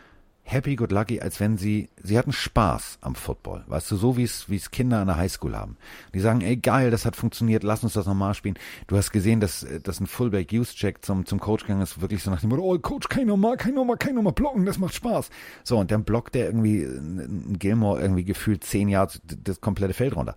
[0.47, 3.65] happy good lucky, als wenn sie, sie hatten Spaß am Football.
[3.67, 5.75] Weißt du, so wie es, wie es Kinder an der Highschool haben.
[6.13, 8.57] Die sagen, ey, geil, das hat funktioniert, lass uns das nochmal spielen.
[8.87, 12.23] Du hast gesehen, dass, dass ein Fullback Use Check zum, zum Coach gegangen ist, wirklich
[12.23, 14.95] so nach dem Motto, oh, Coach, kein nochmal, kein nochmal, kein nochmal blocken, das macht
[14.95, 15.29] Spaß.
[15.65, 19.11] So, und dann blockt der irgendwie, ein Gilmore irgendwie gefühlt zehn Jahre
[19.43, 20.35] das komplette Feld runter.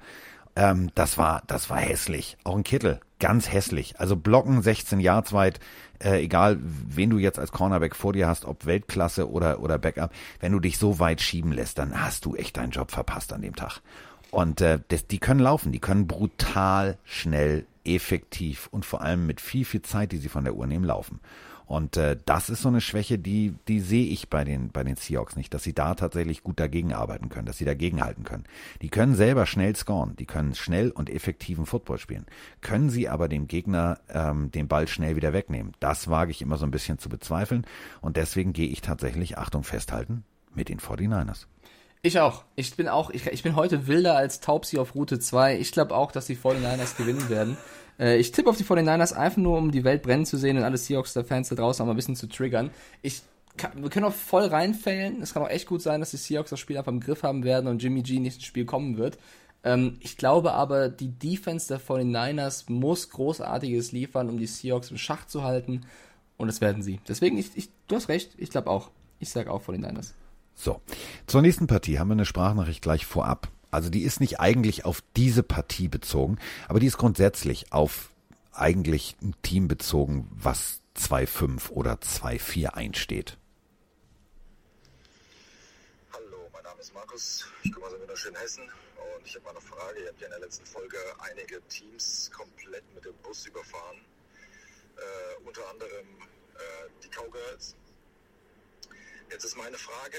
[0.61, 2.37] Ähm, das war, das war hässlich.
[2.45, 3.99] Auch ein Kittel, ganz hässlich.
[3.99, 5.59] Also blocken 16 Yards weit,
[6.05, 10.13] äh, egal wen du jetzt als Cornerback vor dir hast, ob Weltklasse oder, oder Backup,
[10.41, 13.41] wenn du dich so weit schieben lässt, dann hast du echt deinen Job verpasst an
[13.41, 13.81] dem Tag.
[14.31, 19.41] Und äh, das, die können laufen, die können brutal schnell, effektiv und vor allem mit
[19.41, 21.21] viel, viel Zeit, die sie von der Uhr nehmen, laufen.
[21.71, 24.97] Und äh, das ist so eine Schwäche, die, die sehe ich bei den, bei den
[24.97, 28.43] Seahawks nicht, dass sie da tatsächlich gut dagegen arbeiten können, dass sie dagegen halten können.
[28.83, 32.27] Die können selber schnell scoren, die können schnell und effektiven Football spielen.
[32.61, 35.71] Können sie aber dem Gegner ähm, den Ball schnell wieder wegnehmen.
[35.79, 37.64] Das wage ich immer so ein bisschen zu bezweifeln.
[38.01, 41.47] Und deswegen gehe ich tatsächlich, Achtung, festhalten, mit den 49ers.
[42.03, 42.45] Ich auch.
[42.57, 45.59] Ich bin auch, ich, ich bin heute wilder als Taubsi auf Route 2.
[45.59, 47.59] Ich glaube auch, dass die 49ers gewinnen werden.
[47.99, 50.65] Äh, ich tippe auf die 49ers einfach nur, um die Welt brennen zu sehen und
[50.65, 52.71] alle Seahawks-Fans da draußen auch mal ein bisschen zu triggern.
[53.03, 53.23] Ich
[53.59, 55.21] kann, wir können auch voll reinfällen.
[55.21, 57.45] Es kann auch echt gut sein, dass die Seahawks das Spiel einfach im Griff haben
[57.45, 59.19] werden und Jimmy G nicht ins Spiel kommen wird.
[59.63, 64.97] Ähm, ich glaube aber, die Defense der 49ers muss Großartiges liefern, um die Seahawks im
[64.97, 65.83] Schach zu halten.
[66.39, 67.01] Und das werden sie.
[67.07, 68.91] Deswegen, ich, ich, du hast recht, ich glaube auch.
[69.19, 70.15] Ich sage auch 49ers.
[70.61, 70.83] So,
[71.27, 73.49] zur nächsten Partie haben wir eine Sprachnachricht gleich vorab.
[73.71, 76.39] Also die ist nicht eigentlich auf diese Partie bezogen,
[76.69, 78.11] aber die ist grundsätzlich auf
[78.53, 83.39] eigentlich ein Team bezogen, was 2-5 oder 2-4 einsteht.
[86.13, 89.53] Hallo, mein Name ist Markus, ich komme aus dem wunderschönen Hessen und ich habe mal
[89.53, 90.01] eine Frage.
[90.03, 93.97] Ihr habt ja in der letzten Folge einige Teams komplett mit dem Bus überfahren,
[94.97, 96.07] äh, unter anderem
[96.55, 97.77] äh, die Cowgirls.
[99.30, 100.18] Jetzt ist meine Frage,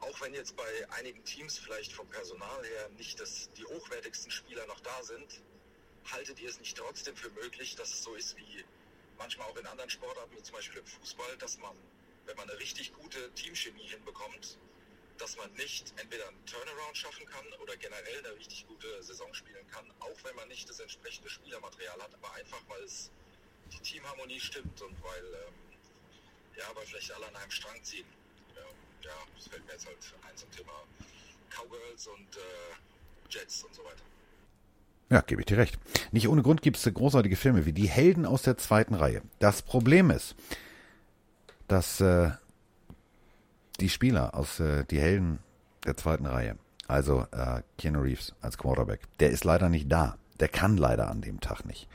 [0.00, 4.66] auch wenn jetzt bei einigen Teams vielleicht vom Personal her nicht das, die hochwertigsten Spieler
[4.66, 5.42] noch da sind,
[6.10, 8.64] haltet ihr es nicht trotzdem für möglich, dass es so ist wie
[9.18, 11.76] manchmal auch in anderen Sportarten, wie zum Beispiel im Fußball, dass man,
[12.26, 14.58] wenn man eine richtig gute Teamchemie hinbekommt,
[15.18, 19.66] dass man nicht entweder einen Turnaround schaffen kann oder generell eine richtig gute Saison spielen
[19.68, 23.10] kann, auch wenn man nicht das entsprechende Spielermaterial hat, aber einfach weil es
[23.70, 25.54] die Teamharmonie stimmt und weil, ähm,
[26.56, 28.06] ja, weil vielleicht alle an einem Strang ziehen.
[29.02, 29.96] Ja das fällt mir jetzt halt
[30.28, 30.72] ein zum Thema
[31.50, 34.02] Cowgirls und äh, Jets und so weiter.
[35.10, 35.78] Ja, gebe ich dir recht.
[36.12, 39.22] Nicht ohne Grund gibt es großartige Filme wie Die Helden aus der zweiten Reihe.
[39.40, 40.36] Das Problem ist,
[41.66, 42.30] dass äh,
[43.80, 45.40] die Spieler aus äh, Die Helden
[45.84, 50.16] der zweiten Reihe, also äh, Keanu Reeves als Quarterback, der ist leider nicht da.
[50.38, 51.88] Der kann leider an dem Tag nicht.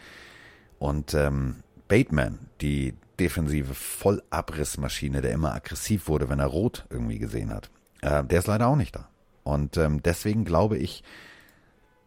[0.78, 7.54] Und ähm, Bateman, die defensive Vollabrissmaschine, der immer aggressiv wurde, wenn er rot irgendwie gesehen
[7.54, 7.70] hat,
[8.02, 9.10] äh, der ist leider auch nicht da.
[9.44, 11.04] Und ähm, deswegen glaube ich,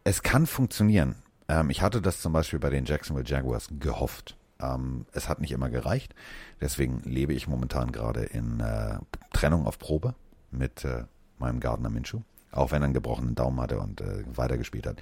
[0.05, 1.17] es kann funktionieren.
[1.49, 4.37] Ähm, ich hatte das zum Beispiel bei den Jacksonville Jaguars gehofft.
[4.61, 6.15] Ähm, es hat nicht immer gereicht.
[6.61, 8.99] Deswegen lebe ich momentan gerade in äh,
[9.33, 10.15] Trennung auf Probe
[10.51, 11.05] mit äh,
[11.39, 12.21] meinem Gardner Minshew.
[12.51, 15.01] Auch wenn er einen gebrochenen Daumen hatte und äh, weitergespielt hat.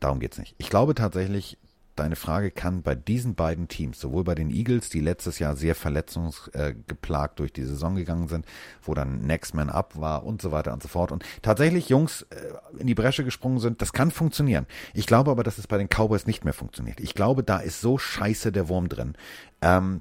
[0.00, 0.54] Darum geht's nicht.
[0.58, 1.56] Ich glaube tatsächlich,
[1.98, 5.74] deine Frage kann bei diesen beiden Teams, sowohl bei den Eagles, die letztes Jahr sehr
[5.74, 8.46] verletzungsgeplagt durch die Saison gegangen sind,
[8.82, 12.22] wo dann Next Man Up war und so weiter und so fort und tatsächlich Jungs
[12.30, 12.36] äh,
[12.78, 14.66] in die Bresche gesprungen sind, das kann funktionieren.
[14.94, 17.00] Ich glaube aber, dass es bei den Cowboys nicht mehr funktioniert.
[17.00, 19.14] Ich glaube, da ist so scheiße der Wurm drin.
[19.60, 20.00] Ähm,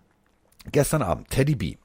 [0.72, 1.78] gestern Abend, Teddy B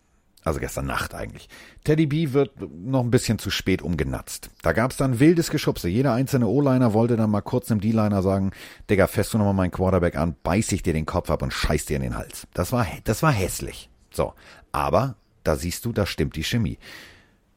[0.45, 1.49] also gestern Nacht eigentlich.
[1.85, 4.51] Teddy B wird noch ein bisschen zu spät umgenatzt.
[4.63, 5.89] Da gab's dann wildes Geschubse.
[5.89, 8.51] Jeder einzelne O-Liner wollte dann mal kurz im D-Liner sagen,
[8.91, 11.87] Digga, fährst du nochmal meinen Quarterback an, beiß ich dir den Kopf ab und scheiß
[11.87, 12.47] dir in den Hals.
[12.55, 13.89] Das war, das war hässlich.
[14.11, 14.35] So.
[14.73, 16.79] Aber, da siehst du, da stimmt die Chemie.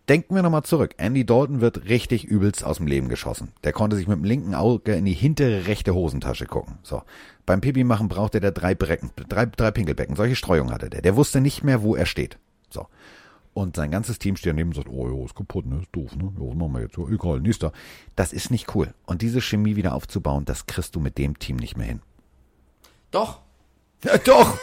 [0.07, 0.93] Denken wir nochmal zurück.
[0.97, 3.51] Andy Dalton wird richtig übelst aus dem Leben geschossen.
[3.63, 6.77] Der konnte sich mit dem linken Auge in die hintere rechte Hosentasche gucken.
[6.83, 7.01] So.
[7.47, 10.15] Beim Pipi machen brauchte der drei Brecken, drei, drei Pinkelbecken.
[10.15, 11.01] Solche Streuung hatte der.
[11.01, 12.37] Der wusste nicht mehr, wo er steht.
[12.69, 12.87] So.
[13.53, 16.13] Und sein ganzes Team steht daneben und sagt, oh ja, ist kaputt, ne, ist doof,
[16.17, 16.97] ne, ja, was machen wir jetzt?
[16.97, 17.71] Ja, egal, nächster.
[18.17, 18.93] Das ist nicht cool.
[19.05, 22.01] Und diese Chemie wieder aufzubauen, das kriegst du mit dem Team nicht mehr hin.
[23.11, 23.39] Doch.
[24.03, 24.57] Ja, doch!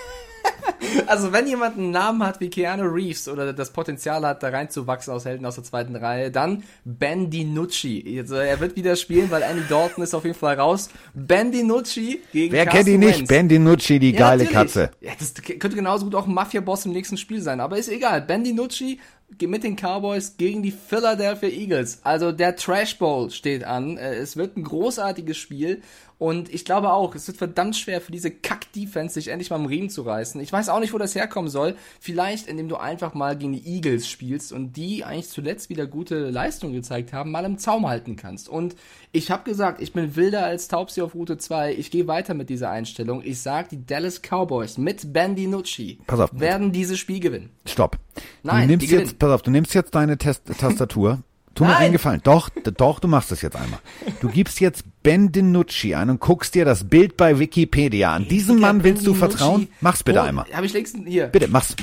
[1.07, 5.13] Also wenn jemand einen Namen hat wie Keanu Reeves oder das Potenzial hat, da reinzuwachsen
[5.13, 8.17] aus Helden aus der zweiten Reihe, dann Ben DiNucci.
[8.21, 10.89] Also er wird wieder spielen, weil Andy Dalton ist auf jeden Fall raus.
[11.15, 13.19] Ben DiNucci gegen Wer Carson kennt ihn nicht?
[13.21, 13.29] Wentz.
[13.29, 14.53] Ben DiNucci, die Ja, geile natürlich.
[14.75, 14.91] Katze.
[15.01, 18.23] Ja, das könnte genauso gut auch ein Mafia-Boss im nächsten Spiel sein, aber ist egal.
[18.23, 18.99] Ben DiNucci
[19.39, 22.01] geht mit den Cowboys gegen die Philadelphia Eagles.
[22.05, 23.97] Also der Trash Bowl steht an.
[23.97, 25.81] Äh, Es wird ein großartiges Spiel
[26.19, 29.67] und ich glaube auch, es wird verdammt schwer für diese Kack-Defense, sich endlich mal am
[29.67, 30.41] Riemen zu reißen.
[30.41, 31.75] Ich weiß auch nicht, wo das herkommen soll.
[32.01, 36.31] Vielleicht, indem du einfach mal gegen die Eagles spielst und die eigentlich zuletzt wieder gute
[36.31, 38.49] Leistung gezeigt haben, mal im Zaum halten kannst.
[38.49, 38.77] Und
[39.11, 41.75] ich habe gesagt, ich bin wilder als Taubsi auf Route 2.
[41.75, 43.23] Ich gehe weiter mit dieser Einstellung.
[43.25, 46.31] Ich sag, die Dallas Cowboys mit Ben DiNucci Pass auf.
[46.33, 47.51] werden dieses Spiel gewinnen.
[47.67, 47.99] Stopp.
[48.43, 49.09] Nein, du nimmst die gewinnen.
[49.09, 51.23] jetzt, pass auf, du nimmst jetzt deine Test Tastatur.
[51.55, 52.21] Tu mir einen Gefallen.
[52.25, 53.81] Doch, doch, du machst es jetzt einmal.
[54.21, 58.27] Du gibst jetzt Ben DiNucci ein und guckst dir das Bild bei Wikipedia an.
[58.29, 59.37] Diesem Mann willst du Ben DiNucci.
[59.37, 59.69] vertrauen?
[59.81, 60.47] Mach's bitte Wo- einmal.
[60.53, 61.27] Hab ich längst hier.
[61.27, 61.77] Bitte, mach's.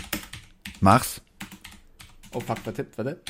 [0.81, 1.21] Mach's.
[2.33, 3.21] Oh fuck, warte, warte.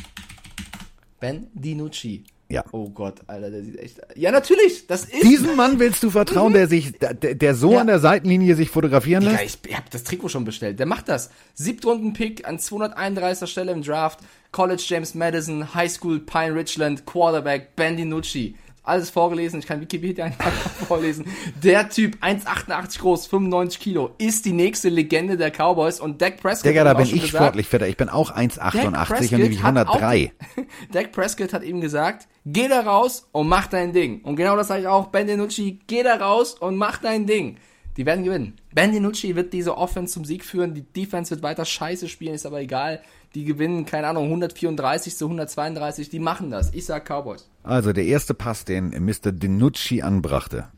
[1.19, 2.23] Ben DiNucci.
[2.51, 2.63] Ja.
[2.71, 4.01] Oh Gott, Alter, der sieht echt.
[4.15, 5.21] Ja, natürlich, das ist.
[5.23, 7.81] Diesem Mann willst du vertrauen, der sich, der, der so Ja.
[7.81, 9.59] an der Seitenlinie sich fotografieren lässt?
[9.67, 10.79] ich hab das Trikot schon bestellt.
[10.79, 11.29] Der macht das.
[11.53, 13.47] Siebtrunden-Pick an 231.
[13.51, 14.19] Stelle im Draft.
[14.51, 18.55] College James Madison, High School Pine Richland, Quarterback Ben DiNucci.
[18.81, 21.25] Alles vorgelesen, ich kann Wikipedia einfach vorlesen.
[21.63, 26.71] Der Typ, 1,88 groß, 95 Kilo, ist die nächste Legende der Cowboys und Dak Prescott.
[26.71, 27.87] Digga, da bin ich gesagt, sportlich fitter.
[27.87, 30.31] Ich bin auch Dak 1,88 und ich hat auch- 103.
[30.91, 34.21] Dak Prescott hat ihm gesagt, geh da raus und mach dein Ding.
[34.21, 37.57] Und genau das sage ich auch, Ben DiNucci, geh da raus und mach dein Ding.
[37.97, 38.55] Die werden gewinnen.
[38.73, 42.45] Ben DiNucci wird diese Offense zum Sieg führen, die Defense wird weiter scheiße spielen, ist
[42.45, 43.01] aber egal.
[43.35, 46.73] Die gewinnen, keine Ahnung, 134 zu 132, die machen das.
[46.73, 47.47] Ich sag Cowboys.
[47.63, 49.31] Also der erste Pass, den Mr.
[49.31, 50.69] DiNucci anbrachte,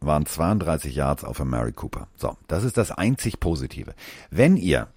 [0.00, 2.08] waren 32 Yards auf Mary Cooper.
[2.16, 3.94] So, das ist das einzig Positive.
[4.30, 4.88] Wenn ihr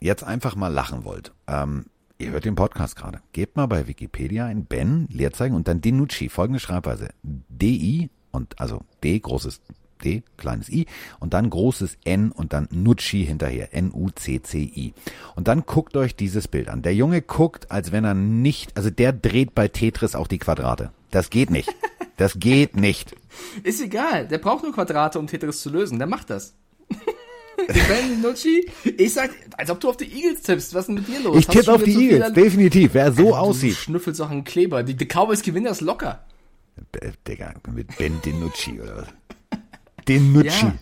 [0.00, 1.86] jetzt einfach mal lachen wollt, ähm,
[2.18, 6.28] ihr hört den Podcast gerade, gebt mal bei Wikipedia ein Ben, Leerzeichen und dann DiNucci,
[6.28, 7.10] folgende Schreibweise.
[7.22, 9.60] D-I und also D, großes
[10.04, 10.86] D, kleines I
[11.20, 14.92] und dann großes N und dann Nucci hinterher, N-U-C-C-I.
[15.36, 16.82] Und dann guckt euch dieses Bild an.
[16.82, 20.90] Der Junge guckt, als wenn er nicht, also der dreht bei Tetris auch die Quadrate.
[21.10, 21.68] Das geht nicht.
[22.16, 23.14] Das geht nicht.
[23.62, 26.54] Ist egal, der braucht nur Quadrate, um Tetris zu lösen, der macht das.
[27.56, 31.08] ben DiNucci, ich sag, als ob du auf die Eagles tippst, was ist denn mit
[31.08, 31.36] dir los?
[31.38, 32.94] Ich du tippe auf die viel Eagles, an- definitiv.
[32.94, 33.76] Wer so Du aussieht.
[33.76, 34.82] schnüffelst auch einen Kleber.
[34.82, 36.24] Die, die Cowboys gewinnen das locker.
[37.00, 39.06] Äh, Digga, mit Ben DiNucci oder was?
[40.08, 40.46] DiNucci.
[40.48, 40.74] Ja.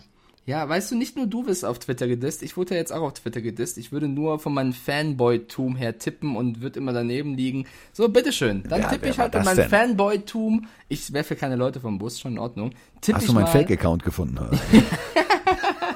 [0.47, 3.03] Ja, weißt du, nicht nur du wirst auf Twitter gedisst, ich wurde ja jetzt auch
[3.03, 3.77] auf Twitter gedisst.
[3.77, 7.67] Ich würde nur von meinem Fanboy-Tum her tippen und würde immer daneben liegen.
[7.93, 8.63] So, bitteschön.
[8.67, 9.69] Dann Ja, tippe ich halt das meinem?
[9.69, 10.65] Fanboy-Tum.
[10.89, 12.71] Ich werfe keine Leute vom Bus, schon in Ordnung.
[13.01, 14.39] Tipp Hast du meinen Fake-Account gefunden?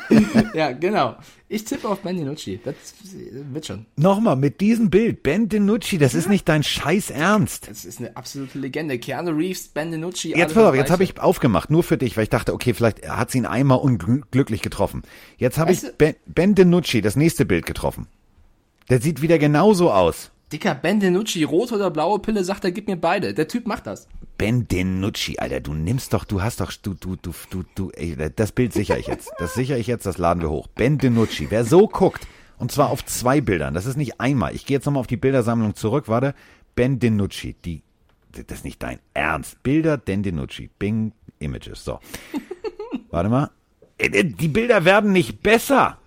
[0.53, 1.17] Ja, genau.
[1.49, 2.59] Ich tippe auf Ben DiNucci.
[2.63, 2.75] Das
[3.51, 3.85] wird schon.
[3.97, 7.67] Nochmal, mit diesem Bild, Ben DiNucci, das ist nicht dein scheiß Ernst.
[7.69, 8.97] Das ist eine absolute Legende.
[8.97, 10.35] Keanu Reeves, Ben DiNucci.
[10.35, 13.07] Jetzt pass auf, jetzt habe ich aufgemacht, nur für dich, weil ich dachte, okay, vielleicht
[13.07, 15.03] hat sie ihn einmal unglücklich getroffen.
[15.37, 18.07] Jetzt habe ich ben, ben DiNucci, das nächste Bild getroffen.
[18.89, 20.31] Der sieht wieder genauso aus.
[20.51, 23.33] Dicker, Ben DiNucci, rote oder blaue Pille, sagt er, gib mir beide.
[23.33, 24.07] Der Typ macht das.
[24.37, 28.15] Ben DiNucci, Alter, du nimmst doch, du hast doch, du, du, du, du, du, ey,
[28.35, 29.31] das Bild sichere ich jetzt.
[29.39, 30.67] Das sichere ich jetzt, das laden wir hoch.
[30.67, 32.27] Ben DiNucci, wer so guckt,
[32.59, 34.53] und zwar auf zwei Bildern, das ist nicht einmal.
[34.53, 36.35] Ich gehe jetzt nochmal auf die Bildersammlung zurück, warte.
[36.75, 37.81] Ben DiNucci, die,
[38.31, 39.63] das ist nicht dein Ernst.
[39.63, 41.99] Bilder Ben DiNucci, Bing Images, so.
[43.09, 43.49] warte mal.
[43.97, 45.97] Äh, Die Bilder werden nicht besser.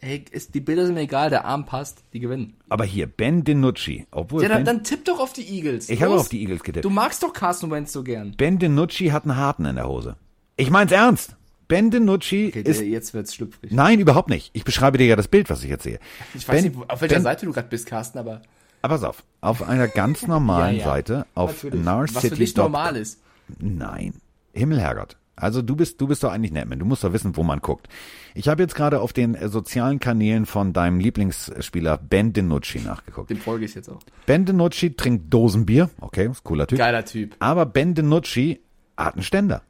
[0.00, 2.54] Ey, ist, die Bilder sind mir egal, der Arm passt, die gewinnen.
[2.68, 5.88] Aber hier, Ben DiNucci, obwohl Ja, dann, ben, dann tipp doch auf die Eagles.
[5.88, 6.84] ich habe auf die Eagles getippt.
[6.84, 8.34] Du magst doch Carson Wentz so gern.
[8.36, 10.16] Ben DiNucci hat einen Harten in der Hose.
[10.56, 11.34] Ich mein's ernst.
[11.66, 13.72] Ben DiNucci Okay, ist jetzt wird's schlüpfrig.
[13.72, 14.50] Nein, überhaupt nicht.
[14.54, 15.98] Ich beschreibe dir ja das Bild, was ich jetzt sehe.
[16.34, 18.40] Ich weiß Ben- nicht, wo- auf welcher Ben- Seite du gerade bist, Carsten, aber
[18.82, 20.84] Aber pass auf, auf einer ganz normalen Ja, ja.
[20.86, 22.14] Seite, auf natürlich.
[22.14, 23.18] Was für dich normal ist.
[23.58, 24.14] Nein.
[24.54, 25.16] Himmelherrgott.
[25.40, 26.78] Also du bist, du bist doch eigentlich Netman.
[26.78, 27.88] Du musst doch wissen, wo man guckt.
[28.34, 33.30] Ich habe jetzt gerade auf den äh, sozialen Kanälen von deinem Lieblingsspieler Ben DiNucci nachgeguckt.
[33.30, 34.00] Dem folge ich jetzt auch.
[34.26, 35.90] Ben DiNucci trinkt Dosenbier.
[36.00, 36.78] Okay, ist cooler Typ.
[36.78, 37.36] Geiler Typ.
[37.38, 38.60] Aber Ben DiNucci
[38.96, 39.62] hat einen Ständer.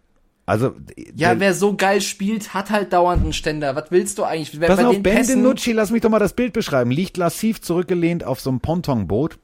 [0.47, 0.74] Also,
[1.15, 3.77] Ja, wer so geil spielt, hat halt dauernd einen Ständer.
[3.77, 4.59] Was willst du eigentlich?
[4.59, 6.90] Pass bei auf, Ben Pässen- DiNucci, lass mich doch mal das Bild beschreiben.
[6.90, 9.39] Liegt lassiv zurückgelehnt auf so einem Pontonboot,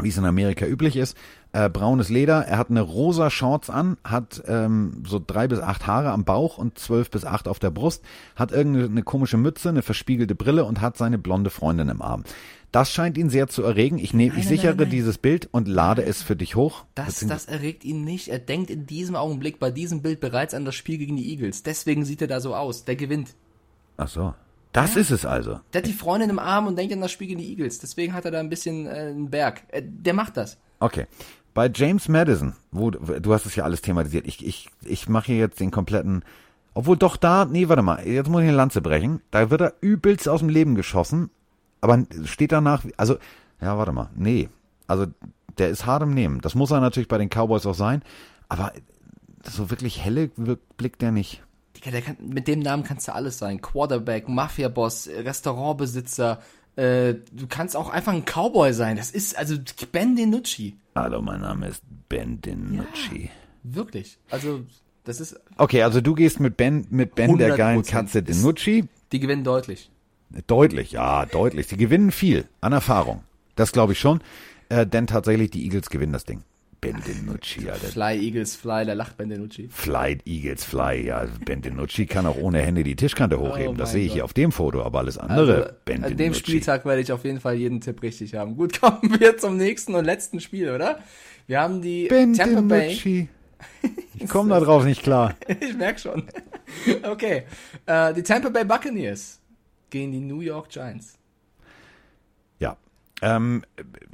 [0.00, 1.16] wie es in Amerika üblich ist.
[1.58, 2.46] Äh, braunes Leder.
[2.46, 6.56] Er hat eine rosa Shorts an, hat ähm, so drei bis acht Haare am Bauch
[6.56, 8.04] und zwölf bis acht auf der Brust,
[8.36, 12.22] hat irgendeine komische Mütze, eine verspiegelte Brille und hat seine blonde Freundin im Arm.
[12.70, 13.98] Das scheint ihn sehr zu erregen.
[13.98, 14.90] Ich nehme, ich sichere nein, nein.
[14.90, 16.84] dieses Bild und lade es für dich hoch.
[16.94, 18.28] Das, das erregt ihn nicht.
[18.28, 21.64] Er denkt in diesem Augenblick bei diesem Bild bereits an das Spiel gegen die Eagles.
[21.64, 22.84] Deswegen sieht er da so aus.
[22.84, 23.34] Der gewinnt.
[23.96, 24.32] Ach so.
[24.70, 25.58] Das ist es also.
[25.72, 27.80] Der hat die Freundin im Arm und denkt an das Spiel gegen die Eagles.
[27.80, 29.62] Deswegen hat er da ein bisschen äh, einen Berg.
[29.72, 30.56] Äh, der macht das.
[30.80, 31.06] Okay.
[31.58, 34.28] Bei James Madison, wo du hast es ja alles thematisiert.
[34.28, 36.24] Ich, ich, ich mache hier jetzt den kompletten.
[36.72, 39.22] Obwohl doch da, nee, warte mal, jetzt muss ich eine Lanze brechen.
[39.32, 41.30] Da wird er übelst aus dem Leben geschossen,
[41.80, 43.16] aber steht danach, also,
[43.60, 44.48] ja, warte mal, nee.
[44.86, 45.06] Also,
[45.58, 46.40] der ist hart im Nehmen.
[46.42, 48.02] Das muss er natürlich bei den Cowboys auch sein,
[48.48, 48.72] aber
[49.42, 50.28] so wirklich helle
[50.76, 51.42] blickt der nicht.
[51.82, 53.60] Kann, mit dem Namen kannst du alles sein.
[53.60, 56.38] Quarterback, Mafia-Boss, Restaurantbesitzer.
[56.78, 58.96] Äh, du kannst auch einfach ein Cowboy sein.
[58.96, 59.56] Das ist, also
[59.90, 60.76] Ben DiNucci.
[60.94, 63.30] Hallo, mein Name ist Ben DiNucci.
[63.64, 64.18] Wirklich.
[64.30, 64.60] Also,
[65.02, 67.56] das ist, Okay, also du gehst mit Ben, mit Ben der 100%.
[67.56, 68.84] geilen Katze DiNucci.
[69.10, 69.90] die gewinnen deutlich.
[70.46, 71.66] Deutlich, ja, deutlich.
[71.66, 73.24] Sie gewinnen viel an Erfahrung.
[73.56, 74.20] Das glaube ich schon.
[74.68, 76.44] Äh, denn tatsächlich, die Eagles gewinnen das Ding.
[76.80, 77.88] Ben DiNucci, Alter.
[77.88, 79.68] Fly, Eagles, Fly, da lacht Ben DiNucci.
[79.68, 81.06] Fly, Eagles, Fly.
[81.06, 83.76] Ja, Ben DiNucci kann auch ohne Hände die Tischkante hochheben.
[83.76, 85.76] das Oh mein sehe ich hier auf dem Foto, aber alles andere.
[85.86, 86.34] Also, an dem.
[86.34, 88.56] Spieltag werde ich auf jeden Fall jeden Tipp richtig haben.
[88.56, 91.00] Gut, kommen wir zum nächsten und letzten Spiel, oder?
[91.48, 93.28] Wir haben die Ben Tampa Bay.
[94.14, 95.34] Ich komme da drauf nicht klar.
[95.60, 96.24] ich merk schon.
[97.02, 97.44] okay.
[97.86, 99.40] Äh, die Tampa Bay Buccaneers
[99.90, 101.18] gegen die New York Giants.
[102.58, 102.76] Ja.
[103.22, 103.64] Ähm,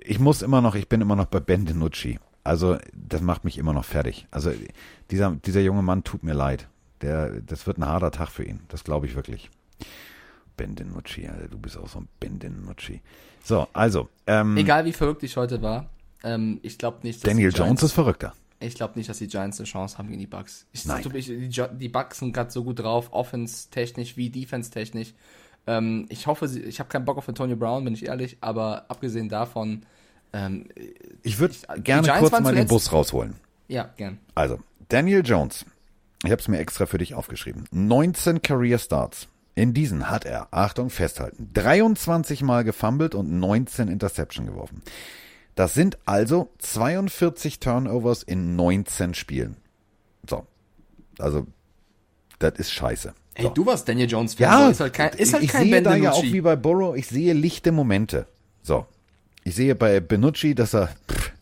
[0.01, 2.19] ich muss immer noch, ich bin immer noch bei Ben DiNucci.
[2.45, 4.27] Also, das macht mich immer noch fertig.
[4.31, 4.53] Also,
[5.11, 6.69] dieser, dieser junge Mann tut mir leid.
[7.01, 8.61] Der, das wird ein harter Tag für ihn.
[8.69, 9.51] Das glaube ich wirklich.
[10.57, 13.01] Ben DiNucci, Alter, du bist auch so ein Ben DiNucci.
[13.43, 15.91] So, also, ähm, Egal wie verrückt ich heute war,
[16.23, 18.35] ähm, ich glaube nicht, dass Daniel Jones ist verrückter.
[18.61, 20.66] Ich glaube nicht, dass die Giants eine Chance haben gegen die Bucks.
[20.73, 21.05] Ich, Nein.
[21.15, 25.12] Ich, die, die Bucks sind gerade so gut drauf, offense-technisch wie defense-technisch.
[25.66, 28.87] Ähm, ich hoffe, sie, ich habe keinen Bock auf Antonio Brown, bin ich ehrlich, aber
[28.89, 29.85] abgesehen davon,
[30.35, 30.69] ähm,
[31.23, 33.35] Ich würde gerne kurz mal den zuletzt- Bus rausholen.
[33.69, 34.19] ja, gern.
[34.35, 34.59] Also,
[34.89, 35.65] Daniel Jones.
[36.24, 37.65] Ich habe es mir extra für dich aufgeschrieben.
[37.70, 39.28] 19 Career Starts.
[39.55, 44.82] In diesen hat er, Achtung, festhalten, 23 Mal gefummelt und 19 Interception geworfen.
[45.55, 49.56] Das sind also 42 Turnovers in 19 Spielen.
[50.28, 50.44] So.
[51.19, 51.47] Also,
[52.40, 53.15] das ist scheiße.
[53.35, 53.48] Ey, So.
[53.51, 55.70] du warst Daniel Jones Fan, Ja, so ist halt kein, ist halt ich kein sehe
[55.73, 58.27] Ben da ja auch wie bei Burrow, ich sehe lichte Momente.
[58.62, 58.86] So.
[59.45, 61.33] Ich sehe bei Benucci, dass er, pff,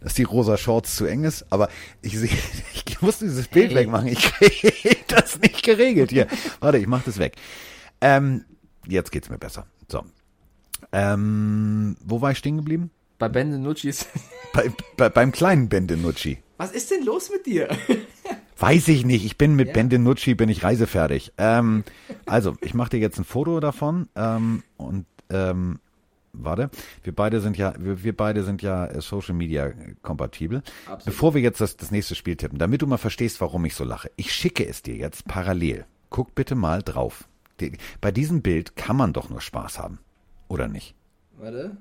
[0.00, 1.68] dass die rosa Shorts zu eng ist, aber
[2.02, 2.30] ich sehe,
[2.86, 3.76] ich muss dieses Bild Hey.
[3.76, 4.08] wegmachen.
[4.08, 6.26] Ich kriege das nicht geregelt hier.
[6.60, 7.36] Warte, ich mach das weg.
[8.00, 8.44] Ähm,
[8.86, 9.66] jetzt geht's mir besser.
[9.90, 10.04] So.
[10.92, 12.90] Ähm, wo war ich stehen geblieben?
[13.18, 14.06] Bei Ben DiNucci ist,
[14.52, 16.38] Bei, bei, beim kleinen Ben DiNucci.
[16.56, 17.68] was ist denn los mit dir?
[18.58, 19.24] Weiß ich nicht.
[19.24, 19.74] Ich bin mit Ja.
[19.74, 21.32] Ben DiNucci, bin ich reisefertig.
[21.38, 21.84] Ähm,
[22.26, 25.80] also, ich mache dir jetzt ein Foto davon ähm, und ähm,
[26.32, 26.70] warte,
[27.02, 29.72] wir beide sind ja, wir, wir beide sind ja äh, Social Media
[30.02, 30.62] kompatibel.
[31.04, 33.84] Bevor wir jetzt das, das nächste Spiel tippen, damit du mal verstehst, warum ich so
[33.84, 35.86] lache, ich schicke es dir jetzt parallel.
[36.10, 37.28] Guck bitte mal drauf.
[38.00, 39.98] Bei diesem Bild kann man doch nur Spaß haben.
[40.48, 40.94] Oder nicht?
[41.36, 41.76] Warte.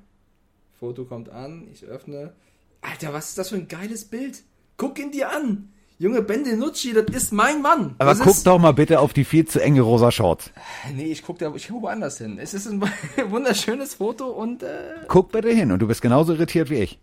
[0.80, 2.34] Foto kommt an, ich öffne.
[2.82, 4.44] Alter, was ist das für ein geiles Bild?
[4.78, 5.70] Guck ihn dir an!
[6.00, 7.96] Junge, Ben DiNucci, das ist mein Mann!
[7.98, 10.52] Aber das guck ist, doch mal bitte auf die viel zu enge rosa Shorts.
[10.94, 12.38] Nee, ich guck da, ich guck woanders hin.
[12.40, 12.82] Es ist ein
[13.30, 14.68] wunderschönes Foto und äh,
[15.08, 17.00] Guck bitte hin und du bist genauso irritiert wie ich.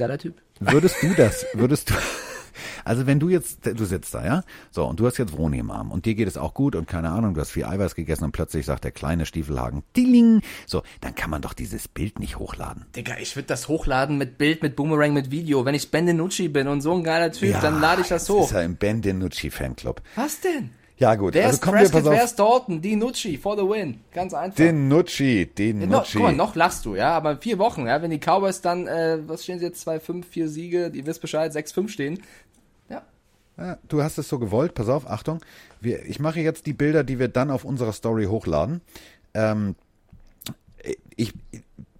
[0.00, 0.40] geiler Typ.
[0.60, 1.94] Würdest du das, würdest du,
[2.84, 5.70] also wenn du jetzt, du sitzt da, ja, so, und du hast jetzt Vroni im
[5.70, 8.24] Arm und dir geht es auch gut und keine Ahnung, du hast viel Eiweiß gegessen
[8.24, 12.38] und plötzlich sagt der kleine Stiefelhagen, Dilling, so, dann kann man doch dieses Bild nicht
[12.38, 12.86] hochladen.
[12.96, 15.64] Digga, ich würde das hochladen mit Bild, mit Boomerang, mit Video.
[15.64, 18.44] Wenn ich Ben DiNucci bin und so ein geiler Typ, dann lade ich das hoch.
[18.44, 20.02] Ist ja im Ben DiNucci Fanclub.
[20.16, 20.70] Was denn?
[21.00, 22.82] Ja gut, Wer also ist Prescott, wer ist Dalton?
[22.82, 24.00] DiNucci, for the win.
[24.12, 24.56] Ganz einfach.
[24.56, 26.12] DiNucci, noch, DiNucci.
[26.12, 28.86] guck mal, noch lachst du, ja, aber in vier Wochen, ja, wenn die Cowboys dann,
[28.86, 32.22] äh, was stehen sie jetzt, 2-5, 4 Siege, ihr wisst Bescheid, 6-5 stehen,
[33.60, 35.40] ja, Ja, du hast es so gewollt, pass auf, Achtung.
[35.80, 38.80] Wir, ich mache jetzt die Bilder, die wir dann auf unserer Story hochladen.
[39.34, 39.74] Ähm,
[41.16, 41.32] ich,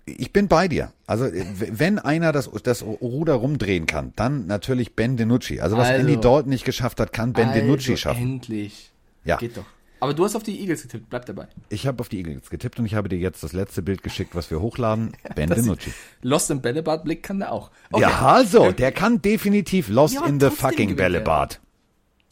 [0.05, 0.93] ich bin bei dir.
[1.07, 5.61] Also wenn einer das, das Ruder rumdrehen kann, dann natürlich Ben DiNucci.
[5.61, 6.01] Also was Also.
[6.01, 8.23] Andy Dalton nicht geschafft hat, kann Ben also DiNucci schaffen.
[8.23, 8.91] endlich.
[9.25, 9.37] Ja.
[9.37, 9.67] Geht doch.
[10.01, 11.49] Aber du hast auf die Eagles getippt, bleib dabei.
[11.69, 14.35] Ich habe auf die Eagles getippt und ich habe dir jetzt das letzte Bild geschickt,
[14.35, 15.13] was wir hochladen.
[15.35, 15.93] Ben DiNucci.
[16.23, 17.71] Lost im Bällebad-Blick kann der auch.
[17.93, 18.03] Okay.
[18.03, 20.97] Ja, also, der kann definitiv Lost Ja, in the fucking.
[20.97, 21.61] Bällebad.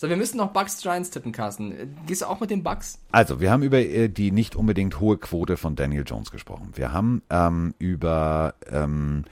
[0.01, 1.97] So, wir müssen noch Bucks Giants tippen, Carsten.
[2.07, 3.01] Gehst du auch mit den Bucks?
[3.11, 6.71] Also, wir haben über äh, die nicht unbedingt hohe Quote von Daniel Jones gesprochen.
[6.75, 9.25] Wir haben ähm, über ähm,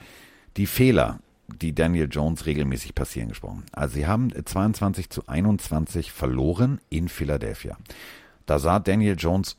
[0.57, 1.19] die Fehler,
[1.61, 3.63] die Daniel Jones regelmäßig passieren, gesprochen.
[3.71, 7.77] Also, sie haben 22 zu 21 verloren in Philadelphia.
[8.47, 9.57] Da sah Daniel Jones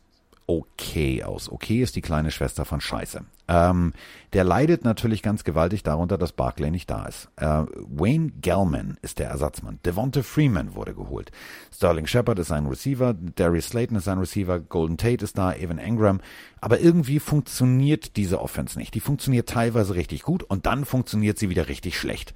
[0.48, 1.52] okay aus.
[1.52, 3.20] Okay ist die kleine Schwester von Scheiße.
[3.48, 3.92] Ähm,
[4.32, 7.28] der leidet natürlich ganz gewaltig darunter, dass Barclay nicht da ist.
[7.36, 9.78] Äh, Wayne Gellman ist der Ersatzmann.
[9.84, 11.30] Devonta Freeman wurde geholt.
[11.72, 13.14] Sterling Shepard ist ein Receiver.
[13.14, 14.58] Darius Slayton ist ein Receiver.
[14.58, 15.52] Golden Tate ist da.
[15.52, 16.20] Evan Engram.
[16.62, 18.94] Aber irgendwie funktioniert diese Offense nicht.
[18.94, 22.34] Die funktioniert teilweise richtig gut und dann funktioniert sie wieder richtig schlecht.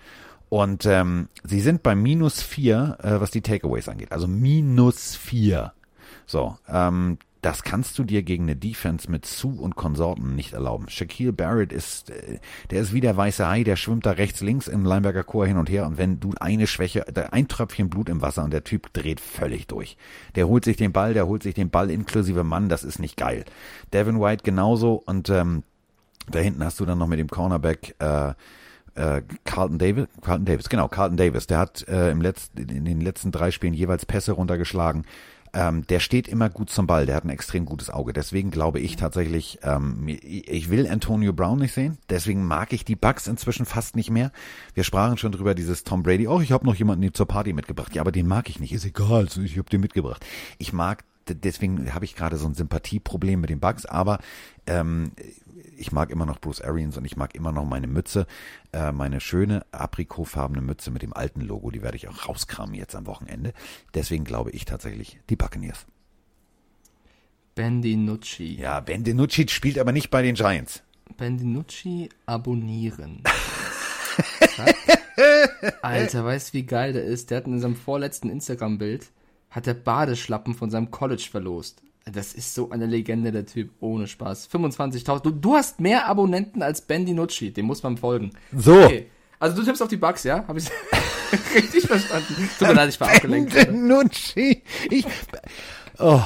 [0.50, 4.12] Und ähm, sie sind bei minus vier, äh, was die Takeaways angeht.
[4.12, 5.72] Also minus vier.
[6.26, 10.88] So, ähm, das kannst du dir gegen eine Defense mit Sue und Konsorten nicht erlauben.
[10.88, 12.38] Shaquille Barrett ist, äh,
[12.70, 15.58] der ist wie der weiße Hai, der schwimmt da rechts, links im Linebacker Chor hin
[15.58, 18.92] und her und wenn du eine Schwäche, ein Tröpfchen Blut im Wasser und der Typ
[18.92, 19.96] dreht völlig durch.
[20.36, 23.16] Der holt sich den Ball, der holt sich den Ball inklusive Mann, das ist nicht
[23.16, 23.44] geil.
[23.92, 25.64] Devin White genauso und ähm,
[26.30, 28.34] da hinten hast du dann noch mit dem Cornerback äh,
[28.94, 33.00] äh, Carlton Davis, Carlton Davis, genau, Carlton Davis, der hat äh, im letzten, in den
[33.00, 35.04] letzten drei Spielen jeweils Pässe runtergeschlagen.
[35.54, 38.14] Ähm, der steht immer gut zum Ball, der hat ein extrem gutes Auge.
[38.14, 41.98] Deswegen glaube ich tatsächlich, ähm, ich will Antonio Brown nicht sehen.
[42.08, 44.32] Deswegen mag ich die Bucks inzwischen fast nicht mehr.
[44.72, 46.26] Wir sprachen schon drüber, dieses Tom Brady.
[46.26, 47.94] Oh, ich habe noch jemanden zur Party mitgebracht.
[47.94, 48.72] Ja, aber den mag ich nicht.
[48.72, 50.24] Ist egal, ich habe den mitgebracht.
[50.56, 53.84] Ich mag, deswegen habe ich gerade so ein Sympathieproblem mit den Bucks.
[53.84, 54.20] Aber
[54.66, 55.12] ähm,
[55.82, 58.26] ich mag immer noch Bruce Arians und ich mag immer noch meine Mütze,
[58.72, 62.94] äh, meine schöne aprikotfarbene Mütze mit dem alten Logo, die werde ich auch rauskramen jetzt
[62.94, 63.52] am Wochenende.
[63.92, 65.84] Deswegen glaube ich tatsächlich die Buccaneers.
[67.56, 68.60] Ben DiNucci.
[68.60, 70.82] Ja, Ben DiNucci spielt aber nicht bei den Giants.
[71.18, 73.22] Ben DiNucci abonnieren.
[75.82, 77.30] Alter, weißt du, wie geil der ist?
[77.30, 79.10] Der hat in seinem vorletzten Instagram-Bild,
[79.50, 81.82] hat der Badeschlappen von seinem College verlost.
[82.04, 84.48] Das ist so eine Legende, der Typ, ohne Spaß.
[84.52, 85.20] 25.000.
[85.20, 88.32] Du, du hast mehr Abonnenten als Ben DiNucci, dem muss man folgen.
[88.52, 88.84] So.
[88.84, 89.06] Okay.
[89.38, 90.44] Also du tippst auf die Bugs, ja?
[90.46, 90.68] Hab ich
[91.54, 92.48] richtig verstanden?
[92.58, 93.54] Tut mir leid, ich war abgelenkt.
[93.54, 94.62] Ben DiNucci.
[94.90, 95.06] Ich,
[96.02, 96.22] oh.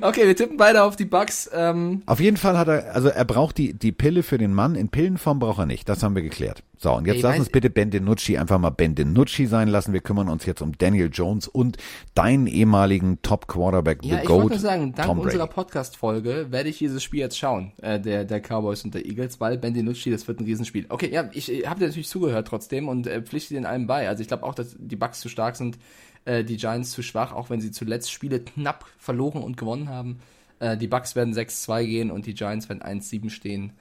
[0.00, 1.50] Okay, wir tippen beide auf die Bugs.
[1.52, 4.74] Ähm, Auf jeden Fall hat er, also er braucht die, die Pille für den Mann.
[4.74, 5.88] In Pillenform braucht er nicht.
[5.88, 6.62] Das haben wir geklärt.
[6.78, 9.92] So, und jetzt Ey, lass uns bitte Ben DiNucci einfach mal Ben DiNucci sein lassen.
[9.92, 11.78] Wir kümmern uns jetzt um Daniel Jones und
[12.14, 16.48] deinen ehemaligen Top Quarterback, Ja, The ich Goat, wollte nur sagen, dank Tom unserer Podcast-Folge
[16.50, 19.72] werde ich dieses Spiel jetzt schauen, äh, der, der Cowboys und der Eagles, weil Ben
[19.72, 20.86] DiNucci, das wird ein Riesenspiel.
[20.90, 24.08] Okay, ja, ich äh, habe dir natürlich zugehört trotzdem und äh, pflichte den allen bei.
[24.08, 25.78] Also ich glaube auch, dass die Bucks zu stark sind,
[26.26, 30.20] äh, die Giants zu schwach, auch wenn sie zuletzt Spiele knapp verloren und gewonnen haben.
[30.58, 33.72] Äh, die Bucks werden 6-2 gehen und die Giants werden 1-7 stehen.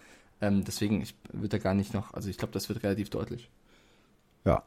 [0.42, 3.50] Ähm, deswegen, ich würde da gar nicht noch, also ich glaube, das wird relativ deutlich.
[4.46, 4.64] Ja.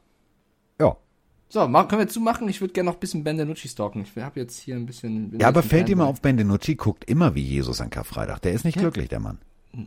[0.80, 0.96] Ja.
[1.50, 2.48] So, können wir zumachen?
[2.48, 4.02] Ich würde gerne noch ein bisschen Ben DiNucci stalken.
[4.02, 5.38] Ich habe jetzt hier ein bisschen...
[5.38, 8.40] Ja, aber fällt dir mal auf, Ben DiNucci guckt immer wie Jesus an Karfreitag.
[8.42, 9.38] Der ist nicht glücklich, der Mann.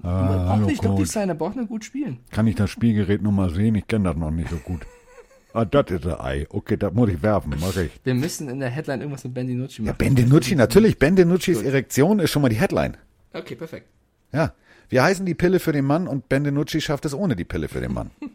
[0.03, 2.19] Er braucht nicht glücklich sein, er braucht nur gut spielen.
[2.31, 3.76] Kann ich das Spielgerät nur mal sehen?
[3.76, 4.81] Ich kenne das noch nicht so gut.
[5.53, 6.45] Ah, das ist ein Ei.
[6.49, 7.53] Okay, das muss ich werfen.
[7.60, 7.91] Mach ich.
[8.03, 9.98] Wir müssen in der Headline irgendwas mit Ben DiNucci Ja, machen.
[9.98, 10.98] Ben DiNucci, natürlich.
[10.98, 12.95] Ben DiNuccis Erektion ist schon mal die Headline.
[13.34, 13.88] Okay, perfekt.
[14.32, 14.53] Ja.
[14.90, 17.68] Wir heißen die Pille für den Mann und Ben DiNucci schafft es ohne die Pille
[17.68, 18.11] für den Mann.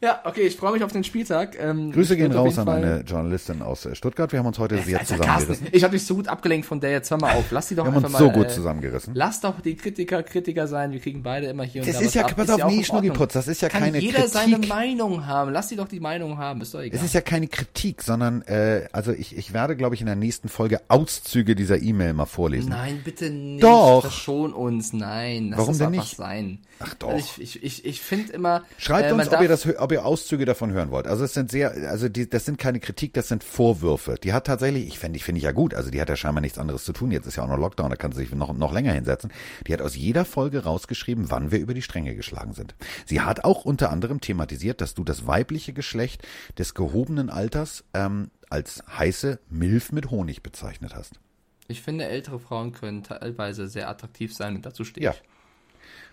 [0.00, 1.56] Ja, okay, ich freue mich auf den Spieltag.
[1.60, 4.30] Ähm, Grüße gehen raus an Fall- eine Journalistin aus äh, Stuttgart.
[4.30, 5.48] Wir haben uns heute sehr Alter, zusammengerissen.
[5.64, 7.46] Carsten, ich habe dich so gut abgelenkt von der, jetzt hör mal auf.
[7.50, 9.14] Lass die doch Wir haben uns so mal, gut äh, zusammengerissen.
[9.16, 12.06] Lass doch die Kritiker Kritiker sein, wir kriegen beide immer hier und Das da ist
[12.08, 12.36] was ja, ab.
[12.36, 13.28] pass auf, nee, Schnuckiputz, Ordnung.
[13.32, 14.32] das ist ja Kann keine jeder Kritik.
[14.34, 15.50] seine Meinung haben.
[15.52, 16.96] Lass die doch die Meinung haben, ist doch egal.
[16.96, 20.14] Es ist ja keine Kritik, sondern äh, also ich, ich werde, glaube ich, in der
[20.14, 22.68] nächsten Folge Auszüge dieser E-Mail mal vorlesen.
[22.68, 23.64] Nein, bitte nicht.
[23.64, 24.02] Doch.
[24.02, 25.48] Verschon uns, nein.
[25.50, 26.16] Lass Warum denn einfach nicht?
[26.16, 26.60] sein.
[26.78, 27.08] Ach doch.
[27.08, 28.62] Also ich ich, ich, ich finde immer.
[28.76, 31.06] Schreibt äh, uns, ob ihr, das, hö- ob ihr Auszüge davon hören wollt.
[31.06, 34.16] Also es sind sehr, also die, das sind keine Kritik, das sind Vorwürfe.
[34.22, 35.72] Die hat tatsächlich, ich finde, ich finde ich ja gut.
[35.72, 37.10] Also die hat ja scheinbar nichts anderes zu tun.
[37.10, 39.32] Jetzt ist ja auch noch Lockdown, da kann sie sich noch noch länger hinsetzen.
[39.66, 42.74] Die hat aus jeder Folge rausgeschrieben, wann wir über die Stränge geschlagen sind.
[43.06, 46.22] Sie hat auch unter anderem thematisiert, dass du das weibliche Geschlecht
[46.58, 51.18] des gehobenen Alters ähm, als heiße Milf mit Honig bezeichnet hast.
[51.66, 55.12] Ich finde, ältere Frauen können teilweise sehr attraktiv sein und dazu stehe Ja.
[55.12, 55.22] ich.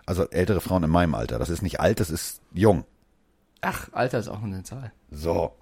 [0.05, 1.39] Also ältere Frauen in meinem Alter.
[1.39, 2.85] Das ist nicht alt, das ist jung.
[3.67, 4.91] Ach, Alter ist auch eine Zahl.
[5.11, 5.53] So.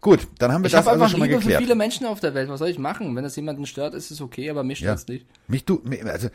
[0.00, 1.62] Gut, dann haben wir Ich das habe also einfach schon mal Liebe für geklärt.
[1.62, 2.48] viele Menschen auf der Welt.
[2.48, 3.14] Was soll ich machen?
[3.14, 4.88] Wenn das jemanden stört, ist es okay, aber mich Ja.
[4.88, 5.26] stört's nicht.
[5.46, 6.28] Mich du, also,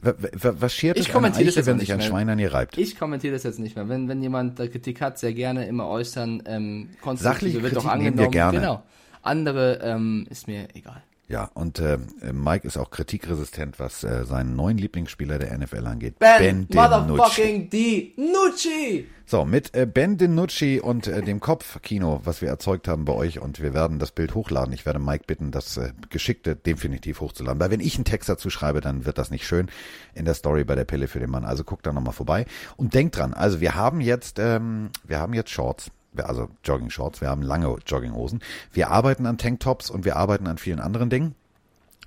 [0.00, 2.00] wa- wa- was schert Ich es kommentiere das Eiche, jetzt wenn sich ein.
[2.02, 2.78] Schwein an ihr reibt?
[2.78, 3.88] Ich kommentiere das jetzt nicht mehr.
[3.88, 6.42] Wenn, wenn jemand Kritik hat, sehr gerne immer äußern.
[6.46, 8.18] Ähm, Sachliche wird auch Kritik nehmen angenommen.
[8.18, 8.58] wir gerne.
[8.60, 8.82] Genau.
[9.22, 11.02] Andere ähm, ist mir egal.
[11.28, 11.98] Ja, und äh,
[12.32, 16.18] Mike ist auch kritikresistent, was äh, seinen neuen Lieblingsspieler der NFL angeht.
[16.18, 16.74] Ben, DiNucci.
[16.74, 18.14] motherfucking D.
[18.16, 19.06] Nucci!
[19.26, 23.40] So, mit äh, Ben DiNucci und äh, dem Kopfkino, was wir erzeugt haben bei euch
[23.40, 24.72] und wir werden das Bild hochladen.
[24.72, 27.60] Ich werde Mike bitten, das äh, Geschickte definitiv hochzuladen.
[27.60, 29.68] Weil wenn ich einen Text dazu schreibe, dann wird das nicht schön
[30.14, 31.44] in der Story bei der Pille für den Mann.
[31.44, 32.46] Also guckt da nochmal vorbei.
[32.78, 35.90] Und denkt dran, also wir haben jetzt, ähm, wir haben jetzt Shorts.
[36.26, 38.40] Also Jogging Shorts, wir haben lange Jogginghosen.
[38.72, 41.34] Wir arbeiten an Tanktops und wir arbeiten an vielen anderen Dingen.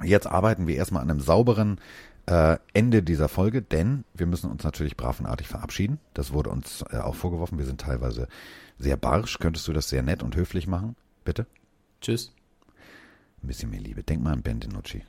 [0.04, 1.80] Jetzt arbeiten wir erstmal an einem sauberen
[2.26, 6.00] äh, Ende dieser Folge, denn wir müssen uns natürlich brav und artig verabschieden.
[6.14, 7.58] Das wurde uns äh, auch vorgeworfen.
[7.58, 8.28] Wir sind teilweise
[8.80, 9.40] sehr barsch.
[9.40, 10.96] Könntest du das sehr nett und höflich machen?
[11.24, 11.46] Bitte?
[12.02, 12.34] Tschüss.
[13.44, 14.04] Ein bisschen mehr Liebe.
[14.04, 15.04] Denk mal an Ben DiNucci.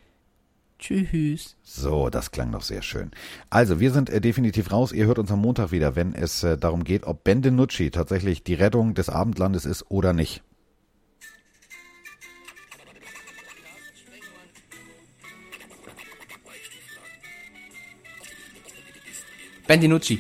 [0.83, 1.57] Tschüss.
[1.63, 3.13] So, das klang doch sehr schön.
[3.51, 4.91] Also, wir sind äh, definitiv raus.
[4.91, 8.43] Ihr hört uns am Montag wieder, wenn es äh, darum geht, ob Ben DiNucci tatsächlich
[8.43, 10.43] die Rettung des Abendlandes ist oder nicht.
[19.69, 20.19] Ben DiNucci.